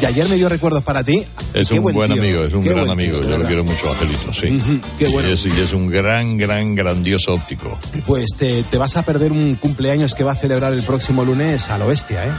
Y 0.00 0.04
ayer 0.04 0.28
me 0.28 0.36
dio 0.36 0.48
recuerdos 0.48 0.82
para 0.82 1.02
ti. 1.02 1.24
Es 1.54 1.70
un 1.70 1.80
buen 1.82 2.12
amigo, 2.12 2.44
es 2.44 2.52
un 2.52 2.62
qué 2.62 2.70
gran 2.70 2.84
tío, 2.84 2.92
amigo. 2.92 3.20
de 3.20 3.28
Yo 3.30 3.38
lo 3.38 3.46
quiero 3.46 3.64
mucho, 3.64 3.90
Angelito, 3.90 4.32
sí. 4.34 4.56
Qué 4.98 5.06
bueno. 5.08 5.28
Y 5.28 5.32
es, 5.32 5.44
y 5.46 5.60
es 5.60 5.72
un 5.72 5.88
gran, 5.88 6.36
gran, 6.36 6.74
grandioso 6.74 7.32
óptico. 7.34 7.78
Pues 8.06 8.26
te, 8.36 8.62
te 8.64 8.78
vas 8.78 8.96
a 8.96 9.02
perder 9.02 9.32
un 9.32 9.54
cumpleaños 9.56 10.14
que 10.14 10.24
va 10.24 10.32
a 10.32 10.36
celebrar 10.36 10.72
el 10.72 10.82
próximo 10.82 11.24
lunes 11.24 11.70
a 11.70 11.78
lo 11.78 11.86
bestia, 11.86 12.24
¿eh? 12.26 12.30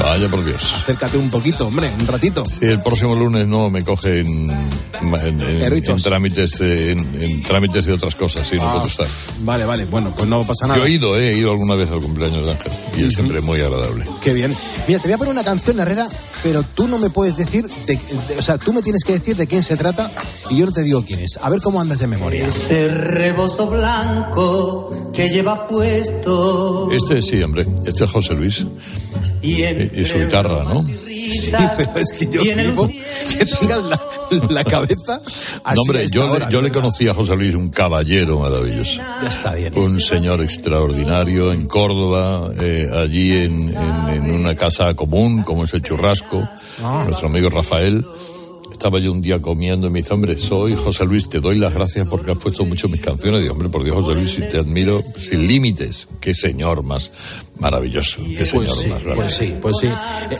Vaya 0.00 0.28
por 0.28 0.42
Dios. 0.42 0.72
Acércate 0.82 1.18
un 1.18 1.28
poquito, 1.28 1.66
hombre, 1.66 1.90
un 2.00 2.06
ratito. 2.06 2.42
Sí, 2.46 2.60
el 2.62 2.80
próximo 2.82 3.14
lunes 3.14 3.46
no 3.46 3.68
me 3.68 3.84
coge 3.84 4.20
en, 4.20 4.48
en- 4.50 5.40
en- 5.42 5.72
en 5.86 6.02
trámites, 6.02 6.52
de- 6.58 6.92
en, 6.92 7.42
trámites 7.42 7.84
de 7.84 7.92
otras 7.92 8.14
cosas, 8.14 8.48
sí, 8.48 8.56
no 8.56 8.66
Ah, 8.66 8.72
puedo 8.76 8.86
estar. 8.86 9.06
Vale, 9.40 9.66
vale, 9.66 9.84
bueno, 9.84 10.10
pues 10.16 10.26
no 10.26 10.42
pasa 10.44 10.66
nada. 10.68 10.78
Yo 10.80 10.86
he 10.86 10.90
ido, 10.92 11.18
eh, 11.20 11.32
he 11.34 11.36
ido 11.36 11.50
alguna 11.50 11.74
vez 11.74 11.90
al 11.90 12.00
cumpleaños 12.00 12.46
de 12.46 12.52
Ángel 12.52 12.72
y 12.96 13.04
es 13.04 13.12
siempre 13.14 13.42
muy 13.42 13.60
agradable. 13.60 14.06
Qué 14.22 14.32
bien. 14.32 14.56
Mira, 14.88 15.00
te 15.00 15.08
voy 15.08 15.14
a 15.14 15.18
poner 15.18 15.32
una 15.34 15.44
canción, 15.44 15.78
Herrera, 15.78 16.08
pero 16.42 16.62
tú 16.62 16.88
no 16.88 16.98
me 16.98 17.10
puedes 17.10 17.36
decir, 17.36 17.66
de- 17.86 17.94
de- 18.28 18.38
o 18.38 18.42
sea, 18.42 18.58
tú 18.58 18.72
me 18.72 18.82
tienes 18.82 19.02
que 19.04 19.12
decir 19.14 19.36
de 19.36 19.46
quién 19.46 19.62
se 19.62 19.76
trata 19.76 20.10
y 20.50 20.56
yo 20.58 20.66
no 20.66 20.72
te 20.72 20.82
digo 20.82 21.04
quién 21.04 21.20
es. 21.20 21.38
A 21.42 21.48
ver 21.50 21.60
cómo 21.60 21.80
andas 21.80 21.98
de 21.98 22.06
memoria. 22.06 22.46
Ese 22.46 22.88
rebozo 22.88 23.66
blanco 23.68 25.10
que 25.12 25.28
lleva 25.28 25.66
puesto. 25.68 26.88
Este 26.92 27.22
sí, 27.22 27.42
hombre, 27.42 27.66
este 27.86 28.04
es 28.04 28.10
José 28.10 28.34
Luis 28.34 28.64
Y, 29.42 29.62
y, 29.64 29.90
y 29.94 30.06
su 30.06 30.18
guitarra, 30.18 30.64
¿no? 30.64 30.84
Sí, 31.32 31.52
pero 31.76 31.90
es 31.96 32.12
que 32.12 32.26
yo 32.30 32.42
flipo 32.42 32.86
que 32.88 33.44
tengas 33.46 33.82
la, 33.84 34.00
la 34.50 34.64
cabeza 34.64 35.20
así 35.64 35.76
No, 35.76 35.82
hombre, 35.82 36.06
yo, 36.12 36.30
hora, 36.30 36.46
le, 36.46 36.52
yo 36.52 36.62
le 36.62 36.70
conocí 36.70 37.08
a 37.08 37.14
José 37.14 37.36
Luis, 37.36 37.54
un 37.54 37.68
caballero 37.70 38.38
maravilloso. 38.40 39.00
Ya 39.22 39.28
está 39.28 39.54
bien. 39.54 39.76
Un 39.78 40.00
señor 40.00 40.40
extraordinario 40.42 41.52
en 41.52 41.66
Córdoba, 41.66 42.50
eh, 42.60 42.90
allí 42.92 43.32
en, 43.32 43.68
en- 43.76 44.24
en 44.24 44.30
una 44.34 44.54
casa 44.56 44.94
común, 44.94 45.42
como 45.42 45.64
es 45.64 45.72
el 45.74 45.82
churrasco, 45.82 46.48
Ah. 46.82 47.04
nuestro 47.06 47.28
amigo 47.28 47.48
Rafael. 47.50 48.04
Estaba 48.80 48.98
yo 48.98 49.12
un 49.12 49.20
día 49.20 49.42
comiendo 49.42 49.88
y 49.88 49.90
me 49.90 49.98
dice, 50.00 50.14
hombre, 50.14 50.38
soy 50.38 50.74
José 50.74 51.04
Luis, 51.04 51.28
te 51.28 51.38
doy 51.38 51.58
las 51.58 51.74
gracias 51.74 52.08
porque 52.08 52.30
has 52.30 52.38
puesto 52.38 52.64
mucho 52.64 52.88
mis 52.88 53.02
canciones. 53.02 53.42
Digo, 53.42 53.52
hombre, 53.52 53.68
por 53.68 53.84
Dios, 53.84 53.94
José 53.94 54.14
Luis, 54.18 54.30
si 54.32 54.40
te 54.40 54.56
admiro 54.56 55.02
sin 55.18 55.46
límites. 55.46 56.08
Qué 56.18 56.32
señor 56.34 56.82
más 56.82 57.10
maravilloso, 57.58 58.22
qué 58.38 58.46
señor 58.46 58.64
Pues 58.68 58.78
sí, 58.80 58.88
más 58.88 59.02
grande. 59.04 59.22
pues 59.22 59.34
sí, 59.34 59.54
pues 59.60 59.76
sí. 59.82 59.88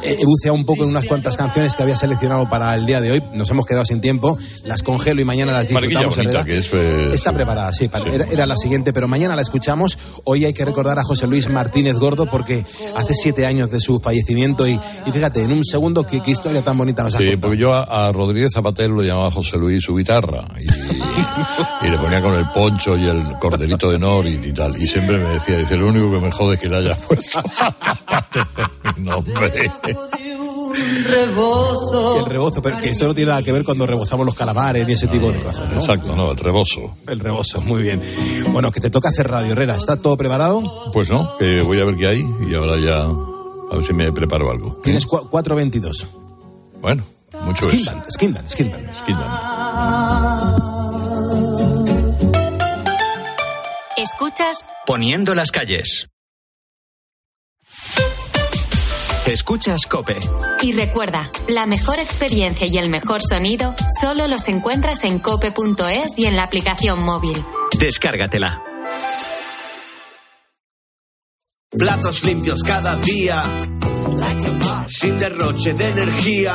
He, 0.03 0.13
he 0.23 0.25
buceado 0.25 0.55
un 0.55 0.65
poco 0.65 0.85
en 0.85 0.89
unas 0.89 1.05
cuantas 1.05 1.37
canciones 1.37 1.77
que 1.77 1.83
había 1.83 1.99
seleccionado 1.99 2.49
para 2.49 2.75
el 2.75 2.87
día 2.87 3.03
de 3.03 3.11
hoy. 3.13 3.23
Nos 3.35 3.51
hemos 3.51 3.67
quedado 3.67 3.85
sin 3.85 4.01
tiempo. 4.01 4.39
Las 4.65 4.83
congelo 4.83 5.21
y 5.21 5.25
mañana 5.27 5.53
las 5.53 5.69
disfrutamos. 5.69 6.17
bonita, 6.17 6.43
que 6.43 6.57
es, 6.57 6.71
eh, 6.73 7.11
Está 7.13 7.35
preparada, 7.35 7.75
sí, 7.75 7.89
para- 7.89 8.11
Era, 8.11 8.25
era 8.25 8.47
la 8.47 8.57
siguiente, 8.57 8.95
pero 8.95 9.07
mañana 9.07 9.37
la 9.37 9.43
escuchamos. 9.43 9.99
Hoy 10.25 10.47
hay 10.47 10.55
que 10.55 10.65
recordar 10.65 10.99
a 10.99 11.03
José 11.05 11.27
Luis 11.27 11.51
Martínez 11.51 11.97
Gordo 11.97 12.25
porque 12.25 12.65
hace 12.97 13.13
siete 13.15 13.45
años 13.45 13.71
de 13.71 13.81
su 13.83 14.01
fallecimiento 14.01 14.67
y, 14.67 14.81
y 15.05 15.13
fíjate, 15.13 15.43
en 15.43 15.53
un 15.53 15.63
segundo, 15.67 16.07
qué, 16.07 16.21
qué 16.23 16.31
historia 16.31 16.63
tan 16.63 16.79
bonita 16.79 17.03
nos 17.03 17.15
ha 17.17 17.19
Sí, 17.19 17.25
contado. 17.33 17.41
porque 17.51 17.59
yo 17.61 17.75
a, 17.75 17.83
a 18.09 18.13
Rodríguez 18.13 18.30
Zapatero 18.51 18.95
lo 18.95 19.03
llamaba 19.03 19.31
José 19.31 19.57
Luis 19.59 19.83
su 19.85 19.95
guitarra 19.97 20.45
y, 20.59 20.65
y 21.87 21.91
le 21.91 21.99
ponía 21.99 22.21
con 22.23 22.35
el 22.35 22.45
poncho 22.47 22.97
y 22.97 23.07
el 23.07 23.23
cordelito 23.41 23.91
de 23.91 23.99
Nor 23.99 24.27
y, 24.27 24.35
y 24.43 24.53
tal. 24.53 24.81
Y 24.81 24.87
siempre 24.87 25.19
me 25.19 25.31
decía, 25.31 25.57
dice, 25.59 25.77
lo 25.77 25.89
único 25.89 26.11
que 26.13 26.21
me 26.21 26.31
jode 26.31 26.55
es 26.55 26.61
que 26.61 26.69
le 26.69 26.77
haya 26.77 26.95
puesto 26.97 27.41
mi 28.97 29.05
nombre. 29.05 29.71
Y 30.73 32.19
el 32.19 32.25
rebozo, 32.27 32.63
pero 32.63 32.79
que 32.79 32.91
esto 32.91 33.07
no 33.09 33.15
tiene 33.15 33.31
nada 33.31 33.43
que 33.43 33.51
ver 33.53 33.65
cuando 33.65 33.87
rebozamos 33.87 34.25
los 34.25 34.35
calamares 34.35 34.87
ni 34.87 34.93
ese 34.95 35.09
tipo 35.09 35.31
de 35.33 35.41
cosas, 35.41 35.69
¿no? 35.71 35.77
Exacto, 35.81 36.15
no, 36.15 36.31
el 36.31 36.37
rebozo. 36.37 36.93
El 37.09 37.19
rebozo, 37.21 37.61
muy 37.61 37.83
bien. 37.83 38.01
Bueno, 38.53 38.71
que 38.71 38.81
te 38.81 38.89
toca 38.91 39.09
hacer 39.09 39.29
radio, 39.29 39.53
Herrera. 39.53 39.77
¿Está 39.77 39.97
todo 39.97 40.17
preparado? 40.17 40.63
Pues 40.93 41.11
no, 41.11 41.37
que 41.39 41.63
voy 41.63 41.81
a 41.81 41.85
ver 41.85 41.97
qué 41.97 42.07
hay 42.07 42.25
y 42.49 42.55
ahora 42.55 42.79
ya 42.79 43.01
a 43.03 43.75
ver 43.77 43.85
si 43.87 43.93
me 43.93 44.13
preparo 44.13 44.51
algo. 44.51 44.79
Tienes 44.83 45.07
cua- 45.09 45.29
4.22. 45.29 46.07
Bueno, 46.81 47.03
mucho 47.45 47.69
es. 47.69 47.85
Skinband, 47.85 48.49
Skinband, 48.51 48.97
Skinband. 48.99 50.51
Escuchas 53.97 54.65
Poniendo 54.87 55.35
las 55.35 55.51
calles. 55.51 56.09
Escuchas 59.27 59.87
Cope. 59.87 60.19
y 60.63 60.73
recuerda, 60.73 61.31
la 61.49 61.67
mejor 61.67 61.99
experiencia 62.01 62.67
y 62.67 62.79
el 62.79 62.89
mejor 62.89 63.21
sonido 63.23 63.75
solo 64.01 64.27
los 64.27 64.49
encuentras 64.49 65.05
en 65.05 65.19
cope.es 65.21 66.19
y 66.19 66.27
en 66.27 66.37
la 66.37 66.43
aplicación 66.45 67.01
móvil. 67.03 67.37
Descárgatela. 67.79 68.63
Platos 71.71 72.25
limpios 72.25 72.63
cada 72.65 72.97
día. 72.97 73.45
Sin 74.89 75.17
derroche 75.19 75.75
de 75.75 75.89
energía. 75.89 76.55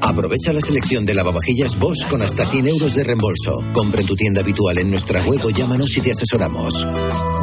Aprovecha 0.00 0.52
la 0.52 0.60
selección 0.60 1.04
de 1.06 1.14
lavavajillas 1.14 1.78
Bosch 1.78 2.06
con 2.08 2.22
hasta 2.22 2.46
100 2.46 2.68
euros 2.68 2.94
de 2.94 3.04
reembolso. 3.04 3.62
Compra 3.72 4.00
en 4.00 4.06
tu 4.06 4.16
tienda 4.16 4.40
habitual 4.40 4.78
en 4.78 4.90
nuestra 4.90 5.22
web 5.22 5.44
o 5.44 5.50
llámanos 5.50 5.96
y 5.96 6.00
te 6.00 6.12
asesoramos. 6.12 6.86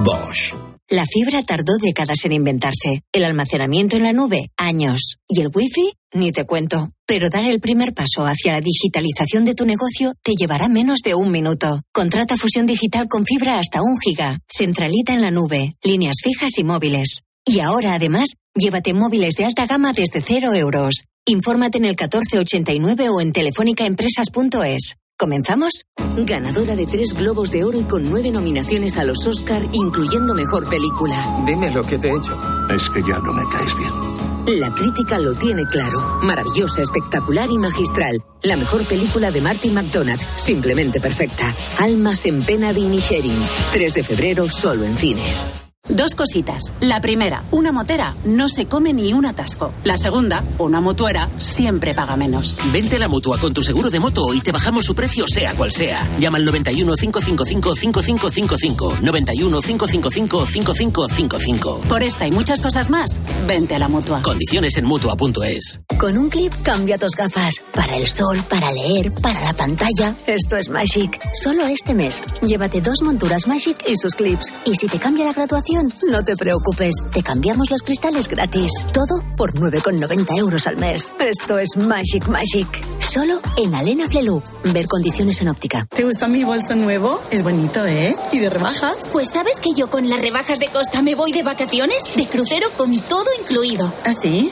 Bosch. 0.04 0.54
La 0.88 1.06
fibra 1.08 1.42
tardó 1.42 1.78
décadas 1.82 2.26
en 2.26 2.34
inventarse. 2.34 3.02
El 3.12 3.24
almacenamiento 3.24 3.98
en 3.98 4.04
la 4.04 4.14
nube, 4.14 4.52
años. 4.56 5.16
Y 5.28 5.42
el 5.42 5.50
wifi, 5.54 5.94
ni 6.14 6.32
te 6.32 6.46
cuento. 6.46 6.92
Pero 7.08 7.30
dar 7.30 7.50
el 7.50 7.60
primer 7.60 7.94
paso 7.94 8.26
hacia 8.26 8.54
la 8.54 8.62
digitalización 8.62 9.46
de 9.46 9.56
tu 9.56 9.66
negocio 9.66 10.14
te 10.22 10.34
llevará 10.34 10.68
menos 10.68 11.00
de 11.00 11.16
un 11.16 11.32
minuto. 11.32 11.82
Contrata 11.92 12.38
fusión 12.38 12.68
digital 12.68 13.08
con 13.10 13.26
fibra 13.26 13.58
hasta 13.58 13.82
un 13.82 13.98
giga. 14.00 14.40
Centralita 14.48 15.14
en 15.14 15.22
la 15.22 15.32
nube. 15.32 15.74
Líneas 15.84 16.18
fijas 16.24 16.58
y 16.60 16.64
móviles. 16.64 17.22
Y 17.46 17.62
ahora, 17.62 17.96
además, 17.96 18.36
llévate 18.54 18.94
móviles 18.94 19.36
de 19.36 19.46
alta 19.46 19.66
gama 19.66 19.92
desde 19.92 20.22
cero 20.22 20.54
euros. 20.54 21.06
Infórmate 21.28 21.80
en 21.80 21.86
el 21.86 21.92
1489 21.92 23.10
o 23.10 23.20
en 23.20 23.32
telefónicaempresas.es. 23.32 24.98
¿Comenzamos? 25.18 25.86
Ganadora 26.18 26.76
de 26.76 26.86
tres 26.86 27.16
Globos 27.16 27.50
de 27.50 27.64
Oro 27.64 27.80
y 27.80 27.84
con 27.84 28.08
nueve 28.08 28.30
nominaciones 28.30 28.96
a 29.00 29.04
los 29.04 29.26
Oscar, 29.26 29.64
incluyendo 29.72 30.36
Mejor 30.36 30.70
Película. 30.70 31.44
Dime 31.48 31.72
lo 31.72 31.84
que 31.84 31.98
te 31.98 32.10
he 32.10 32.16
hecho. 32.16 32.38
Es 32.70 32.92
que 32.92 33.02
ya 33.02 33.18
no 33.18 33.34
me 33.34 33.42
caes 33.50 33.76
bien. 33.76 34.60
La 34.60 34.72
crítica 34.76 35.18
lo 35.18 35.34
tiene 35.34 35.64
claro. 35.66 36.20
Maravillosa, 36.22 36.84
espectacular 36.84 37.50
y 37.50 37.58
magistral. 37.58 38.24
La 38.44 38.56
mejor 38.56 38.86
película 38.86 39.32
de 39.32 39.42
Martin 39.42 39.74
McDonagh. 39.74 40.20
Simplemente 40.38 41.02
perfecta. 41.02 41.56
Almas 41.80 42.24
en 42.28 42.44
pena 42.44 42.72
de 42.72 42.82
Inisherin. 42.82 43.36
3 43.74 43.94
de 43.96 44.04
febrero, 44.04 44.48
solo 44.48 44.84
en 44.84 44.96
cines. 44.96 45.48
Dos 45.90 46.16
cositas. 46.16 46.74
La 46.82 47.00
primera, 47.00 47.44
una 47.52 47.72
motera 47.72 48.16
no 48.26 48.50
se 48.50 48.66
come 48.66 48.92
ni 48.92 49.14
un 49.14 49.26
atasco. 49.26 49.72
La 49.84 49.98
segunda, 49.98 50.44
una 50.58 50.82
motuera 50.82 51.30
siempre 51.38 51.94
paga 51.94 52.16
menos. 52.16 52.56
Vente 52.74 52.96
a 52.96 53.00
la 53.00 53.08
mutua 53.08 53.38
con 53.38 53.54
tu 53.54 53.62
seguro 53.62 53.92
de 53.92 54.00
moto 54.00 54.34
y 54.34 54.42
te 54.42 54.52
bajamos 54.52 54.84
su 54.84 54.96
precio, 54.96 55.28
sea 55.28 55.54
cual 55.54 55.72
sea. 55.72 56.08
Llama 56.20 56.40
al 56.40 56.46
91 56.46 56.96
555 56.96 57.76
5555. 57.76 58.98
91 59.02 59.62
555 59.62 60.46
5555. 60.48 61.82
Por 61.88 62.02
esta 62.02 62.26
y 62.26 62.32
muchas 62.32 62.62
cosas 62.62 62.90
más, 62.90 63.22
vente 63.48 63.76
a 63.76 63.80
la 63.80 63.88
mutua. 63.88 64.24
Condiciones 64.24 64.78
en 64.78 64.86
mutua.es. 64.86 65.82
Con 66.00 66.18
un 66.18 66.30
clip 66.30 66.52
cambia 66.64 66.98
tus 66.98 67.16
gafas. 67.16 67.64
Para 67.74 67.96
el 67.96 68.08
sol, 68.08 68.44
para 68.50 68.72
leer, 68.72 69.12
para 69.22 69.40
la 69.42 69.54
pantalla. 69.54 70.16
Esto 70.26 70.56
es 70.56 70.70
Magic. 70.70 71.20
Solo 71.44 71.66
este 71.68 71.94
mes. 71.94 72.22
Llévate 72.42 72.82
dos 72.82 73.04
monturas 73.04 73.48
Magic 73.48 73.78
y 73.88 73.96
sus 73.98 74.16
clips. 74.16 74.52
Y 74.66 74.76
si 74.76 74.88
te 74.88 74.98
cambia 74.98 75.26
la 75.26 75.34
graduación, 75.34 75.75
no 75.84 76.24
te 76.24 76.36
preocupes. 76.36 76.96
Te 77.12 77.22
cambiamos 77.22 77.70
los 77.70 77.82
cristales 77.82 78.28
gratis. 78.28 78.72
Todo 78.94 79.24
por 79.36 79.54
9,90 79.54 80.38
euros 80.38 80.68
al 80.68 80.78
mes. 80.78 81.12
Esto 81.20 81.58
es 81.58 81.76
Magic 81.78 82.28
Magic. 82.28 82.68
Solo 83.00 83.40
en 83.58 83.76
Alena 83.76 84.08
Flelu. 84.08 84.42
Ver 84.74 84.88
condiciones 84.88 85.42
en 85.42 85.50
óptica. 85.50 85.88
¿Te 85.90 86.04
gusta 86.04 86.28
mi 86.28 86.44
bolso 86.44 86.76
nuevo? 86.76 87.20
Es 87.32 87.44
bonito, 87.44 87.86
¿eh? 87.86 88.16
¿Y 88.32 88.40
de 88.40 88.50
rebajas? 88.50 89.10
Pues 89.12 89.30
sabes 89.30 89.60
que 89.60 89.74
yo 89.74 89.90
con 89.90 90.10
las 90.10 90.22
rebajas 90.22 90.60
de 90.60 90.68
Costa 90.68 91.02
me 91.02 91.16
voy 91.16 91.32
de 91.32 91.44
vacaciones, 91.44 92.16
de 92.16 92.26
crucero 92.28 92.68
con 92.78 92.98
todo 93.02 93.28
incluido. 93.42 93.92
¿Ah, 94.06 94.14
sí? 94.14 94.52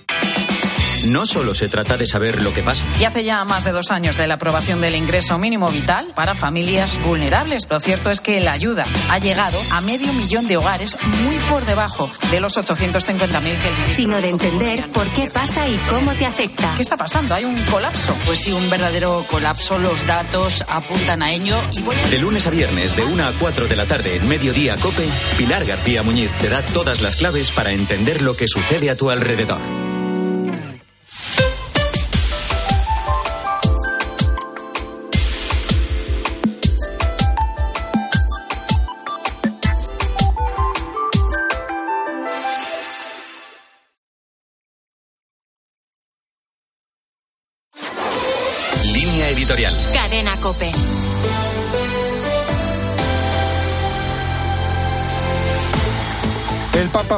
No 1.07 1.25
solo 1.25 1.55
se 1.55 1.67
trata 1.67 1.97
de 1.97 2.05
saber 2.05 2.41
lo 2.41 2.53
que 2.53 2.63
pasa. 2.63 2.85
Y 2.99 3.05
hace 3.05 3.23
ya 3.23 3.43
más 3.45 3.63
de 3.63 3.71
dos 3.71 3.91
años 3.91 4.17
de 4.17 4.27
la 4.27 4.35
aprobación 4.35 4.81
del 4.81 4.95
ingreso 4.95 5.37
mínimo 5.37 5.67
vital 5.69 6.07
para 6.15 6.35
familias 6.35 6.99
vulnerables. 7.01 7.67
Lo 7.69 7.79
cierto 7.79 8.11
es 8.11 8.21
que 8.21 8.39
la 8.39 8.51
ayuda 8.51 8.85
ha 9.09 9.19
llegado 9.19 9.59
a 9.71 9.81
medio 9.81 10.11
millón 10.13 10.47
de 10.47 10.57
hogares, 10.57 10.97
muy 11.23 11.37
por 11.49 11.65
debajo 11.65 12.09
de 12.29 12.39
los 12.39 12.57
850.000 12.57 13.41
que 13.41 13.67
el 13.67 13.93
Sino 13.93 14.21
de 14.21 14.29
entender 14.29 14.83
por 14.93 15.11
qué 15.11 15.29
pasa 15.29 15.67
y 15.67 15.77
cómo 15.89 16.13
te 16.13 16.25
afecta. 16.25 16.73
¿Qué 16.75 16.81
está 16.81 16.97
pasando? 16.97 17.35
¿Hay 17.35 17.45
un 17.45 17.61
colapso? 17.63 18.15
Pues 18.25 18.39
sí, 18.39 18.51
un 18.51 18.69
verdadero 18.69 19.25
colapso. 19.29 19.77
Los 19.77 20.05
datos 20.05 20.63
apuntan 20.67 21.23
a 21.23 21.31
ello. 21.31 21.61
Y 21.71 21.81
voy 21.81 21.95
a... 21.95 22.07
De 22.07 22.19
lunes 22.19 22.45
a 22.47 22.49
viernes, 22.49 22.95
de 22.95 23.03
1 23.03 23.23
a 23.25 23.31
4 23.39 23.67
de 23.67 23.75
la 23.75 23.85
tarde, 23.85 24.17
en 24.17 24.27
Mediodía 24.27 24.75
Cope, 24.77 25.07
Pilar 25.37 25.65
García 25.65 26.03
Muñiz 26.03 26.35
te 26.35 26.49
da 26.49 26.61
todas 26.61 27.01
las 27.01 27.15
claves 27.15 27.51
para 27.51 27.71
entender 27.71 28.21
lo 28.21 28.35
que 28.35 28.47
sucede 28.47 28.89
a 28.89 28.95
tu 28.95 29.09
alrededor. 29.09 29.80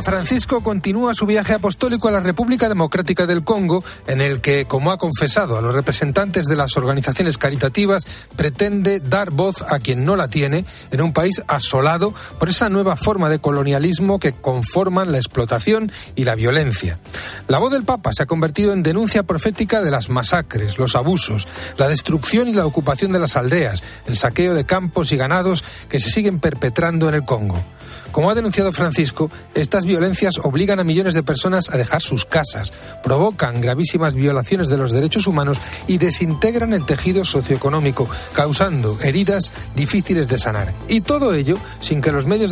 Francisco 0.04 0.62
continúa 0.62 1.14
su 1.14 1.26
viaje 1.26 1.54
apostólico 1.54 2.10
a 2.10 2.12
la 2.12 2.20
República 2.20 2.68
Democrática 2.68 3.26
del 3.26 3.43
Congo, 3.43 3.84
en 4.06 4.20
el 4.20 4.41
que, 4.41 4.66
como 4.66 4.91
ha 4.91 4.97
confesado 4.97 5.58
a 5.58 5.62
los 5.62 5.74
representantes 5.74 6.45
de 6.45 6.58
las 6.58 6.76
organizaciones 6.76 7.38
caritativas, 7.38 8.06
pretende 8.36 8.99
dar 8.99 9.32
voz 9.32 9.62
a 9.62 9.80
quien 9.80 10.04
no 10.04 10.16
la 10.16 10.28
tiene 10.28 10.66
en 10.91 11.01
un 11.01 11.14
país 11.14 11.41
asolado 11.47 12.14
por 12.38 12.49
esa 12.49 12.70
nueva 12.70 12.97
forma 12.97 13.30
de 13.30 13.39
colonialismo 13.39 14.20
que 14.20 14.34
conforman 14.34 15.12
la 15.12 15.18
explotación 15.18 15.91
y 16.16 16.26
la 16.26 16.36
violencia. 16.36 16.99
La 17.47 17.60
voz 17.60 17.72
del 17.72 17.86
Papa 17.86 18.12
se 18.12 18.24
ha 18.24 18.28
convertido 18.28 18.74
en 18.74 18.84
denuncia 18.84 19.24
profética 19.24 19.82
de 19.82 19.91
las 19.91 20.10
masacres, 20.10 20.78
los 20.78 20.95
abusos, 20.95 21.47
la 21.78 21.88
destrucción 21.88 22.47
y 22.49 22.54
la 22.54 22.66
ocupación 22.66 23.14
de 23.14 23.20
las 23.20 23.38
aldeas, 23.38 23.84
el 24.06 24.18
saqueo 24.18 24.54
de 24.54 24.66
campos 24.66 25.12
y 25.14 25.18
ganados 25.18 25.64
que 25.88 25.99
se 25.99 26.10
siguen 26.10 26.39
perpetrando 26.39 27.08
en 27.08 27.16
el 27.16 27.24
Congo. 27.24 27.64
Como 28.14 28.30
ha 28.30 28.36
denunciado 28.36 28.72
Francisco, 28.72 29.32
estas 29.55 29.86
violencias 29.86 30.36
obligan 30.43 30.80
a 30.80 30.84
millones 30.84 31.16
de 31.16 31.24
personas 31.24 31.72
a 31.72 31.78
dejar 31.78 32.03
sus 32.03 32.26
casas, 32.26 32.72
provocan 33.01 33.59
gravísimas 33.59 34.14
violaciones 34.14 34.70
de 34.70 34.78
los 34.78 34.91
derechos 34.91 35.26
humanos 35.26 35.59
y 35.88 35.97
desintegran 35.97 36.74
el 36.74 36.86
tejido 36.86 37.26
socioeconómico, 37.26 38.07
causando 38.34 38.99
heridas 39.01 39.51
difíciles 39.76 40.28
de 40.28 40.38
sanar. 40.38 40.72
Y 40.88 41.01
todo 41.01 41.34
ello 41.34 41.57
sin 41.80 42.01
que 42.01 42.11
los 42.11 42.28
medios 42.28 42.51